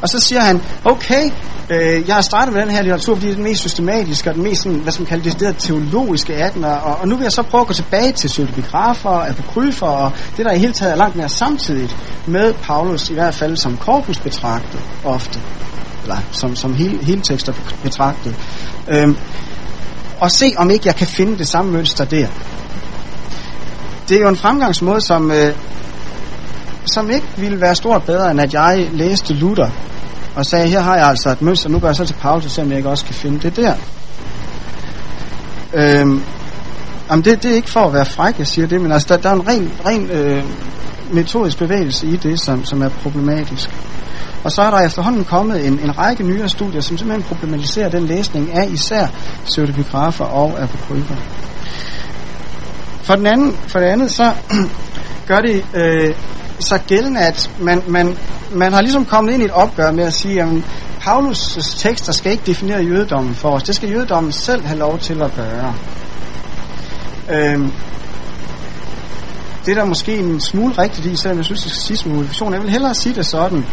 Og 0.01 0.09
så 0.09 0.19
siger 0.19 0.41
han, 0.41 0.61
okay, 0.85 1.31
øh, 1.69 2.07
jeg 2.07 2.15
har 2.15 2.21
startet 2.21 2.53
med 2.53 2.61
den 2.61 2.71
her 2.71 2.81
litteratur, 2.81 3.15
fordi 3.15 3.27
det 3.27 3.31
er 3.31 3.35
den 3.35 3.43
mest 3.43 3.61
systematiske 3.61 4.29
og 4.29 4.35
den 4.35 4.43
mest, 4.43 4.61
sådan, 4.61 4.77
hvad 4.77 4.93
som 4.93 5.05
kalder 5.05 5.33
det, 5.33 5.55
teologiske 5.57 6.35
af 6.35 6.51
den, 6.51 6.63
og, 6.63 6.81
og 6.81 7.07
nu 7.07 7.15
vil 7.15 7.23
jeg 7.23 7.31
så 7.31 7.43
prøve 7.43 7.61
at 7.61 7.67
gå 7.67 7.73
tilbage 7.73 8.11
til 8.11 8.27
pseudepigrafer, 8.27 9.29
apokryfer, 9.29 9.87
og 9.87 10.11
det 10.37 10.45
der 10.45 10.51
i 10.51 10.59
hele 10.59 10.73
taget 10.73 10.91
er 10.91 10.97
langt 10.97 11.15
mere 11.15 11.29
samtidigt 11.29 11.95
med 12.25 12.53
Paulus, 12.53 13.09
i 13.09 13.13
hvert 13.13 13.35
fald 13.35 13.57
som 13.57 13.77
korpus 13.77 14.19
betragtet 14.19 14.79
ofte, 15.03 15.39
eller 16.03 16.17
som, 16.31 16.55
som 16.55 16.73
hele, 16.73 17.05
hele 17.05 17.21
tekster 17.21 17.53
betragtet, 17.83 18.35
øhm, 18.87 19.17
og 20.19 20.31
se 20.31 20.53
om 20.57 20.69
ikke 20.69 20.87
jeg 20.87 20.95
kan 20.95 21.07
finde 21.07 21.37
det 21.37 21.47
samme 21.47 21.71
mønster 21.71 22.05
der. 22.05 22.27
Det 24.09 24.17
er 24.17 24.21
jo 24.21 24.29
en 24.29 24.37
fremgangsmåde, 24.37 25.01
som, 25.01 25.31
øh, 25.31 25.55
som 26.85 27.09
ikke 27.09 27.27
ville 27.37 27.61
være 27.61 27.75
stort 27.75 28.03
bedre, 28.03 28.31
end 28.31 28.41
at 28.41 28.53
jeg 28.53 28.89
læste 28.91 29.33
Luther 29.33 29.69
og 30.35 30.45
sagde, 30.45 30.67
her 30.67 30.81
har 30.81 30.95
jeg 30.95 31.07
altså 31.07 31.29
et 31.29 31.41
mønster, 31.41 31.69
nu 31.69 31.79
går 31.79 31.87
jeg 31.87 31.95
så 31.95 32.05
til 32.05 32.15
pause, 32.21 32.61
om 32.61 32.69
jeg 32.69 32.77
ikke 32.77 32.89
også 32.89 33.05
kan 33.05 33.15
finde 33.15 33.39
det 33.39 33.55
der. 33.55 33.73
Øhm, 35.73 36.23
jamen 37.09 37.25
det, 37.25 37.43
det 37.43 37.51
er 37.51 37.55
ikke 37.55 37.69
for 37.69 37.79
at 37.79 37.93
være 37.93 38.05
fræk, 38.05 38.39
jeg 38.39 38.47
siger 38.47 38.67
det, 38.67 38.81
men 38.81 38.91
altså, 38.91 39.07
der, 39.07 39.17
der 39.17 39.29
er 39.29 39.33
en 39.33 39.47
ren, 39.47 39.71
ren 39.85 40.09
øh, 40.09 40.43
metodisk 41.11 41.57
bevægelse 41.57 42.07
i 42.07 42.15
det, 42.15 42.39
som, 42.39 42.65
som 42.65 42.81
er 42.81 42.89
problematisk. 42.89 43.69
Og 44.43 44.51
så 44.51 44.61
er 44.61 44.71
der 44.71 44.79
efterhånden 44.79 45.23
kommet 45.23 45.67
en, 45.67 45.79
en 45.79 45.97
række 45.97 46.23
nyere 46.23 46.49
studier, 46.49 46.81
som 46.81 46.97
simpelthen 46.97 47.23
problematiserer 47.23 47.89
den 47.89 48.05
læsning 48.05 48.53
af 48.53 48.69
især 48.71 49.07
pseudepigrafer 49.45 50.25
og 50.25 50.61
apokryfer. 50.61 51.15
For, 53.03 53.15
den 53.15 53.27
anden, 53.27 53.57
for 53.67 53.79
det 53.79 53.85
andet, 53.85 54.11
så 54.11 54.33
gør 55.27 55.39
det 55.39 55.65
øh, 55.73 56.15
sig 56.61 56.81
gældende, 56.87 57.19
at 57.19 57.51
man, 57.59 57.83
man, 57.87 58.17
man 58.53 58.73
har 58.73 58.81
ligesom 58.81 59.05
kommet 59.05 59.33
ind 59.33 59.41
i 59.41 59.45
et 59.45 59.51
opgør 59.51 59.91
med 59.91 60.03
at 60.03 60.13
sige, 60.13 60.41
at 60.41 60.47
Paulus' 61.01 61.77
tekster 61.77 62.11
skal 62.13 62.31
ikke 62.31 62.43
definere 62.45 62.83
jødedommen 62.83 63.35
for 63.35 63.49
os. 63.49 63.63
Det 63.63 63.75
skal 63.75 63.89
jødedommen 63.89 64.31
selv 64.31 64.65
have 64.65 64.79
lov 64.79 64.99
til 64.99 65.21
at 65.21 65.31
gøre. 65.35 65.73
Øhm, 67.29 67.71
det 69.65 69.71
er 69.71 69.75
der 69.75 69.85
måske 69.85 70.17
en 70.17 70.41
smule 70.41 70.73
rigtigt 70.77 71.07
i, 71.07 71.15
selvom 71.15 71.37
jeg 71.37 71.45
synes, 71.45 71.61
det 71.61 71.71
skal 71.71 71.81
sige 71.81 71.97
som 71.97 72.11
motivation. 72.11 72.53
Jeg 72.53 72.61
vil 72.61 72.69
hellere 72.69 72.95
sige 72.95 73.15
det 73.15 73.25
sådan, 73.25 73.65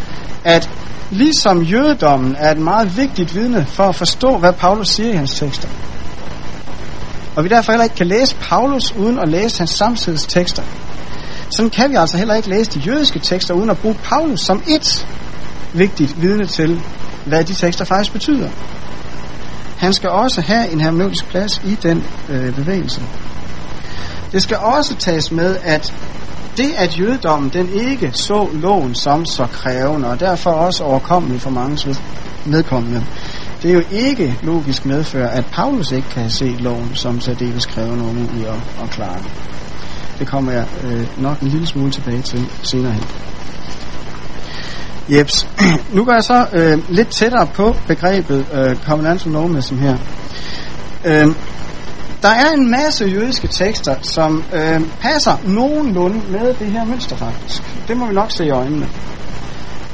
at 0.45 0.71
ligesom 1.11 1.63
jødedommen 1.63 2.37
er 2.39 2.51
et 2.51 2.59
meget 2.59 2.97
vigtigt 2.97 3.35
vidne 3.35 3.67
for 3.67 3.85
at 3.85 3.95
forstå, 3.95 4.37
hvad 4.37 4.53
Paulus 4.53 4.89
siger 4.89 5.13
i 5.13 5.17
hans 5.17 5.35
tekster. 5.35 5.69
Og 7.37 7.45
vi 7.45 7.49
derfor 7.49 7.73
heller 7.73 7.85
ikke 7.85 7.97
kan 7.97 8.07
læse 8.07 8.37
Paulus 8.41 8.93
uden 8.93 9.19
at 9.19 9.29
læse 9.29 9.59
hans 9.59 9.71
samtidstekster. 9.71 10.63
Sådan 11.51 11.71
kan 11.71 11.91
vi 11.91 11.97
altså 11.97 12.17
heller 12.17 12.35
ikke 12.35 12.49
læse 12.49 12.71
de 12.71 12.79
jødiske 12.79 13.19
tekster 13.19 13.55
uden 13.55 13.71
at 13.71 13.79
bruge 13.79 13.95
Paulus 13.95 14.41
som 14.41 14.63
et 14.69 15.07
vigtigt 15.73 16.23
vidne 16.23 16.47
til, 16.47 16.81
hvad 17.25 17.45
de 17.45 17.55
tekster 17.55 17.85
faktisk 17.85 18.13
betyder. 18.13 18.49
Han 19.77 19.93
skal 19.93 20.11
også 20.11 20.41
have 20.41 20.73
en 20.73 20.81
hermeneutisk 20.81 21.29
plads 21.29 21.63
i 21.65 21.75
den 21.83 22.05
øh, 22.29 22.55
bevægelse. 22.55 23.03
Det 24.33 24.43
skal 24.43 24.57
også 24.57 24.95
tages 24.97 25.33
med, 25.33 25.57
at 25.63 25.95
det, 26.57 26.71
at 26.77 26.99
jødedommen 26.99 27.51
den 27.51 27.69
ikke 27.69 28.11
så 28.15 28.49
loven 28.53 28.95
som 28.95 29.27
så 29.27 29.47
krævende, 29.53 30.09
og 30.09 30.21
derfor 30.21 30.51
også 30.51 30.85
overkommelig 30.85 31.41
for 31.41 31.51
mange 31.51 31.97
medkommende, 32.45 33.05
det 33.63 33.71
er 33.71 33.75
jo 33.75 33.83
ikke 33.91 34.39
logisk 34.43 34.87
medfører, 34.87 35.29
at 35.29 35.47
Paulus 35.47 35.93
ikke 35.93 36.09
kan 36.09 36.31
se 36.31 36.45
loven 36.45 36.91
som 36.95 37.21
særdeles 37.21 37.67
krævende 37.67 38.05
og 38.05 38.11
umulig 38.11 38.47
at, 38.47 38.83
at 38.83 38.91
klare. 38.91 39.19
Det 39.19 39.68
det 40.19 40.27
kommer 40.27 40.53
jeg 40.53 40.67
øh, 40.85 41.23
nok 41.23 41.41
en 41.41 41.49
lille 41.49 41.67
smule 41.67 41.91
tilbage 41.91 42.23
til 42.23 42.47
senere 42.63 42.93
hen. 42.93 43.05
Jeps. 45.09 45.49
Nu 45.95 46.05
går 46.05 46.13
jeg 46.13 46.25
så 46.25 46.47
øh, 46.53 46.79
lidt 46.89 47.09
tættere 47.09 47.47
på 47.47 47.77
begrebet 47.87 48.47
øh, 48.53 48.77
covenantal 48.77 49.33
nomism 49.33 49.79
her. 49.79 49.97
Øh, 51.05 51.27
der 52.23 52.29
er 52.29 52.53
en 52.55 52.71
masse 52.71 53.05
jødiske 53.05 53.49
tekster, 53.49 53.95
som 54.03 54.45
øh, 54.55 54.81
passer 55.01 55.37
nogenlunde 55.45 56.21
med 56.31 56.55
det 56.55 56.67
her 56.67 56.85
mønster 56.85 57.17
faktisk. 57.17 57.63
Det 57.89 57.97
må 57.97 58.07
vi 58.07 58.15
nok 58.15 58.31
se 58.31 58.47
i 58.47 58.51
øjnene. 58.51 58.89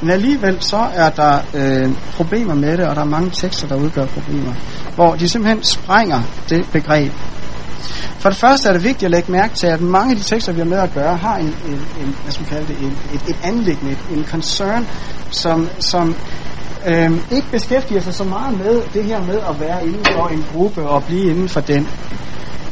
Men 0.01 0.11
alligevel 0.11 0.57
så 0.59 0.87
er 0.93 1.09
der 1.09 1.39
øh, 1.53 1.91
problemer 2.15 2.53
med 2.53 2.77
det, 2.77 2.87
og 2.87 2.95
der 2.95 3.01
er 3.01 3.05
mange 3.05 3.29
tekster, 3.29 3.67
der 3.67 3.75
udgør 3.75 4.05
problemer, 4.05 4.53
hvor 4.95 5.15
de 5.15 5.29
simpelthen 5.29 5.63
sprænger 5.63 6.21
det 6.49 6.65
begreb. 6.71 7.11
For 8.25 8.29
det 8.29 8.39
første 8.39 8.69
er 8.69 8.73
det 8.73 8.83
vigtigt 8.83 9.03
at 9.03 9.11
lægge 9.11 9.31
mærke 9.31 9.55
til, 9.55 9.67
at 9.67 9.81
mange 9.81 10.11
af 10.11 10.17
de 10.17 10.23
tekster, 10.23 10.51
vi 10.51 10.59
har 10.59 10.65
med 10.65 10.77
at 10.77 10.93
gøre, 10.93 11.17
har 11.17 11.37
en, 11.37 11.45
en, 11.45 11.73
en 11.73 12.15
hvad 12.23 12.31
skal 12.31 12.41
man 12.41 12.49
kalde 12.49 12.67
det, 12.67 12.77
en, 12.81 12.97
et, 13.13 13.21
et 13.29 13.35
anlæggende, 13.43 13.91
et, 13.91 14.17
en 14.17 14.25
concern, 14.31 14.87
som, 15.31 15.69
som 15.79 16.15
øhm, 16.87 17.21
ikke 17.31 17.47
beskæftiger 17.51 18.01
sig 18.01 18.13
så 18.13 18.23
meget 18.23 18.57
med 18.57 18.81
det 18.93 19.03
her 19.03 19.21
med 19.21 19.39
at 19.49 19.59
være 19.59 19.87
inden 19.87 20.05
for 20.15 20.27
en 20.27 20.45
gruppe 20.53 20.87
og 20.87 21.03
blive 21.03 21.29
inden 21.29 21.49
for 21.49 21.59
den. 21.59 21.87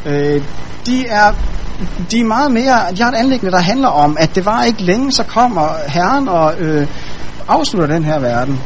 Øh, 0.06 0.42
de 0.86 1.08
er 1.08 1.34
de 2.12 2.20
er 2.20 2.26
meget 2.26 2.52
mere, 2.52 2.80
de 2.98 3.02
har 3.02 3.12
et 3.12 3.16
anlæggende, 3.16 3.52
der 3.52 3.62
handler 3.62 3.88
om, 3.88 4.18
at 4.20 4.36
det 4.36 4.46
var 4.46 4.64
ikke 4.64 4.84
længe, 4.84 5.12
så 5.12 5.24
kommer 5.24 5.70
Herren 5.88 6.28
og 6.28 6.54
øh, 6.60 6.88
afslutter 7.48 7.96
den 7.96 8.04
her 8.04 8.20
verden. 8.20 8.60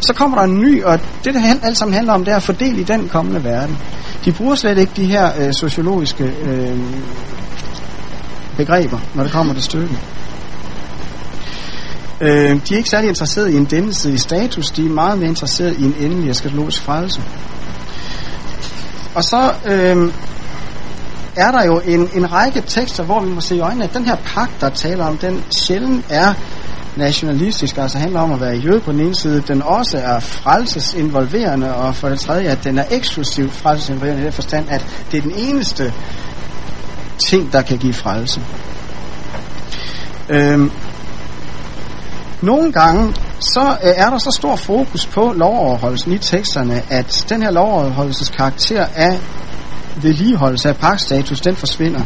Så 0.00 0.14
kommer 0.14 0.36
der 0.36 0.44
en 0.44 0.58
ny, 0.58 0.84
og 0.84 1.00
det, 1.24 1.34
det 1.34 1.42
alt 1.62 1.76
sammen 1.76 1.94
handler 1.94 2.12
om, 2.12 2.24
det 2.24 2.32
er 2.32 2.36
at 2.36 2.42
fordele 2.42 2.80
i 2.80 2.84
den 2.84 3.08
kommende 3.08 3.44
verden. 3.44 3.78
De 4.24 4.32
bruger 4.32 4.54
slet 4.54 4.78
ikke 4.78 4.92
de 4.96 5.04
her 5.04 5.46
øh, 5.46 5.52
sociologiske 5.52 6.24
øh, 6.24 6.78
begreber, 8.56 8.98
når 9.14 9.22
det 9.22 9.32
kommer 9.32 9.54
til 9.54 9.62
stykket. 9.62 9.98
Øh, 12.20 12.60
de 12.68 12.74
er 12.74 12.76
ikke 12.76 12.90
særlig 12.90 13.08
interesseret 13.08 13.50
i 13.50 13.56
en 13.56 13.64
dæmmelse 13.64 14.12
i 14.12 14.18
status, 14.18 14.70
de 14.70 14.86
er 14.86 14.90
meget 14.90 15.18
mere 15.18 15.28
interesseret 15.28 15.78
i 15.78 15.84
en 15.84 15.94
endelig 16.00 16.30
eskatologisk 16.30 16.82
frelse. 16.82 17.22
Og 19.14 19.24
så 19.24 19.52
øh, 19.64 20.12
er 21.36 21.50
der 21.50 21.64
jo 21.64 21.80
en, 21.84 22.08
en 22.14 22.32
række 22.32 22.60
tekster, 22.60 23.02
hvor 23.02 23.20
vi 23.20 23.28
må 23.28 23.40
se 23.40 23.56
i 23.56 23.60
øjnene, 23.60 23.84
at 23.84 23.94
den 23.94 24.04
her 24.04 24.16
pagt, 24.16 24.60
der 24.60 24.68
taler 24.68 25.06
om, 25.06 25.16
den 25.18 25.44
sjældent 25.50 26.04
er 26.08 26.34
nationalistisk, 26.96 27.78
altså 27.78 27.98
handler 27.98 28.20
om 28.20 28.32
at 28.32 28.40
være 28.40 28.56
jøde 28.56 28.80
på 28.80 28.92
den 28.92 29.00
ene 29.00 29.14
side, 29.14 29.42
den 29.48 29.62
også 29.62 29.98
er 29.98 30.20
frelsesinvolverende, 30.20 31.74
og 31.74 31.94
for 31.94 32.08
det 32.08 32.20
tredje, 32.20 32.48
at 32.48 32.64
den 32.64 32.78
er 32.78 32.84
eksklusivt 32.90 33.52
frelsesinvolverende 33.52 34.22
i 34.22 34.24
den 34.24 34.32
forstand, 34.32 34.66
at 34.68 34.86
det 35.10 35.18
er 35.18 35.22
den 35.22 35.34
eneste 35.36 35.92
ting, 37.28 37.52
der 37.52 37.62
kan 37.62 37.78
give 37.78 37.94
frelse. 37.94 38.40
Øhm, 40.28 40.70
nogle 42.40 42.72
gange 42.72 43.14
så 43.40 43.76
øh, 43.84 43.90
er 43.96 44.10
der 44.10 44.18
så 44.18 44.30
stor 44.30 44.56
fokus 44.56 45.06
på 45.06 45.32
lovoverholdelsen 45.36 46.12
i 46.12 46.18
teksterne, 46.18 46.82
at 46.90 47.26
den 47.28 47.42
her 47.42 47.50
lovoverholdelses 47.50 48.28
karakter 48.28 48.86
af 48.94 49.18
vedligeholdelse 49.96 50.68
af 50.68 50.76
parkstatus, 50.76 51.40
den 51.40 51.56
forsvinder. 51.56 52.00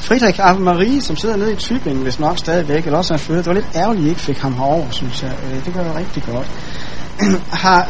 Friedrich 0.00 0.40
Ave 0.42 0.60
Marie, 0.60 1.00
som 1.00 1.16
sidder 1.16 1.36
nede 1.36 1.52
i 1.52 1.56
Tybingen, 1.56 2.02
hvis 2.02 2.18
nok 2.18 2.38
stadigvæk, 2.38 2.84
eller 2.84 2.98
også 2.98 3.14
er 3.14 3.18
fører. 3.18 3.38
det 3.38 3.46
var 3.46 3.52
lidt 3.52 3.66
ærgerligt, 3.74 4.02
at 4.02 4.06
I 4.06 4.08
ikke 4.08 4.20
fik 4.20 4.38
ham 4.38 4.54
herover, 4.54 4.86
synes 4.90 5.22
jeg. 5.22 5.32
Øh, 5.44 5.64
det 5.64 5.74
gør 5.74 5.82
jeg 5.82 5.94
rigtig 5.94 6.22
godt. 6.22 6.46
har 7.64 7.88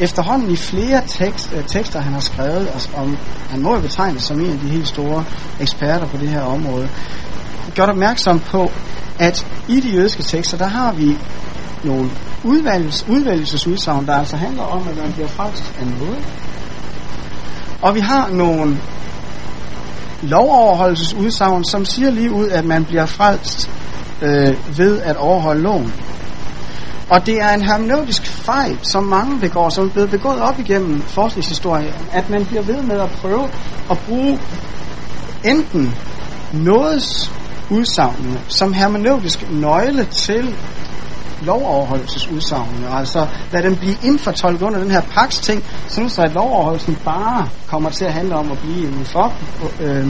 efterhånden 0.00 0.50
i 0.50 0.56
flere 0.56 1.02
tekst, 1.06 1.52
øh, 1.56 1.64
tekster, 1.66 2.00
han 2.00 2.12
har 2.12 2.20
skrevet, 2.20 2.68
og 2.68 3.02
om, 3.02 3.18
han 3.50 3.62
må 3.62 3.74
jo 3.74 3.80
betegnes 3.80 4.22
som 4.22 4.40
en 4.40 4.50
af 4.50 4.58
de 4.58 4.68
helt 4.68 4.88
store 4.88 5.24
eksperter 5.60 6.06
på 6.06 6.16
det 6.16 6.28
her 6.28 6.40
område, 6.40 6.88
gjort 7.74 7.88
opmærksom 7.88 8.40
på, 8.40 8.70
at 9.18 9.46
i 9.68 9.80
de 9.80 9.88
jødiske 9.88 10.22
tekster, 10.22 10.58
der 10.58 10.66
har 10.66 10.92
vi 10.92 11.18
nogle 11.84 12.10
udvælges, 12.44 13.06
udvalgelsesudsagn, 13.08 14.06
der 14.06 14.14
altså 14.14 14.36
handler 14.36 14.62
om, 14.62 14.88
at 14.88 14.96
man 14.96 15.12
bliver 15.12 15.28
frelst 15.28 15.72
af 15.80 15.86
noget. 15.86 16.18
Og 17.82 17.94
vi 17.94 18.00
har 18.00 18.28
nogle 18.28 18.78
lovoverholdelsesudsagn, 20.22 21.64
som 21.64 21.84
siger 21.84 22.10
lige 22.10 22.32
ud, 22.32 22.48
at 22.48 22.64
man 22.64 22.84
bliver 22.84 23.06
frelst 23.06 23.70
øh, 24.22 24.78
ved 24.78 25.00
at 25.02 25.16
overholde 25.16 25.62
loven. 25.62 25.92
Og 27.10 27.26
det 27.26 27.40
er 27.40 27.54
en 27.54 27.62
hermeneutisk 27.62 28.26
fejl, 28.26 28.78
som 28.82 29.04
mange 29.04 29.40
begår, 29.40 29.68
som 29.68 29.86
er 29.86 29.90
blevet 29.90 30.10
begået 30.10 30.40
op 30.42 30.58
igennem 30.58 31.02
forskningshistorien, 31.02 31.94
at 32.12 32.30
man 32.30 32.44
bliver 32.46 32.62
ved 32.62 32.82
med 32.82 33.00
at 33.00 33.10
prøve 33.10 33.48
at 33.90 33.98
bruge 33.98 34.38
enten 35.44 35.94
nådes 36.52 37.30
udsagnene 37.70 38.40
som 38.48 38.72
hermeneutisk 38.72 39.50
nøgle 39.50 40.04
til 40.04 40.54
lovoverholdelsesudsagnene. 41.46 42.88
Altså 42.98 43.26
lad 43.52 43.62
dem 43.62 43.76
blive 43.76 43.96
indfortolket 44.02 44.62
under 44.62 44.80
den 44.80 44.90
her 44.90 45.00
paks 45.00 45.38
ting, 45.38 45.64
sådan 45.88 46.10
så 46.10 46.22
at 46.22 46.34
lovoverholdelsen 46.34 46.98
bare 47.04 47.48
kommer 47.66 47.90
til 47.90 48.04
at 48.04 48.12
handle 48.12 48.34
om 48.34 48.52
at 48.52 48.58
blive 48.58 49.04
for. 49.04 49.32
Øh, 49.80 50.06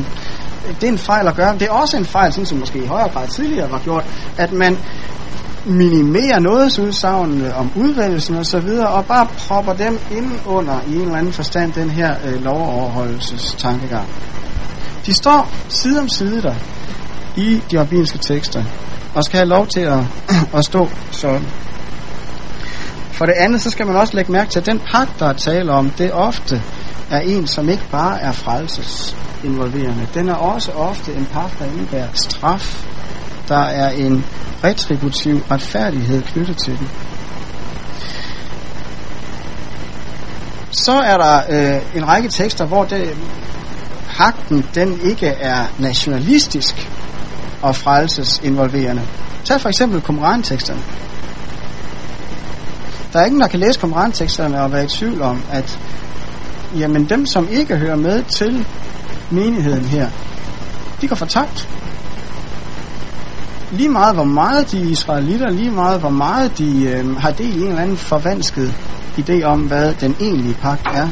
det 0.81 0.85
er 0.85 0.93
en 0.93 0.99
fejl 0.99 1.29
at 1.29 1.37
gøre. 1.37 1.55
Det 1.55 1.63
er 1.63 1.73
også 1.73 1.97
en 1.97 2.05
fejl, 2.05 2.33
sådan 2.33 2.47
som 2.47 2.59
måske 2.59 2.79
i 2.79 2.87
højere 2.87 3.09
grad 3.09 3.29
tidligere 3.29 3.71
var 3.71 3.79
gjort, 3.79 4.05
at 4.39 4.53
man 4.53 4.79
minimerer 5.67 6.39
nådesudsagnene 6.39 7.55
om 7.55 7.71
udvælgelsen 7.77 8.37
og 8.37 8.47
så 8.47 8.61
videre, 8.61 8.89
og 8.89 9.05
bare 9.05 9.27
propper 9.27 9.73
dem 9.73 9.99
ind 10.11 10.33
under 10.47 10.81
i 10.89 10.95
en 10.95 11.01
eller 11.01 11.17
anden 11.17 11.33
forstand 11.33 11.73
den 11.73 11.91
her 11.91 12.15
øh, 12.25 12.45
lovoverholdelsestankegang. 12.45 14.07
De 15.07 15.15
står 15.15 15.51
side 15.69 16.01
om 16.01 16.09
side 16.09 16.43
der 16.43 16.55
i 17.37 17.63
de 17.71 17.81
rabbinske 17.81 18.19
tekster, 18.19 18.63
og 19.17 19.25
skal 19.25 19.39
have 19.39 19.49
lov 19.49 19.67
til 19.67 19.81
at, 19.81 20.01
at 20.57 20.65
stå 20.65 20.89
sådan. 21.11 21.47
For 23.13 23.27
det 23.27 23.33
andet, 23.33 23.63
så 23.63 23.71
skal 23.71 23.87
man 23.87 23.97
også 23.97 24.17
lægge 24.17 24.33
mærke 24.33 24.51
til, 24.51 24.59
at 24.59 24.67
den 24.67 24.79
pagt, 24.79 25.19
der 25.19 25.27
er 25.27 25.33
tale 25.33 25.73
om, 25.73 25.91
det 25.91 26.13
ofte 26.13 26.63
er 27.11 27.21
en, 27.21 27.47
som 27.47 27.69
ikke 27.69 27.85
bare 27.91 28.21
er 28.21 28.33
frelsesinvolverende. 28.33 30.09
Den 30.15 30.29
er 30.29 30.35
også 30.35 30.73
ofte 30.73 31.13
en 31.13 31.27
pagt, 31.33 31.59
der 31.59 31.65
indebærer 31.65 32.09
straf. 32.15 32.87
Der 33.49 33.63
er 33.63 33.91
en 33.91 34.25
retributiv 34.65 35.43
retfærdighed 35.51 36.23
knyttet 36.23 36.57
til 36.57 36.79
den. 36.79 36.89
Så 40.71 40.93
er 40.93 41.17
der 41.17 41.41
øh, 41.51 41.97
en 41.97 42.09
række 42.09 42.29
tekster, 42.29 42.67
hvor 42.67 42.85
det, 42.85 43.17
pagten 44.17 44.67
den 44.75 45.01
ikke 45.05 45.27
er 45.27 45.65
nationalistisk 45.79 46.91
og 47.63 47.77
frelsesinvolverende. 47.77 49.03
Tag 49.45 49.61
for 49.61 49.69
eksempel 49.69 50.01
koranteksterne. 50.01 50.81
Der 53.13 53.21
er 53.21 53.27
ingen, 53.27 53.41
der 53.41 53.49
kan 53.49 53.61
læse 53.61 53.81
koranteksterne 53.81 54.63
og 54.63 54.73
være 54.73 54.85
i 54.85 54.89
tvivl 54.89 55.23
om, 55.23 55.43
at 55.53 55.79
jamen 56.77 57.05
dem, 57.09 57.27
som 57.27 57.49
ikke 57.51 57.77
hører 57.77 57.97
med 57.97 58.23
til 58.23 58.67
menigheden 59.31 59.85
her, 59.85 60.09
de 61.01 61.09
går 61.09 61.17
fortabt. 61.17 61.69
Lige 63.71 63.89
meget 63.89 64.15
hvor 64.15 64.25
meget 64.25 64.73
de 64.73 64.91
israelitter, 64.91 65.51
lige 65.51 65.71
meget 65.71 66.01
hvor 66.01 66.11
meget 66.11 66.59
de 66.59 66.85
øh, 66.85 67.17
har 67.17 67.31
det 67.31 67.45
i 67.45 67.61
en 67.61 67.69
eller 67.69 67.83
anden 67.83 67.97
forvansket 67.97 68.75
idé 69.19 69.43
om, 69.43 69.61
hvad 69.61 69.95
den 69.95 70.17
egentlige 70.21 70.55
pagt 70.55 70.87
er. 70.95 71.09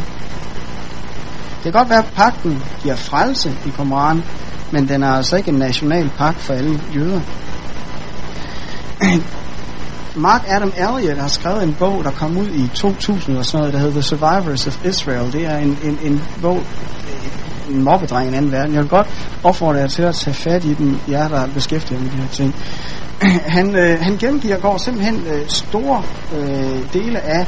Det 1.65 1.73
kan 1.73 1.81
godt 1.81 1.91
være, 1.91 1.99
at 1.99 2.13
pagten 2.17 2.63
giver 2.83 2.97
frelse 2.97 3.53
i 3.67 3.71
Koran, 3.77 4.23
men 4.71 4.89
den 4.89 5.03
er 5.03 5.11
altså 5.11 5.37
ikke 5.37 5.49
en 5.51 5.59
national 5.59 6.11
pagt 6.19 6.39
for 6.39 6.55
alle 6.55 6.81
jøder. 6.95 7.21
Mark 10.17 10.45
Adam 10.49 10.73
Elliot 10.77 11.19
har 11.19 11.29
skrevet 11.29 11.63
en 11.63 11.75
bog, 11.79 12.05
der 12.05 12.11
kom 12.11 12.37
ud 12.39 12.49
i 12.49 12.71
2000 12.75 13.37
og 13.37 13.45
sådan 13.45 13.59
noget, 13.59 13.73
der 13.73 13.79
hedder 13.79 13.93
The 13.93 14.03
Survivors 14.03 14.67
of 14.67 14.85
Israel. 14.85 15.33
Det 15.33 15.47
er 15.47 15.57
en, 15.59 15.79
en, 15.85 15.99
en 16.03 16.23
bog, 16.43 16.63
en 17.71 17.83
mobbedreng 17.83 18.25
i 18.25 18.29
en 18.29 18.35
anden 18.35 18.53
verden. 18.53 18.75
Jeg 18.75 18.83
vil 18.83 18.91
godt 18.91 19.07
opfordre 19.43 19.79
jer 19.79 19.87
til 19.87 20.03
at 20.03 20.15
tage 20.15 20.35
fat 20.35 20.65
i 20.65 20.75
den, 20.75 21.01
jer 21.09 21.29
der 21.29 21.47
beskæftiger 21.47 22.01
med 22.01 22.11
de 22.11 22.17
her 22.17 22.29
ting. 22.29 22.55
Han, 23.57 23.77
øh, 23.77 23.99
han 24.01 24.17
gennemgiver 24.17 24.59
går 24.59 24.79
simpelthen 24.79 25.27
øh, 25.27 25.49
store 25.49 26.03
øh, 26.37 26.93
dele 26.93 27.21
af 27.21 27.47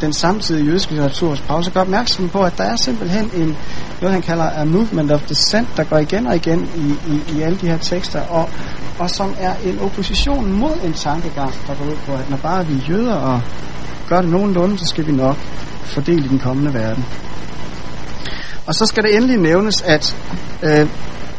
den 0.00 0.12
samtidige 0.12 0.64
jødiske 0.64 0.92
litteraturs 0.92 1.40
pause 1.40 1.70
gør 1.70 1.80
opmærksom 1.80 2.28
på, 2.28 2.42
at 2.42 2.58
der 2.58 2.64
er 2.64 2.76
simpelthen 2.76 3.30
en, 3.34 3.56
noget 4.00 4.12
han 4.12 4.22
kalder 4.22 4.44
a 4.44 4.64
movement 4.64 5.12
of 5.12 5.22
dissent, 5.22 5.68
der 5.76 5.84
går 5.84 5.98
igen 5.98 6.26
og 6.26 6.36
igen 6.36 6.68
i, 6.76 7.12
i, 7.12 7.38
i 7.38 7.42
alle 7.42 7.58
de 7.58 7.66
her 7.66 7.78
tekster, 7.78 8.20
og, 8.20 8.48
og 8.98 9.10
som 9.10 9.34
er 9.38 9.54
en 9.64 9.78
opposition 9.80 10.52
mod 10.52 10.72
en 10.84 10.92
tankegang, 10.92 11.54
der 11.66 11.74
går 11.74 11.84
ud 11.84 11.96
på, 12.06 12.12
at 12.12 12.30
når 12.30 12.36
bare 12.36 12.66
vi 12.66 12.74
er 12.74 12.88
jøder 12.88 13.14
og 13.14 13.40
gør 14.08 14.20
det 14.20 14.30
nogenlunde, 14.30 14.78
så 14.78 14.86
skal 14.86 15.06
vi 15.06 15.12
nok 15.12 15.36
fordele 15.84 16.28
den 16.28 16.38
kommende 16.38 16.74
verden. 16.74 17.04
Og 18.66 18.74
så 18.74 18.86
skal 18.86 19.02
det 19.02 19.16
endelig 19.16 19.36
nævnes, 19.36 19.82
at 19.82 20.16
øh, 20.62 20.88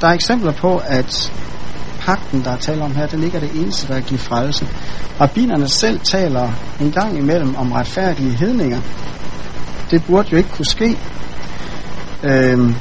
der 0.02 0.08
er 0.08 0.14
eksempler 0.14 0.52
på, 0.52 0.82
at 0.86 1.32
pakten, 2.06 2.44
der 2.44 2.52
er 2.52 2.58
tale 2.58 2.84
om 2.84 2.96
her, 2.96 3.08
den 3.08 3.24
ikke 3.24 3.38
er 3.38 3.42
det 3.42 3.52
eneste, 3.56 3.88
der 3.88 4.00
giver 4.00 4.20
frelse. 4.20 4.68
Rabbinerne 5.22 5.68
selv 5.68 6.00
taler 6.00 6.50
en 6.82 6.92
gang 6.92 7.18
imellem 7.18 7.56
om 7.56 7.72
retfærdige 7.72 8.32
hedninger. 8.32 8.80
Det 9.92 10.04
burde 10.06 10.28
jo 10.32 10.38
ikke 10.38 10.50
kunne 10.50 10.66
ske. 10.66 10.98
Øhm, 12.24 12.76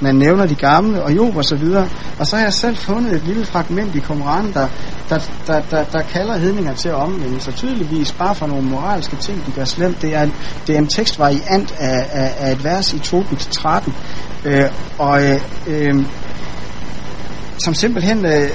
man 0.00 0.14
nævner 0.14 0.46
de 0.46 0.54
gamle 0.54 1.02
og 1.02 1.16
Job 1.16 1.36
og 1.36 1.44
så 1.44 1.56
videre. 1.56 1.88
Og 2.18 2.26
så 2.26 2.36
har 2.36 2.44
jeg 2.44 2.52
selv 2.52 2.76
fundet 2.76 3.12
et 3.12 3.22
lille 3.24 3.46
fragment 3.46 3.94
i 3.94 4.00
Qumran, 4.00 4.52
der, 4.52 4.68
der, 5.08 5.18
der, 5.46 5.60
der, 5.70 5.84
der 5.84 6.02
kalder 6.02 6.36
hedninger 6.36 6.74
til 6.74 6.88
at 6.88 6.94
omvende 6.94 7.40
sig 7.40 7.54
tydeligvis 7.54 8.12
bare 8.12 8.34
for 8.34 8.46
nogle 8.46 8.62
moralske 8.62 9.16
ting, 9.16 9.46
de 9.46 9.52
gør 9.52 9.64
slemt. 9.64 10.02
Det 10.02 10.14
er, 10.14 10.28
det 10.66 10.74
er 10.74 10.78
en 10.78 10.86
tekstvariant 10.86 11.74
af, 11.78 12.06
af, 12.12 12.34
af 12.38 12.52
et 12.52 12.64
vers 12.64 12.92
i 12.92 12.98
Tobit 12.98 13.38
13. 13.38 13.94
Øh, 14.44 14.64
og 14.98 15.24
øh, 15.24 15.40
øh, 15.66 16.04
som 17.58 17.74
simpelthen 17.74 18.26
øh, 18.26 18.48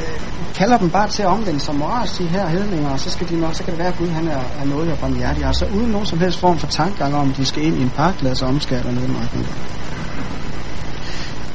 kalder 0.55 0.77
dem 0.77 0.89
bare 0.89 1.07
til 1.07 1.21
at 1.21 1.27
omvende 1.27 1.59
sig 1.59 1.75
moralsk, 1.75 2.17
de 2.17 2.27
her 2.27 2.47
hedninger, 2.47 2.89
og 2.89 2.99
så, 2.99 3.09
skal 3.09 3.29
de 3.29 3.39
nok, 3.39 3.55
så 3.55 3.63
kan 3.63 3.71
det 3.71 3.79
være, 3.79 3.87
at 3.87 3.97
Gud 3.97 4.07
han 4.07 4.27
er, 4.27 4.41
er 4.61 4.65
noget 4.65 4.89
af 4.89 4.97
barmhjertig. 4.97 5.45
Altså 5.45 5.65
uden 5.75 5.91
nogen 5.91 6.05
som 6.05 6.19
helst 6.19 6.39
form 6.39 6.57
for 6.59 6.67
tankegang 6.67 7.15
om, 7.15 7.29
at 7.29 7.37
de 7.37 7.45
skal 7.45 7.63
ind 7.63 7.77
i 7.77 7.81
en 7.81 7.89
park, 7.89 8.21
lade 8.21 8.35
sig 8.35 8.47
omskære 8.47 8.79
eller 8.79 8.93
noget 8.93 9.09
meget 9.09 9.29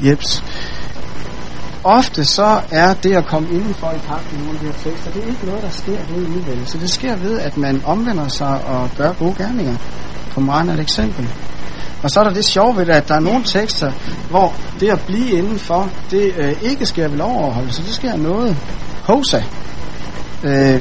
Jeps. 0.00 0.44
Ofte 1.84 2.24
så 2.24 2.60
er 2.70 2.94
det 2.94 3.12
at 3.16 3.26
komme 3.26 3.48
indenfor 3.48 3.90
i 3.90 3.98
pakten 3.98 4.38
nogle 4.38 4.52
af 4.52 4.58
de 4.58 4.66
her 4.66 4.72
tekster, 4.72 5.10
det 5.10 5.22
er 5.22 5.26
ikke 5.26 5.46
noget, 5.46 5.62
der 5.62 5.70
sker 5.70 5.98
ved 6.14 6.26
udvælgelse. 6.28 6.80
Det 6.80 6.90
sker 6.90 7.16
ved, 7.16 7.38
at 7.38 7.56
man 7.56 7.82
omvender 7.84 8.28
sig 8.28 8.64
og 8.64 8.90
gør 8.96 9.12
gode 9.12 9.34
gerninger. 9.34 9.76
Koran 10.34 10.68
er 10.68 10.74
et 10.74 10.80
eksempel. 10.80 11.28
Og 12.02 12.10
så 12.10 12.20
er 12.20 12.24
der 12.24 12.32
det 12.32 12.44
sjove 12.44 12.76
ved 12.76 12.86
det, 12.86 12.92
at 12.92 13.08
der 13.08 13.14
er 13.14 13.20
nogle 13.20 13.44
tekster, 13.44 13.92
hvor 14.30 14.54
det 14.80 14.88
at 14.88 15.00
blive 15.06 15.30
indenfor, 15.30 15.90
det 16.10 16.34
øh, 16.36 16.62
ikke 16.62 16.86
sker 16.86 17.08
ved 17.08 17.18
lovoverholdelse. 17.18 17.82
Det 17.82 17.94
sker 17.94 18.16
noget. 18.16 18.56
Hosa. 19.02 19.42
Øh, 20.44 20.80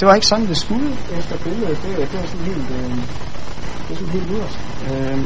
det 0.00 0.08
var 0.08 0.14
ikke 0.14 0.26
sådan, 0.26 0.46
det 0.46 0.56
skulle 0.56 0.90
efter 1.18 1.36
billedet. 1.36 1.78
Det, 1.82 1.96
det 2.12 2.20
var 2.20 2.26
sådan 2.26 2.46
helt, 2.46 2.70
øh, 2.70 2.90
det 2.90 3.90
var 3.90 3.96
sådan 3.96 4.12
helt 4.12 4.30
yderst. 4.30 4.58
Øh, 4.92 5.18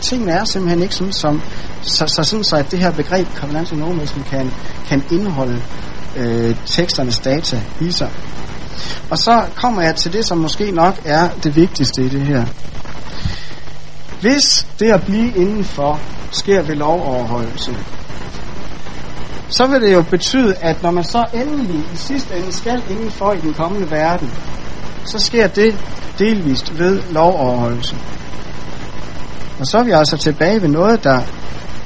tingene 0.00 0.32
er 0.32 0.44
simpelthen 0.44 0.82
ikke 0.82 0.94
sådan, 0.94 1.12
som, 1.12 1.42
så, 1.82 2.06
så 2.06 2.22
sådan 2.22 2.44
så, 2.44 2.56
at 2.56 2.70
det 2.70 2.78
her 2.78 2.90
begreb 2.90 3.26
covenantal 3.36 3.78
nomadism 3.78 4.20
kan, 4.20 4.50
kan 4.88 5.04
indeholde 5.10 5.62
øh, 6.16 6.56
teksternes 6.66 7.18
data 7.18 7.60
i 7.80 7.90
sig. 7.90 8.10
Og 9.10 9.18
så 9.18 9.44
kommer 9.54 9.82
jeg 9.82 9.96
til 9.96 10.12
det, 10.12 10.24
som 10.24 10.38
måske 10.38 10.70
nok 10.70 11.00
er 11.04 11.28
det 11.44 11.56
vigtigste 11.56 12.02
i 12.02 12.08
det 12.08 12.22
her. 12.22 12.46
Hvis 14.20 14.66
det 14.78 14.90
at 14.90 15.02
blive 15.02 15.34
indenfor 15.36 16.00
sker 16.30 16.62
ved 16.62 16.76
lovoverholdelse, 16.76 17.76
så 19.48 19.66
vil 19.66 19.80
det 19.80 19.92
jo 19.92 20.02
betyde, 20.02 20.54
at 20.54 20.82
når 20.82 20.90
man 20.90 21.04
så 21.04 21.24
endelig 21.34 21.84
i 21.94 21.96
sidste 21.96 22.36
ende 22.36 22.52
skal 22.52 22.82
indenfor 22.90 23.32
i 23.32 23.40
den 23.40 23.54
kommende 23.54 23.90
verden, 23.90 24.30
så 25.04 25.18
sker 25.18 25.46
det 25.46 25.76
delvist 26.18 26.78
ved 26.78 27.02
lovoverholdelse. 27.10 27.96
Og 29.60 29.66
så 29.66 29.78
er 29.78 29.82
vi 29.82 29.90
altså 29.90 30.16
tilbage 30.16 30.62
ved 30.62 30.68
noget, 30.68 31.04
der 31.04 31.20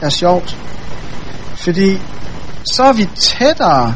er 0.03 0.09
sjovt. 0.09 0.57
Fordi 1.55 2.01
så 2.74 2.82
er 2.82 2.93
vi 2.93 3.09
tættere 3.16 3.95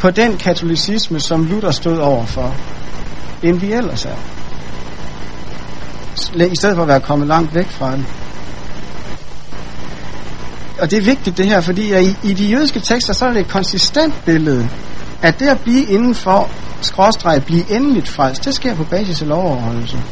på 0.00 0.10
den 0.10 0.36
katolicisme, 0.36 1.20
som 1.20 1.44
Luther 1.44 1.70
stod 1.70 1.98
overfor, 1.98 2.54
end 3.42 3.60
vi 3.60 3.72
ellers 3.72 4.04
er 4.04 4.16
i 6.34 6.56
stedet 6.56 6.76
for 6.76 6.82
at 6.82 6.88
være 6.88 7.00
kommet 7.00 7.28
langt 7.28 7.54
væk 7.54 7.66
fra 7.66 7.92
den. 7.92 8.06
Og 10.80 10.90
det 10.90 10.98
er 10.98 11.02
vigtigt 11.02 11.36
det 11.36 11.46
her, 11.46 11.60
fordi 11.60 12.00
i, 12.00 12.16
i 12.22 12.32
de 12.32 12.46
jødiske 12.46 12.80
tekster, 12.80 13.12
så 13.12 13.26
er 13.26 13.32
det 13.32 13.40
et 13.40 13.48
konsistent 13.48 14.14
billede, 14.24 14.68
at 15.22 15.38
det 15.38 15.48
at 15.48 15.60
blive 15.60 15.84
indenfor, 15.84 16.48
skråstreg, 16.80 17.44
blive 17.44 17.70
endeligt 17.70 18.08
frelst, 18.08 18.44
det 18.44 18.54
sker 18.54 18.74
på 18.74 18.84
basis 18.84 19.22
af 19.22 19.28
lovoverholdelse. 19.28 20.02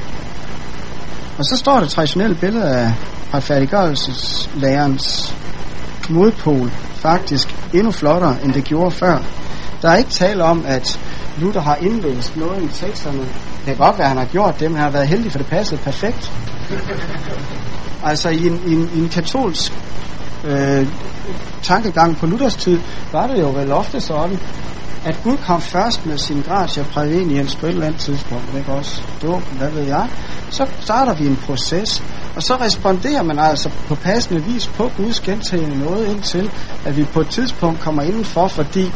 Og 1.39 1.45
så 1.45 1.57
står 1.57 1.81
det 1.81 1.89
traditionelle 1.89 2.37
billede 2.37 2.69
af 2.69 2.93
retfærdiggørelseslærens 3.35 5.35
modpol 6.11 6.71
faktisk 6.95 7.55
endnu 7.75 7.91
flottere, 7.91 8.37
end 8.45 8.53
det 8.53 8.65
gjorde 8.65 8.91
før. 8.91 9.19
Der 9.83 9.91
er 9.91 9.97
ikke 9.97 10.11
tale 10.11 10.45
om, 10.45 10.65
at 10.67 11.01
Luther 11.39 11.61
har 11.61 11.76
indlæst 11.76 12.37
noget 12.37 12.62
i 12.62 12.68
teksterne. 12.87 13.18
Det 13.20 13.66
kan 13.66 13.76
godt 13.76 13.99
være, 13.99 14.07
at 14.07 14.09
han 14.09 14.18
har 14.18 14.24
gjort 14.24 14.61
det, 14.61 14.70
men 14.70 14.76
han 14.76 14.85
har 14.85 14.91
været 14.91 15.09
heldig, 15.09 15.33
for 15.33 15.39
det 15.39 15.47
passede 15.47 15.81
perfekt. 15.81 16.33
Altså 18.05 18.28
i 18.28 18.47
en, 18.47 18.62
i 18.66 18.74
en, 18.74 18.91
i 18.95 18.99
en 18.99 19.09
katolsk 19.09 19.72
øh, 20.45 20.87
tankegang 21.62 22.16
på 22.16 22.26
Luthers 22.26 22.57
tid, 22.57 22.78
var 23.12 23.26
det 23.26 23.41
jo 23.41 23.51
vel 23.51 23.72
ofte 23.72 24.01
sådan, 24.01 24.39
at 25.05 25.20
Gud 25.24 25.37
kom 25.37 25.61
først 25.61 26.07
med 26.07 26.18
sin 26.18 26.43
gratia 26.49 26.83
præveniens 26.83 27.57
på 27.57 27.66
et 27.66 27.70
eller 27.70 27.87
andet 27.87 28.01
tidspunkt, 28.01 28.45
ikke 28.59 28.72
også? 28.72 29.03
Dåben, 29.22 29.59
hvad 29.59 29.70
ved 29.70 29.83
jeg? 29.83 30.09
Så 30.51 30.66
starter 30.81 31.14
vi 31.14 31.26
en 31.26 31.37
proces, 31.37 32.03
og 32.37 32.43
så 32.43 32.57
responderer 32.57 33.22
man 33.22 33.39
altså 33.39 33.70
på 33.89 33.95
passende 33.95 34.45
vis 34.45 34.66
på 34.66 34.91
Guds 34.97 35.20
gentagende 35.20 35.78
noget 35.78 36.09
indtil, 36.09 36.51
at 36.85 36.97
vi 36.97 37.05
på 37.05 37.20
et 37.20 37.28
tidspunkt 37.28 37.81
kommer 37.81 38.03
indenfor, 38.03 38.49
fordi 38.49 38.93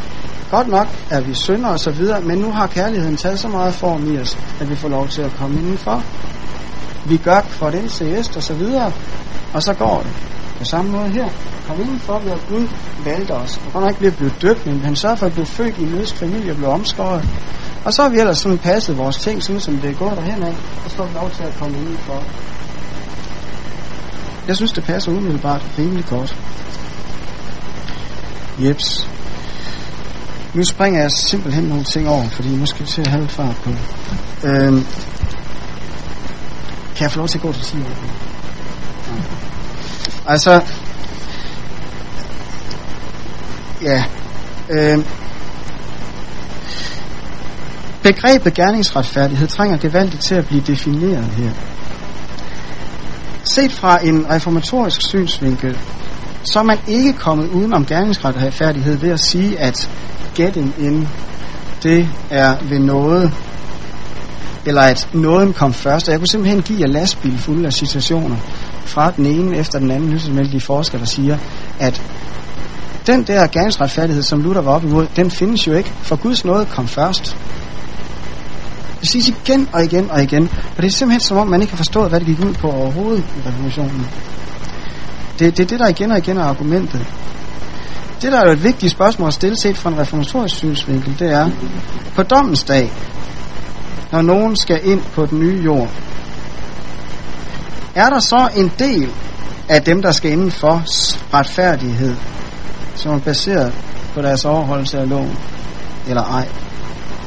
godt 0.51 0.68
nok 0.68 0.88
er 1.11 1.20
vi 1.20 1.34
synder 1.34 1.68
og 1.68 1.80
så 1.80 1.90
videre, 1.90 2.20
men 2.20 2.38
nu 2.38 2.51
har 2.51 2.66
kærligheden 2.66 3.16
taget 3.16 3.40
så 3.40 3.49
meget 3.49 3.74
form 3.74 4.14
i 4.14 4.18
os, 4.18 4.38
at 4.61 4.70
vi 4.70 4.76
får 4.76 4.88
lov 4.88 5.09
til 5.09 5.22
at 5.22 5.32
komme 5.38 5.61
indenfor. 5.61 6.03
Vi 7.05 7.16
gør 7.16 7.40
for 7.40 7.70
den 7.70 7.88
CS 7.88 8.36
og 8.36 8.42
så 8.42 8.55
videre, 8.55 8.92
og 9.53 9.62
så 9.62 9.74
går 9.74 10.03
det. 10.05 10.12
På 10.59 10.64
samme 10.64 10.90
måde 10.90 11.09
her. 11.09 11.28
Kom 11.66 11.80
indenfor 11.80 12.18
ved 12.18 12.32
at 12.32 12.47
Gud 12.49 12.68
valgte 13.05 13.32
os. 13.32 13.61
Og 13.66 13.72
godt 13.72 13.84
nok 13.84 13.97
bliver 13.97 14.12
blevet 14.12 14.42
døbt, 14.42 14.66
men 14.66 14.80
han 14.80 14.97
sørger 14.97 15.16
for 15.16 15.26
at 15.26 15.32
blive 15.32 15.47
født 15.47 15.78
i 15.78 15.82
en 15.82 15.88
jødisk 15.88 16.16
familie 16.16 16.51
og 16.51 16.57
blive 16.57 16.70
omskåret. 16.70 17.28
Og 17.84 17.92
så 17.92 18.03
har 18.03 18.09
vi 18.09 18.18
ellers 18.18 18.38
sådan 18.38 18.59
passet 18.59 18.99
vores 18.99 19.16
ting, 19.16 19.42
sådan 19.42 19.61
som 19.61 19.76
det 19.76 19.90
er 19.90 19.95
gået 19.95 20.16
derhen 20.16 20.42
af, 20.42 20.55
og 20.84 20.90
så 20.90 20.97
får 20.97 21.05
vi 21.05 21.14
lov 21.14 21.30
til 21.30 21.42
at 21.42 21.55
komme 21.59 21.78
indenfor. 21.78 22.22
Jeg 24.49 24.57
synes, 24.57 24.72
det 24.72 24.84
passer 24.84 25.12
umiddelbart 25.12 25.62
rimelig 25.78 26.05
godt. 26.05 26.36
Jeps. 28.59 29.14
Nu 30.55 30.65
springer 30.65 31.01
jeg 31.01 31.11
simpelthen 31.13 31.65
nogle 31.65 31.85
ting 31.85 32.09
over, 32.09 32.29
fordi 32.29 32.57
nu 32.57 32.67
skal 32.67 32.87
vi 32.87 32.91
til 32.91 33.01
at 33.01 33.07
have 33.07 33.29
fart 33.29 33.57
på. 33.57 33.71
Øhm, 34.45 34.87
kan 36.97 37.03
jeg 37.03 37.11
få 37.11 37.19
lov 37.19 37.29
til 37.29 37.39
at 37.39 37.43
gå 37.43 37.53
til 37.53 37.65
sige 37.65 37.83
noget? 37.83 37.97
Altså, 40.27 40.63
ja, 43.83 44.05
øhm, 44.71 45.05
begrebet 48.03 48.55
gerningsretfærdighed 48.55 49.49
trænger 49.49 49.77
gevaldigt 49.77 50.23
til 50.23 50.35
at 50.35 50.47
blive 50.47 50.63
defineret 50.67 51.25
her. 51.25 51.51
Set 53.45 53.73
fra 53.73 54.05
en 54.05 54.31
reformatorisk 54.31 55.01
synsvinkel, 55.09 55.79
så 56.45 56.59
er 56.59 56.62
man 56.62 56.78
ikke 56.86 57.12
kommet 57.12 57.49
uden 57.49 57.74
om 57.74 57.86
gerningsretfærdighed 57.86 58.97
ved 58.97 59.11
at 59.11 59.20
sige, 59.20 59.59
at 59.59 59.90
getting 60.34 60.74
in, 60.78 61.09
det 61.82 62.09
er 62.30 62.57
ved 62.62 62.78
noget, 62.78 63.32
eller 64.66 64.82
at 64.82 65.09
nåden 65.12 65.53
kom 65.53 65.72
først. 65.72 66.09
Og 66.09 66.12
jeg 66.12 66.20
kunne 66.20 66.28
simpelthen 66.28 66.62
give 66.62 66.80
jer 66.80 66.86
lastbil 66.86 67.38
fuld 67.38 67.66
af 67.66 67.72
citationer 67.72 68.36
fra 68.84 69.11
den 69.11 69.26
ene 69.26 69.57
efter 69.57 69.78
den 69.78 69.90
anden 69.90 70.11
ligesom 70.11 70.32
nyhedsmældige 70.32 70.61
forsker, 70.61 70.99
der 70.99 71.05
siger, 71.05 71.38
at 71.80 72.03
den 73.07 73.22
der 73.22 73.47
gerningsretfærdighed, 73.47 74.22
som 74.22 74.42
Luther 74.42 74.62
var 74.62 74.72
op 74.72 74.84
imod, 74.84 75.07
den 75.16 75.30
findes 75.30 75.66
jo 75.66 75.72
ikke, 75.72 75.92
for 76.03 76.16
Guds 76.16 76.45
nåde 76.45 76.66
kom 76.66 76.88
først. 76.88 77.36
Det 79.01 79.09
siges 79.09 79.28
igen 79.28 79.68
og 79.72 79.84
igen 79.84 80.11
og 80.11 80.22
igen, 80.22 80.51
og 80.76 80.82
det 80.82 80.86
er 80.86 80.92
simpelthen 80.92 81.20
som 81.20 81.36
om, 81.36 81.47
man 81.47 81.61
ikke 81.61 81.72
har 81.72 81.76
forstået, 81.76 82.09
hvad 82.09 82.20
det 82.20 82.26
gik 82.26 82.40
ud 82.40 82.55
på 82.55 82.70
overhovedet 82.70 83.18
i 83.20 83.49
revolutionen. 83.49 84.07
Det, 85.39 85.57
det 85.57 85.62
er 85.62 85.66
det, 85.66 85.80
der 85.80 85.89
igen 85.89 86.11
og 86.11 86.18
igen 86.18 86.37
er 86.37 86.45
argumentet. 86.45 87.07
Det, 88.22 88.32
der 88.32 88.41
er 88.41 88.53
et 88.53 88.64
vigtigt 88.64 88.93
spørgsmål 88.93 89.28
at 89.28 89.35
stille 89.35 89.61
set 89.61 89.76
fra 89.76 89.91
en 89.91 89.99
reformatorisk 89.99 90.55
synsvinkel, 90.55 91.18
det 91.18 91.32
er, 91.32 91.51
på 92.14 92.22
dommens 92.22 92.64
dag, 92.64 92.93
når 94.12 94.22
nogen 94.22 94.57
skal 94.57 94.80
ind 94.85 95.03
på 95.03 95.26
den 95.26 95.39
nye 95.39 95.62
jord, 95.64 95.89
er 97.95 98.11
der 98.11 98.18
så 98.18 98.49
en 98.57 98.72
del 98.78 99.11
af 99.68 99.82
dem, 99.82 100.03
der 100.03 100.12
skal 100.12 100.30
inden 100.30 100.51
for 100.51 100.82
retfærdighed, 101.35 102.16
som 102.95 103.14
er 103.14 103.18
baseret 103.18 103.72
på 104.14 104.22
deres 104.22 104.45
overholdelse 104.45 104.99
af 104.99 105.09
loven, 105.09 105.39
eller 106.09 106.22
ej? 106.22 106.49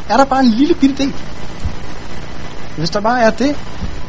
Er 0.10 0.18
der 0.18 0.26
bare 0.26 0.40
en 0.40 0.50
lille 0.50 0.74
bitte 0.74 1.04
del? 1.04 1.14
Hvis 2.78 2.90
der 2.90 3.00
bare 3.00 3.22
er 3.22 3.30
det, 3.30 3.56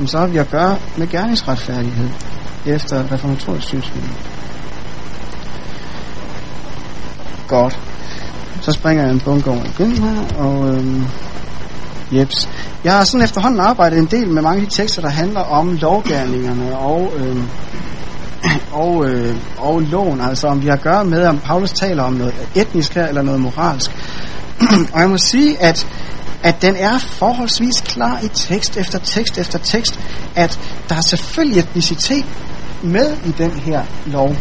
så 0.07 0.19
har 0.19 0.27
vi 0.27 0.39
at 0.39 0.51
gøre 0.51 0.79
med 0.97 1.09
gerningsretfærdighed 1.09 2.09
efter 2.67 3.13
reformatorisk 3.13 3.67
synsvinkel. 3.67 4.11
Godt. 7.49 7.79
Så 8.61 8.73
springer 8.73 9.05
jeg 9.05 9.13
en 9.13 9.21
bunke 9.21 9.51
over 9.51 9.65
igen 9.65 9.93
her, 9.93 10.39
og 10.39 10.69
øhm, 10.69 11.05
jeps. 12.13 12.49
Jeg 12.85 12.93
har 12.93 13.05
sådan 13.05 13.25
efterhånden 13.25 13.61
arbejdet 13.61 13.99
en 13.99 14.07
del 14.07 14.29
med 14.29 14.43
mange 14.43 14.61
af 14.61 14.67
de 14.69 14.75
tekster, 14.75 15.03
der 15.03 15.09
handler 15.09 15.41
om 15.41 15.79
lovgærningerne 15.81 16.79
og, 16.79 17.13
øhm, 17.17 17.49
og, 18.83 19.07
øh, 19.09 19.37
og 19.59 19.81
loven, 19.81 20.21
altså 20.21 20.47
om 20.47 20.63
vi 20.63 20.67
har 20.67 20.75
at 20.75 20.83
gøre 20.83 21.05
med, 21.05 21.25
om 21.27 21.39
Paulus 21.39 21.73
taler 21.73 22.03
om 22.03 22.13
noget 22.13 22.35
etnisk 22.55 22.95
her, 22.95 23.07
eller 23.07 23.23
noget 23.23 23.41
moralsk. 23.41 23.91
og 24.93 25.01
jeg 25.01 25.11
må 25.11 25.19
sige, 25.19 25.63
at 25.63 25.87
at 26.43 26.63
den 26.63 26.77
er 26.77 26.99
forholdsvis 26.99 27.81
klar 27.85 28.21
i 28.23 28.29
tekst 28.29 28.77
efter 28.77 28.99
tekst 28.99 29.39
efter 29.39 29.59
tekst, 29.59 30.01
at 30.37 30.61
der 30.89 30.95
er 30.95 31.01
selvfølgelig 31.01 31.59
etnicitet 31.59 32.27
med 32.83 33.17
i 33.27 33.31
den 33.39 33.51
her 33.51 33.83
lov. 34.07 34.37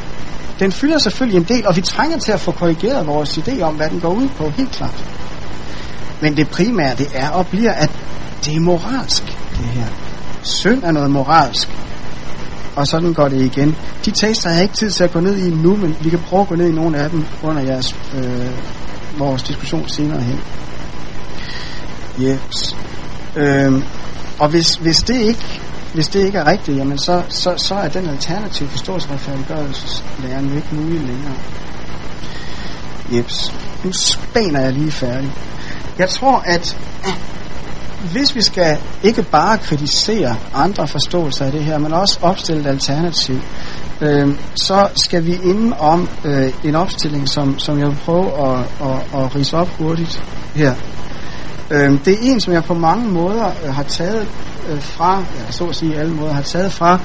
Den 0.60 0.72
fylder 0.72 0.98
selvfølgelig 0.98 1.38
en 1.38 1.43
del, 1.43 1.68
og 1.68 1.76
vi 1.76 1.82
trænger 1.82 2.18
til 2.18 2.32
at 2.32 2.39
få 2.39 2.52
korrigeret 2.52 3.08
vores 3.08 3.38
idé 3.38 3.62
om, 3.62 3.76
hvad 3.76 3.89
den 3.89 4.00
går 4.00 4.14
ud 4.14 4.28
på, 4.38 4.50
helt 4.50 4.72
klart. 4.72 5.04
Men 6.22 6.38
det 6.38 6.50
primære, 6.50 6.95
det 6.95 7.08
er 7.14 7.30
og 7.30 7.48
bliver, 7.48 7.72
at 7.72 7.91
det 8.45 8.56
er 8.56 8.60
moralsk, 8.60 9.24
det 9.26 9.66
her. 9.66 9.88
Synd 10.43 10.84
er 10.84 10.91
noget 10.91 11.12
moralsk. 11.12 11.70
Og 12.76 12.88
sådan 12.88 13.14
går 13.14 13.28
det 13.28 13.41
igen. 13.41 13.76
De 14.06 14.12
tekster 14.12 14.50
har 14.50 14.56
jeg 14.56 14.64
ikke 14.64 14.76
tid 14.76 14.91
til 14.91 15.04
at 15.04 15.12
gå 15.12 15.20
ned 15.20 15.38
i 15.38 15.50
nu, 15.50 15.76
men 15.76 15.98
vi 16.02 16.10
kan 16.10 16.20
prøve 16.20 16.41
at 16.41 16.48
gå 16.48 16.56
ned 16.56 16.70
i 16.70 16.72
nogle 16.72 16.98
af 16.98 17.10
dem 17.10 17.26
under 17.43 17.62
jeres, 17.62 17.95
øh, 18.16 18.52
vores 19.20 19.43
diskussion 19.43 19.89
senere 19.89 20.22
hen. 20.22 20.39
Yes. 22.22 22.76
Øhm, 23.36 23.84
og 24.39 24.49
hvis, 24.49 24.76
hvis 24.76 24.97
det 24.97 25.22
ikke 25.22 25.61
hvis 25.93 26.07
det 26.07 26.26
ikke 26.26 26.38
er 26.38 26.47
rigtigt, 26.47 26.78
jamen 26.78 26.97
så, 26.97 27.22
så, 27.30 27.53
så 27.57 27.76
er 27.76 27.88
den 27.88 28.09
alternative 28.09 28.70
forståelse 28.70 29.09
jo 30.49 30.55
ikke 30.55 30.68
mulig 30.72 30.99
længere. 30.99 31.34
Jeps. 33.11 33.53
Nu 33.84 33.91
spænder 33.91 34.61
jeg 34.61 34.74
lige 34.74 34.91
færdig. 34.91 35.32
Jeg 35.97 36.09
tror, 36.09 36.43
at 36.45 36.78
hvis 38.11 38.36
vi 38.36 38.41
skal 38.41 38.78
ikke 39.03 39.24
bare 39.24 39.57
kritisere 39.57 40.36
andre 40.53 40.88
forståelser 40.88 41.45
af 41.45 41.51
det 41.51 41.63
her, 41.63 41.78
men 41.78 41.93
også 41.93 42.20
opstille 42.22 42.61
et 42.61 42.68
alternativ, 42.68 43.41
øh, 44.01 44.36
så 44.55 44.88
skal 44.95 45.26
vi 45.26 45.34
inden 45.34 45.74
om 45.80 46.09
øh, 46.26 46.53
en 46.63 46.76
opstilling, 46.76 47.30
som, 47.30 47.59
som 47.59 47.80
jeg 47.80 47.88
vil 47.88 47.97
prøve 48.05 48.47
at, 48.47 48.59
at, 48.59 49.22
at 49.22 49.36
rise 49.36 49.57
op 49.57 49.68
hurtigt 49.68 50.24
her. 50.55 50.74
Øh, 51.72 52.05
det 52.05 52.13
er 52.13 52.18
en, 52.22 52.39
som 52.39 52.53
jeg 52.53 52.63
på 52.63 52.74
mange 52.74 53.09
måder 53.11 53.51
øh, 53.65 53.74
har 53.74 53.84
taget 53.84 54.28
øh, 54.70 54.82
fra, 54.82 55.20
ja, 55.20 55.51
så 55.51 55.65
at 55.65 55.76
sige 55.76 55.95
alle 55.95 56.13
måder, 56.13 56.34
har 56.34 56.41
taget 56.41 56.74
fra 56.74 56.99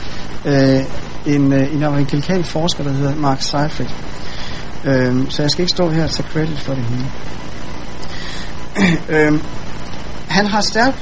øh, 0.45 0.81
en, 1.27 1.53
øh, 1.53 1.75
en 1.75 1.83
amerikansk 1.83 2.51
forsker, 2.51 2.85
der 2.85 2.93
hedder 2.93 3.17
Mark 3.17 3.43
Seifert. 3.43 3.95
Øh, 4.85 5.31
så 5.31 5.43
jeg 5.43 5.51
skal 5.51 5.63
ikke 5.63 5.71
stå 5.71 5.91
her 5.91 6.05
og 6.05 6.11
tage 6.11 6.29
credit 6.29 6.59
for 6.59 6.75
det 6.75 6.85
hele. 6.85 7.07
øh, 9.17 9.41
han 10.29 10.47
har 10.47 10.61
stærkt 10.61 10.97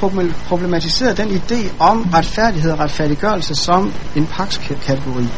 problematiseret 0.49 1.17
den 1.17 1.29
idé 1.29 1.73
om 1.79 2.11
retfærdighed 2.15 2.71
og 2.71 2.79
retfærdiggørelse 2.79 3.55
som 3.55 3.93
en 4.17 4.27
pakskategori. 4.27 5.29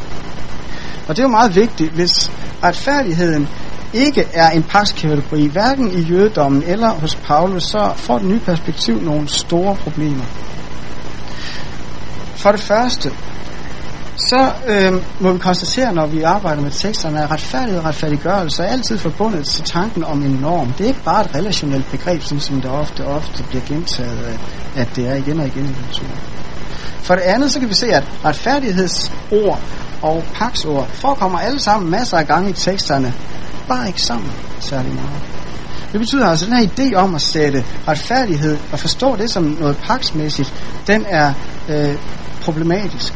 Og 1.08 1.16
det 1.16 1.18
er 1.18 1.22
jo 1.22 1.28
meget 1.28 1.54
vigtigt, 1.54 1.92
hvis 1.92 2.32
retfærdigheden 2.62 3.48
ikke 3.93 4.28
er 4.32 4.51
en 4.51 4.62
pakskategori, 4.62 5.47
hverken 5.47 5.90
i 5.90 6.01
jødedommen 6.01 6.62
eller 6.66 6.88
hos 6.88 7.14
Paulus, 7.14 7.62
så 7.62 7.93
får 7.97 8.18
det 8.18 8.26
nye 8.26 8.40
perspektiv 8.40 9.03
nogle 9.03 9.28
store 9.28 9.76
problemer. 9.76 10.24
For 12.36 12.51
det 12.51 12.61
første, 12.61 13.11
så 14.16 14.51
øh, 14.68 14.93
må 15.20 15.32
vi 15.32 15.38
konstatere, 15.38 15.95
når 15.95 16.07
vi 16.07 16.22
arbejder 16.22 16.62
med 16.62 16.70
teksterne, 16.70 17.22
at 17.22 17.30
retfærdighed 17.30 17.78
og 17.78 17.84
retfærdiggørelse 17.84 18.62
er 18.62 18.66
altid 18.66 18.99
forbundet 18.99 19.47
til 19.47 19.64
tanken 19.64 20.05
om 20.05 20.22
en 20.22 20.30
norm. 20.30 20.72
Det 20.72 20.84
er 20.84 20.88
ikke 20.88 21.05
bare 21.05 21.24
et 21.24 21.34
relationelt 21.34 21.90
begreb, 21.90 22.22
sådan 22.22 22.40
som 22.40 22.61
det 22.61 22.70
ofte, 22.70 23.07
ofte 23.07 23.43
bliver 23.43 23.64
gentaget, 23.66 24.18
øh, 24.18 24.80
at, 24.80 24.88
det 24.97 25.09
er 25.09 25.14
igen 25.14 25.40
og 25.40 25.47
igen 25.47 25.64
i 25.64 25.68
litteraturen. 25.68 26.20
For 27.03 27.14
det 27.14 27.22
andet, 27.22 27.53
så 27.53 27.61
kan 27.61 27.68
vi 27.68 27.74
se, 27.74 27.86
at 27.86 28.05
retfærdighedsord 28.24 29.61
og 30.03 30.24
paksord 30.34 30.88
forekommer 30.88 31.38
alle 31.38 31.61
sammen 31.61 31.90
masser 31.90 32.18
af 32.18 32.26
gange 32.26 32.51
i 32.51 32.53
teksterne, 32.53 33.14
bare 33.74 33.86
ikke 33.86 34.02
sammen 34.02 34.30
særlig 34.60 34.94
meget. 34.94 35.20
Det 35.92 36.00
betyder 36.00 36.26
altså, 36.26 36.44
at 36.44 36.50
den 36.50 36.58
her 36.58 36.68
idé 36.68 36.94
om 36.94 37.14
at 37.14 37.22
sætte 37.22 37.64
retfærdighed 37.88 38.58
og 38.72 38.78
forstå 38.78 39.16
det 39.16 39.30
som 39.30 39.42
noget 39.42 39.76
paksmæssigt, 39.76 40.54
den 40.86 41.06
er 41.08 41.32
øh, 41.68 41.96
problematisk. 42.42 43.12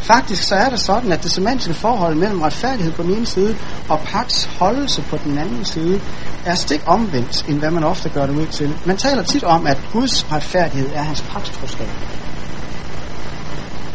Faktisk 0.00 0.42
så 0.42 0.54
er 0.54 0.68
det 0.68 0.80
sådan, 0.80 1.12
at 1.12 1.22
det 1.22 1.30
semantiske 1.30 1.74
forhold 1.74 2.14
mellem 2.14 2.40
retfærdighed 2.40 2.92
på 2.92 3.02
den 3.02 3.14
ene 3.14 3.26
side 3.26 3.56
og 3.88 4.00
paks 4.00 4.44
holdelse 4.44 5.02
på 5.02 5.18
den 5.24 5.38
anden 5.38 5.64
side 5.64 6.00
er 6.44 6.54
stik 6.54 6.82
omvendt, 6.86 7.48
end 7.48 7.58
hvad 7.58 7.70
man 7.70 7.84
ofte 7.84 8.08
gør 8.08 8.26
det 8.26 8.36
ud 8.36 8.46
til. 8.46 8.74
Man 8.84 8.96
taler 8.96 9.22
tit 9.22 9.44
om, 9.44 9.66
at 9.66 9.78
Guds 9.92 10.32
retfærdighed 10.32 10.88
er 10.94 11.02
hans 11.02 11.20
pakstroskab. 11.20 11.88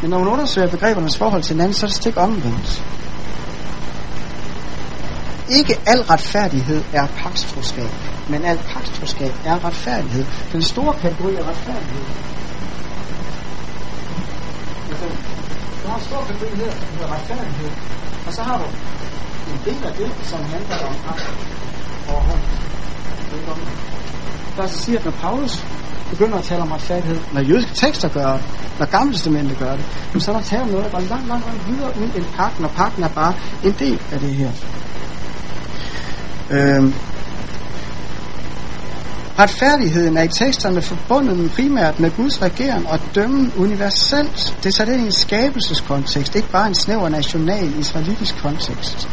Men 0.01 0.09
når 0.09 0.19
man 0.19 0.27
undersøger 0.27 0.67
begrebernes 0.67 1.17
forhold 1.17 1.43
til 1.43 1.53
hinanden, 1.53 1.73
så 1.73 1.85
er 1.85 1.87
det 1.87 1.95
stik 1.95 2.17
omvendt. 2.17 2.83
Ikke 5.59 5.79
al 5.85 6.01
retfærdighed 6.01 6.83
er 6.93 7.07
pakstroskab, 7.07 7.91
men 8.29 8.45
al 8.45 8.59
pakstroskab 8.73 9.33
er 9.45 9.65
retfærdighed. 9.65 10.25
Den 10.51 10.61
store 10.61 10.93
kategori 10.93 11.33
er 11.35 11.47
retfærdighed. 11.49 12.05
Altså, 14.89 15.05
du 15.83 15.87
har 15.87 15.97
en 15.97 16.03
stor 16.03 16.21
kategori 16.27 16.55
her, 16.55 16.65
der 16.65 16.87
hedder 16.93 17.13
retfærdighed, 17.13 17.71
og 18.27 18.33
så 18.33 18.41
har 18.43 18.57
du 18.57 18.65
en 19.53 19.59
del 19.65 19.85
af 19.85 19.93
det, 19.93 20.11
som 20.23 20.39
handler 20.43 20.77
om 20.87 20.95
ret 21.07 21.23
og 22.07 22.21
hånd. 22.21 22.39
Der 24.55 24.61
altså 24.61 24.81
siger, 24.81 24.99
at 24.99 25.05
når 25.05 25.11
Paulus 25.11 25.65
begynder 26.09 26.37
at 26.37 26.43
tale 26.43 26.61
om 26.61 26.71
retfærdighed, 26.71 27.19
når 27.33 27.41
jødiske 27.41 27.75
tekster 27.75 28.09
gør 28.09 28.31
det, 28.33 28.43
når 28.79 28.85
gamle 28.85 29.13
testamentet 29.13 29.57
gør 29.57 29.75
det, 29.75 30.23
så 30.23 30.31
er 30.31 30.35
der 30.35 30.43
tale 30.43 30.61
om 30.61 30.67
noget, 30.67 30.85
der 30.85 30.91
går 30.91 30.99
langt, 30.99 31.27
langt, 31.27 31.45
langt 31.45 31.67
videre 31.67 31.89
ud 31.97 32.09
end 32.15 32.25
pakken, 32.35 32.65
og 32.65 32.71
pakken 32.71 33.03
er 33.03 33.09
bare 33.09 33.33
en 33.63 33.75
del 33.79 34.01
af 34.11 34.19
det 34.19 34.35
her. 34.35 34.51
Øhm, 36.51 36.93
Retfærdigheden 39.39 40.17
er 40.17 40.23
i 40.23 40.27
teksterne 40.27 40.81
forbundet 40.81 41.51
primært 41.51 41.99
med 41.99 42.11
Guds 42.11 42.41
regering 42.41 42.89
og 42.89 42.99
dømmen 43.15 43.53
universelt. 43.57 44.57
Det 44.63 44.65
er 44.65 44.73
sat 44.73 44.87
ind 44.87 45.01
i 45.01 45.05
en 45.05 45.11
skabelseskontekst, 45.11 46.35
ikke 46.35 46.49
bare 46.49 46.67
en 46.67 46.75
snæver 46.75 47.09
national 47.09 47.79
israelitisk 47.79 48.35
kontekst. 48.37 49.07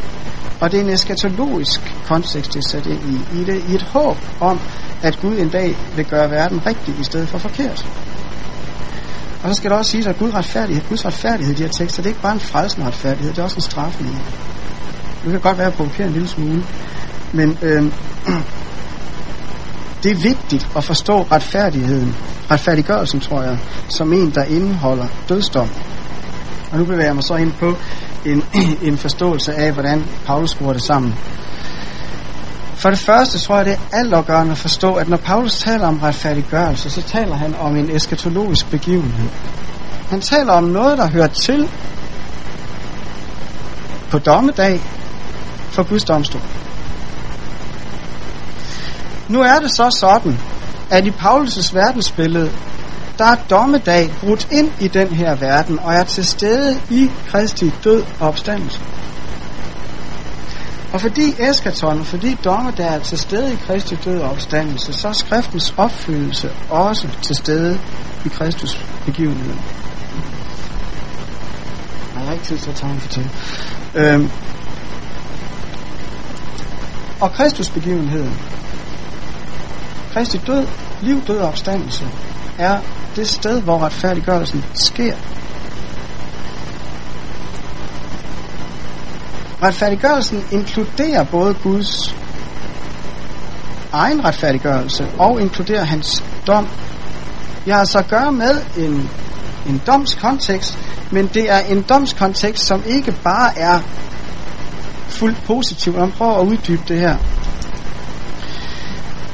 Og 0.60 0.72
det 0.72 0.80
er 0.80 0.84
en 0.84 0.90
eskatologisk 0.90 1.94
kontekst, 2.06 2.52
det 2.54 2.58
er 2.58 2.68
sat 2.70 2.86
ind 2.86 3.00
i, 3.04 3.40
i, 3.40 3.44
det, 3.44 3.64
i 3.68 3.74
et 3.74 3.82
håb 3.82 4.16
om, 4.40 4.60
at 5.02 5.18
Gud 5.20 5.38
en 5.38 5.48
dag 5.48 5.76
vil 5.96 6.04
gøre 6.04 6.30
verden 6.30 6.66
rigtig 6.66 6.94
i 7.00 7.04
stedet 7.04 7.28
for 7.28 7.38
forkert. 7.38 7.86
Og 9.42 9.48
så 9.48 9.54
skal 9.54 9.70
der 9.70 9.76
også 9.76 9.90
sige, 9.90 10.08
at 10.08 10.18
Guds 10.18 10.34
retfærdighed, 10.34 10.84
Guds 10.88 11.04
retfærdighed 11.04 11.54
i 11.54 11.56
de 11.56 11.62
her 11.62 11.70
tekster, 11.70 12.02
det 12.02 12.08
er 12.08 12.10
ikke 12.10 12.22
bare 12.22 12.32
en 12.32 12.40
frelsende 12.40 12.86
retfærdighed, 12.86 13.30
det 13.30 13.38
er 13.38 13.42
også 13.42 13.56
en 13.56 13.62
straffende. 13.62 14.10
Det 15.24 15.30
kan 15.30 15.40
godt 15.40 15.58
være 15.58 15.66
at 15.66 15.74
provokere 15.74 16.06
en 16.06 16.12
lille 16.12 16.28
smule, 16.28 16.64
men 17.32 17.58
øh, 17.62 17.82
det 20.02 20.10
er 20.10 20.16
vigtigt 20.22 20.68
at 20.76 20.84
forstå 20.84 21.22
retfærdigheden, 21.22 22.16
retfærdiggørelsen, 22.50 23.20
tror 23.20 23.42
jeg, 23.42 23.58
som 23.88 24.12
en, 24.12 24.30
der 24.30 24.44
indeholder 24.44 25.06
dødsdom. 25.28 25.68
Og 26.72 26.78
nu 26.78 26.84
bevæger 26.84 27.04
jeg 27.04 27.14
mig 27.14 27.24
så 27.24 27.36
ind 27.36 27.52
på 27.52 27.76
en, 28.24 28.44
en 28.88 28.98
forståelse 28.98 29.54
af, 29.54 29.72
hvordan 29.72 30.04
Paulus 30.26 30.50
skruer 30.50 30.72
det 30.72 30.82
sammen. 30.82 31.14
For 32.74 32.90
det 32.90 32.98
første 32.98 33.38
tror 33.38 33.56
jeg, 33.56 33.64
det 33.64 33.72
er 33.72 33.96
altafgørende 33.98 34.52
at 34.52 34.58
forstå, 34.58 34.94
at 34.94 35.08
når 35.08 35.16
Paulus 35.16 35.58
taler 35.58 35.86
om 35.86 35.98
retfærdiggørelse, 35.98 36.90
så 36.90 37.02
taler 37.02 37.36
han 37.36 37.54
om 37.60 37.76
en 37.76 37.90
eskatologisk 37.90 38.70
begivenhed. 38.70 39.28
Han 40.08 40.20
taler 40.20 40.52
om 40.52 40.64
noget, 40.64 40.98
der 40.98 41.10
hører 41.10 41.26
til 41.26 41.68
på 44.10 44.18
dommedag 44.18 44.80
for 45.70 45.82
Guds 45.82 46.04
domstol. 46.04 46.40
Nu 49.30 49.40
er 49.40 49.58
det 49.58 49.70
så 49.70 49.96
sådan, 50.00 50.38
at 50.90 51.06
i 51.06 51.10
Paulus' 51.10 51.74
verdensbillede, 51.74 52.50
der 53.18 53.24
er 53.24 53.36
dommedag 53.50 54.14
brudt 54.20 54.48
ind 54.50 54.72
i 54.80 54.88
den 54.88 55.08
her 55.08 55.34
verden, 55.34 55.78
og 55.78 55.94
er 55.94 56.04
til 56.04 56.24
stede 56.24 56.80
i 56.90 57.10
Kristi 57.28 57.72
død 57.84 58.02
og 58.20 58.28
opstandelse. 58.28 58.80
Og 60.92 61.00
fordi 61.00 61.34
eskaton, 61.38 62.04
fordi 62.04 62.34
dommedag 62.44 62.94
er 62.94 62.98
til 62.98 63.18
stede 63.18 63.52
i 63.52 63.56
Kristi 63.66 63.94
død 63.94 64.18
og 64.18 64.30
opstandelse, 64.30 64.92
så 64.92 65.08
er 65.08 65.12
skriftens 65.12 65.74
opfyldelse 65.76 66.50
også 66.70 67.08
til 67.22 67.36
stede 67.36 67.80
i 68.24 68.28
Kristus 68.28 68.84
begivenhed. 69.04 69.54
Jeg 72.14 72.22
har 72.22 72.32
ikke 72.32 72.44
tid 72.44 72.58
til 72.58 72.70
at 72.70 72.76
tage 72.76 72.92
en 72.92 73.00
fortælle. 73.00 73.30
Øhm. 73.94 74.30
Og 77.20 77.32
Kristus 77.32 77.68
begivenheden, 77.68 78.34
Kristi 80.12 80.38
død, 80.46 80.66
liv, 81.02 81.22
død 81.26 81.38
og 81.38 81.48
opstandelse 81.48 82.08
er 82.58 82.78
det 83.16 83.28
sted, 83.28 83.62
hvor 83.62 83.78
retfærdiggørelsen 83.78 84.64
sker. 84.74 85.14
Retfærdiggørelsen 89.62 90.44
inkluderer 90.50 91.24
både 91.24 91.54
Guds 91.54 92.14
egen 93.92 94.24
retfærdiggørelse 94.24 95.06
og 95.18 95.40
inkluderer 95.40 95.84
hans 95.84 96.24
dom. 96.46 96.68
Jeg 97.66 97.76
har 97.76 97.84
så 97.84 97.98
at 97.98 98.08
gøre 98.08 98.32
med 98.32 98.62
en, 98.78 99.10
en 99.66 99.82
domskontekst, 99.86 100.78
men 101.10 101.26
det 101.26 101.50
er 101.50 101.58
en 101.58 101.82
domskontekst, 101.82 102.66
som 102.66 102.82
ikke 102.86 103.12
bare 103.24 103.58
er 103.58 103.80
fuldt 105.08 105.44
positiv. 105.44 105.94
Jeg 105.98 106.12
prøver 106.12 106.34
at 106.34 106.46
uddybe 106.46 106.82
det 106.88 107.00
her. 107.00 107.16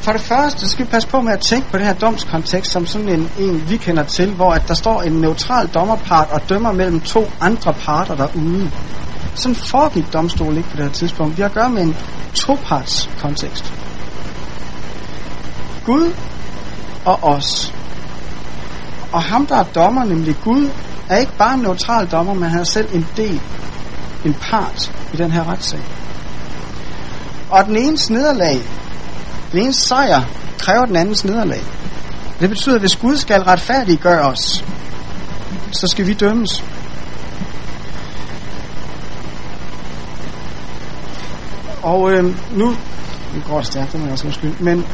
For 0.07 0.12
det 0.12 0.20
første 0.20 0.68
skal 0.68 0.86
vi 0.86 0.90
passe 0.90 1.09
på 1.09 1.20
med 1.20 1.32
at 1.32 1.40
tænke 1.40 1.70
på 1.70 1.78
det 1.78 1.86
her 1.86 1.94
domskontekst 1.94 2.72
som 2.72 2.86
sådan 2.86 3.09
en, 3.09 3.30
en 3.38 3.70
vi 3.70 3.76
kender 3.76 4.02
til, 4.02 4.34
hvor 4.34 4.50
at 4.50 4.68
der 4.68 4.74
står 4.74 5.02
en 5.02 5.12
neutral 5.12 5.66
dommerpart 5.66 6.28
og 6.30 6.48
dømmer 6.48 6.72
mellem 6.72 7.00
to 7.00 7.30
andre 7.40 7.72
parter 7.72 8.14
derude. 8.14 8.70
Sådan 9.34 9.54
foregik 9.54 10.12
domstolen 10.12 10.57
ikke 10.57 10.68
på 10.68 10.76
det 10.76 10.84
her 10.84 10.92
tidspunkt. 10.92 11.36
Vi 11.36 11.42
har 11.42 11.48
at 11.48 11.54
gøre 11.54 11.70
med 11.70 11.82
en 11.82 11.96
toparts 12.34 13.11
kontekst. 13.20 13.72
Gud 15.84 16.12
og 17.04 17.18
os. 17.22 17.74
Og 19.12 19.22
ham, 19.22 19.46
der 19.46 19.57
er 19.57 19.64
dommer, 19.64 20.04
nemlig 20.04 20.36
Gud, 20.44 20.70
er 21.09 21.16
ikke 21.16 21.36
bare 21.38 21.54
en 21.54 21.61
neutral 21.61 22.07
dommer, 22.07 22.34
men 22.34 22.50
han 22.50 22.61
er 22.61 22.64
selv 22.64 22.88
en 22.94 23.07
del, 23.16 23.40
en 24.24 24.34
part 24.34 24.92
i 25.12 25.16
den 25.16 25.30
her 25.30 25.48
retssag. 25.48 25.80
Og 27.50 27.64
den 27.64 27.76
ene 27.76 27.96
nederlag 28.11 28.61
den 29.57 29.64
ene 29.64 29.74
sejr 29.74 30.22
kræver 30.59 30.86
den 30.86 30.96
andens 30.96 31.24
nederlag. 31.24 31.62
Det 32.40 32.48
betyder, 32.48 32.74
at 32.74 32.80
hvis 32.80 32.96
Gud 32.96 33.16
skal 33.16 33.42
retfærdiggøre 33.42 34.20
os, 34.20 34.64
så 35.72 35.86
skal 35.86 36.07
vi 36.07 36.14
dømmes. 36.14 36.64
Og 41.82 42.12
øh, 42.12 42.24
nu, 42.57 42.66
nu 43.34 43.40
går 43.46 43.59
det 43.59 43.66
stærkt, 43.66 43.92
det 43.92 44.00
må 44.00 44.07
jeg 44.07 44.12
også 44.12 44.26
undskylde, 44.26 44.64
men 44.64 44.86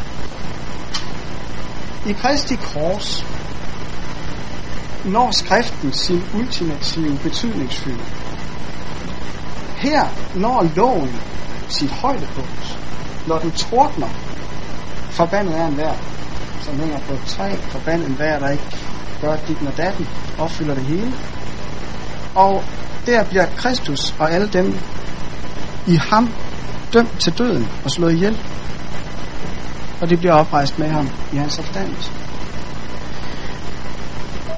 i 2.07 2.13
Kristi 2.13 2.57
kors 2.57 3.27
når 5.05 5.31
skriften 5.31 5.93
sin 5.93 6.23
ultimative 6.35 7.19
betydningsfylde. 7.19 8.05
Her 9.77 10.07
når 10.35 10.71
loven 10.77 11.17
sit 11.69 11.91
højdepunkt, 11.91 12.79
når 13.27 13.39
den 13.39 13.51
tordner 13.51 14.09
Forbandet 15.13 15.59
er 15.59 15.67
en 15.67 15.77
vær, 15.77 15.93
som 16.63 16.81
hænger 16.81 16.99
på 16.99 17.13
et 17.13 17.21
træ. 17.27 17.55
Forbandet 17.57 18.09
en 18.09 18.19
vær, 18.19 18.39
der 18.39 18.51
ikke 18.51 18.65
gør 19.21 19.37
dit 19.49 19.57
og 19.67 19.77
datten, 19.77 20.09
opfylder 20.39 20.75
det 20.75 20.85
hele. 20.85 21.13
Og 22.35 22.65
der 23.07 23.25
bliver 23.25 23.47
Kristus 23.57 24.15
og 24.19 24.33
alle 24.33 24.49
dem 24.49 24.79
i 25.87 25.97
ham 25.97 26.29
dømt 26.93 27.21
til 27.21 27.39
døden 27.39 27.69
og 27.85 27.91
slået 27.91 28.13
ihjel. 28.13 28.39
Og 30.01 30.09
det 30.09 30.19
bliver 30.19 30.35
oprejst 30.35 30.79
med 30.79 30.89
ham 30.89 31.09
i 31.33 31.37
hans 31.37 31.59
opstandelse. 31.59 32.11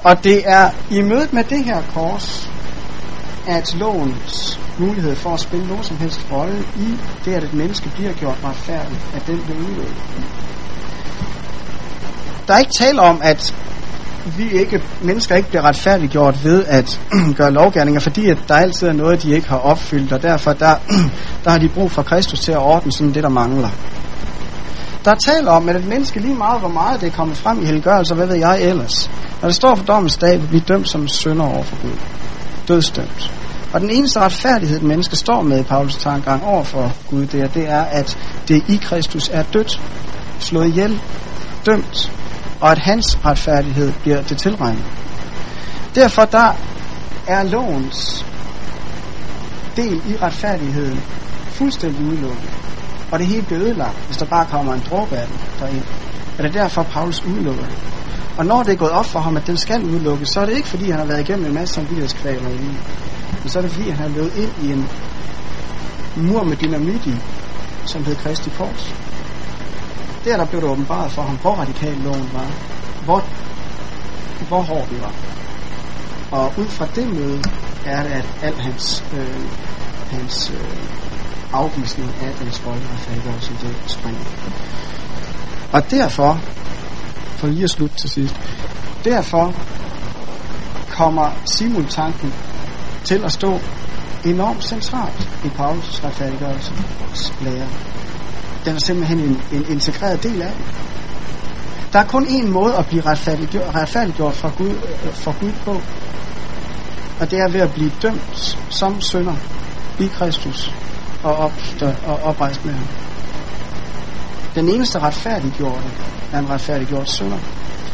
Og 0.03 0.23
det 0.23 0.43
er 0.45 0.69
i 0.89 1.01
mødet 1.01 1.33
med 1.33 1.43
det 1.43 1.65
her 1.65 1.81
kors, 1.93 2.49
at 3.47 3.75
lovens 3.75 4.59
mulighed 4.77 5.15
for 5.15 5.33
at 5.33 5.39
spille 5.39 5.67
nogen 5.67 5.83
som 5.83 5.97
helst 5.97 6.27
rolle 6.31 6.63
i 6.75 6.97
det, 7.25 7.33
at 7.33 7.43
et 7.43 7.53
menneske 7.53 7.89
bliver 7.89 8.13
gjort 8.13 8.37
retfærdigt, 8.43 9.05
at 9.15 9.27
den 9.27 9.41
bliver 9.41 9.59
udøvet. 9.59 9.95
Der 12.47 12.53
er 12.53 12.59
ikke 12.59 12.73
tale 12.79 13.01
om, 13.01 13.19
at 13.23 13.53
vi 14.37 14.49
ikke, 14.51 14.83
mennesker 15.01 15.35
ikke 15.35 15.49
bliver 15.49 15.61
retfærdiggjort 15.61 16.43
ved 16.43 16.65
at 16.65 17.01
gøre 17.37 17.51
lovgærninger, 17.51 17.99
fordi 17.99 18.29
at 18.29 18.37
der 18.47 18.55
altid 18.55 18.87
er 18.87 18.93
noget, 18.93 19.23
de 19.23 19.31
ikke 19.31 19.49
har 19.49 19.57
opfyldt, 19.57 20.11
og 20.11 20.23
derfor 20.23 20.53
der, 20.53 20.75
der 21.43 21.49
har 21.49 21.57
de 21.57 21.69
brug 21.69 21.91
for 21.91 22.03
Kristus 22.03 22.39
til 22.39 22.51
at 22.51 22.57
ordne 22.57 22.91
sådan 22.91 23.13
det, 23.13 23.23
der 23.23 23.29
mangler. 23.29 23.69
Der 25.05 25.11
er 25.11 25.15
tale 25.15 25.49
om, 25.49 25.69
at 25.69 25.75
et 25.75 25.87
menneske 25.87 26.19
lige 26.19 26.35
meget, 26.35 26.59
hvor 26.59 26.69
meget 26.69 27.01
det 27.01 27.07
er 27.07 27.11
kommet 27.11 27.37
frem 27.37 27.63
i 27.63 27.65
helgørelse, 27.65 28.15
hvad 28.15 28.27
ved 28.27 28.35
jeg 28.35 28.61
ellers. 28.61 29.11
Når 29.41 29.49
det 29.49 29.55
står 29.55 29.75
for 29.75 29.85
dommens 29.85 30.17
dag, 30.17 30.41
vil 30.41 30.47
blive 30.47 30.63
dømt 30.67 30.89
som 30.89 31.07
sønder 31.07 31.45
over 31.45 31.63
for 31.63 31.81
Gud. 31.81 31.97
Dødsdømt. 32.67 33.31
Og 33.73 33.81
den 33.81 33.89
eneste 33.89 34.19
retfærdighed, 34.19 34.79
den 34.79 34.87
menneske 34.87 35.15
står 35.15 35.41
med 35.41 35.59
i 35.59 35.63
Paulus 35.63 35.95
tankegang 35.95 36.43
over 36.43 36.63
for 36.63 36.91
Gud, 37.09 37.25
det 37.25 37.41
er, 37.41 37.47
det 37.47 37.69
er, 37.69 37.81
at 37.81 38.17
det 38.47 38.63
i 38.67 38.75
Kristus 38.75 39.29
er 39.33 39.43
dødt, 39.43 39.81
slået 40.39 40.67
ihjel, 40.67 40.99
dømt, 41.65 42.11
og 42.61 42.71
at 42.71 42.77
hans 42.77 43.25
retfærdighed 43.25 43.93
bliver 44.01 44.21
det 44.21 44.37
tilregnet. 44.37 44.83
Derfor 45.95 46.25
der 46.25 46.55
er 47.27 47.43
lovens 47.43 48.25
del 49.75 50.01
i 50.09 50.17
retfærdigheden 50.21 51.01
fuldstændig 51.47 52.05
udelukket. 52.05 52.49
Og 53.11 53.19
det 53.19 53.27
hele 53.27 53.41
bliver 53.41 53.61
ødelagt, 53.61 54.05
hvis 54.05 54.17
der 54.17 54.25
bare 54.25 54.45
kommer 54.45 54.73
en 54.73 54.83
dråbe 54.89 55.15
af 55.15 55.27
den 55.27 55.37
derind. 55.59 55.83
Er 56.37 56.43
det 56.43 56.53
derfor, 56.53 56.83
Paulus 56.83 57.23
udelukker 57.25 57.63
det? 57.63 57.77
Og 58.37 58.45
når 58.45 58.63
det 58.63 58.73
er 58.73 58.77
gået 58.77 58.91
op 58.91 59.05
for 59.05 59.19
ham, 59.19 59.37
at 59.37 59.47
den 59.47 59.57
skal 59.57 59.83
udelukkes, 59.83 60.29
så 60.29 60.39
er 60.39 60.45
det 60.45 60.55
ikke 60.55 60.67
fordi, 60.67 60.89
han 60.89 60.99
har 60.99 61.05
været 61.05 61.29
igennem 61.29 61.45
en 61.45 61.53
masse 61.53 61.73
samvittighedskvaler 61.73 62.49
i 62.49 62.57
livet. 62.57 62.83
Men 63.41 63.49
så 63.49 63.59
er 63.59 63.61
det 63.61 63.71
fordi, 63.71 63.89
han 63.89 63.99
har 63.99 64.17
løbet 64.17 64.35
ind 64.37 64.51
i 64.63 64.71
en 64.71 64.89
mur 66.15 66.43
med 66.43 66.57
dynamit 66.57 67.05
i, 67.05 67.15
som 67.85 68.05
hed 68.05 68.15
Kristi 68.15 68.49
Kors. 68.57 68.95
Der 70.25 70.37
der 70.37 70.45
blev 70.45 70.61
det 70.61 70.69
åbenbart 70.69 71.11
for 71.11 71.21
ham, 71.21 71.37
hvor 71.37 71.51
radikal 71.51 71.97
loven 71.97 72.29
var. 72.33 72.51
Hvor, 73.05 73.23
hvor 74.47 74.61
hård 74.61 74.87
den 74.89 75.01
var. 75.01 75.13
Og 76.31 76.53
ud 76.57 76.65
fra 76.65 76.87
det 76.95 77.07
møde 77.15 77.41
er 77.85 78.03
det, 78.03 78.11
at 78.11 78.25
al 78.41 78.53
hans, 78.61 79.03
øh, 79.13 79.45
hans 80.11 80.53
øh, 80.55 80.77
afvisning 81.53 82.15
af 82.21 82.33
den 82.39 82.51
rolle 82.65 82.81
og 83.37 83.43
som 83.43 83.55
det 83.55 83.75
springer. 83.87 84.21
Og 85.71 85.91
derfor, 85.91 86.39
for 87.35 87.47
lige 87.47 87.63
at 87.63 87.69
slutte 87.69 87.95
til 87.95 88.09
sidst, 88.09 88.35
derfor 89.03 89.53
kommer 90.89 91.31
simultanken 91.45 92.33
til 93.03 93.25
at 93.25 93.31
stå 93.31 93.59
enormt 94.25 94.63
centralt 94.63 95.29
i 95.45 95.49
Paulus 95.49 96.03
retfærdiggørelseslære. 96.03 97.67
Den 98.65 98.75
er 98.75 98.79
simpelthen 98.79 99.19
en, 99.19 99.41
en 99.51 99.65
integreret 99.69 100.23
del 100.23 100.41
af 100.41 100.51
det. 100.51 100.65
Der 101.93 101.99
er 101.99 102.05
kun 102.05 102.25
én 102.25 102.47
måde 102.47 102.75
at 102.75 102.85
blive 102.87 103.01
retfærdiggjort, 103.01 103.75
retfærdiggjort 103.75 104.33
for, 104.33 104.57
Gud, 104.57 104.69
øh, 104.69 105.13
for 105.13 105.35
Gud 105.39 105.51
på, 105.65 105.81
og 107.19 107.31
det 107.31 107.39
er 107.39 107.47
ved 107.47 107.59
at 107.59 107.73
blive 107.73 107.91
dømt 108.01 108.57
som 108.69 109.01
sønder 109.01 109.35
i 109.99 110.07
Kristus 110.07 110.71
og, 111.23 111.35
opstå, 111.35 111.85
og 112.07 112.19
oprejst 112.23 112.65
med 112.65 112.73
ham. 112.73 112.87
Den 114.55 114.69
eneste 114.69 114.99
retfærdiggjorte 114.99 115.91
er 116.35 116.39
en 116.39 116.49
retfærdiggjort 116.49 117.09
sønder. 117.09 117.37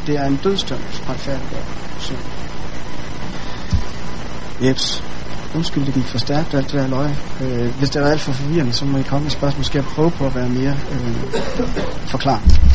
Det 0.07 0.15
er 0.15 0.25
en 0.25 0.39
dødsdømt 0.43 1.03
retfærdiggjort 1.09 1.65
sønder. 1.99 2.21
Jeps. 4.61 5.03
Undskyld, 5.55 5.85
det 5.85 5.93
gik 5.93 6.05
for 6.05 6.17
stærkt, 6.17 6.53
alt 6.53 6.71
det 6.71 6.81
der 6.81 6.87
løg. 6.87 7.09
Øh, 7.41 7.77
hvis 7.79 7.89
det 7.89 8.01
var 8.01 8.07
alt 8.07 8.21
for 8.21 8.31
forvirrende, 8.31 8.73
så 8.73 8.85
må 8.85 8.97
I 8.97 9.01
komme 9.01 9.23
med 9.23 9.31
spørgsmål. 9.31 9.65
Skal 9.65 9.79
jeg 9.79 9.85
prøve 9.85 10.11
på 10.11 10.25
at 10.25 10.35
være 10.35 10.49
mere 10.49 10.75
øh, 10.91 11.15
forklarende? 12.05 12.70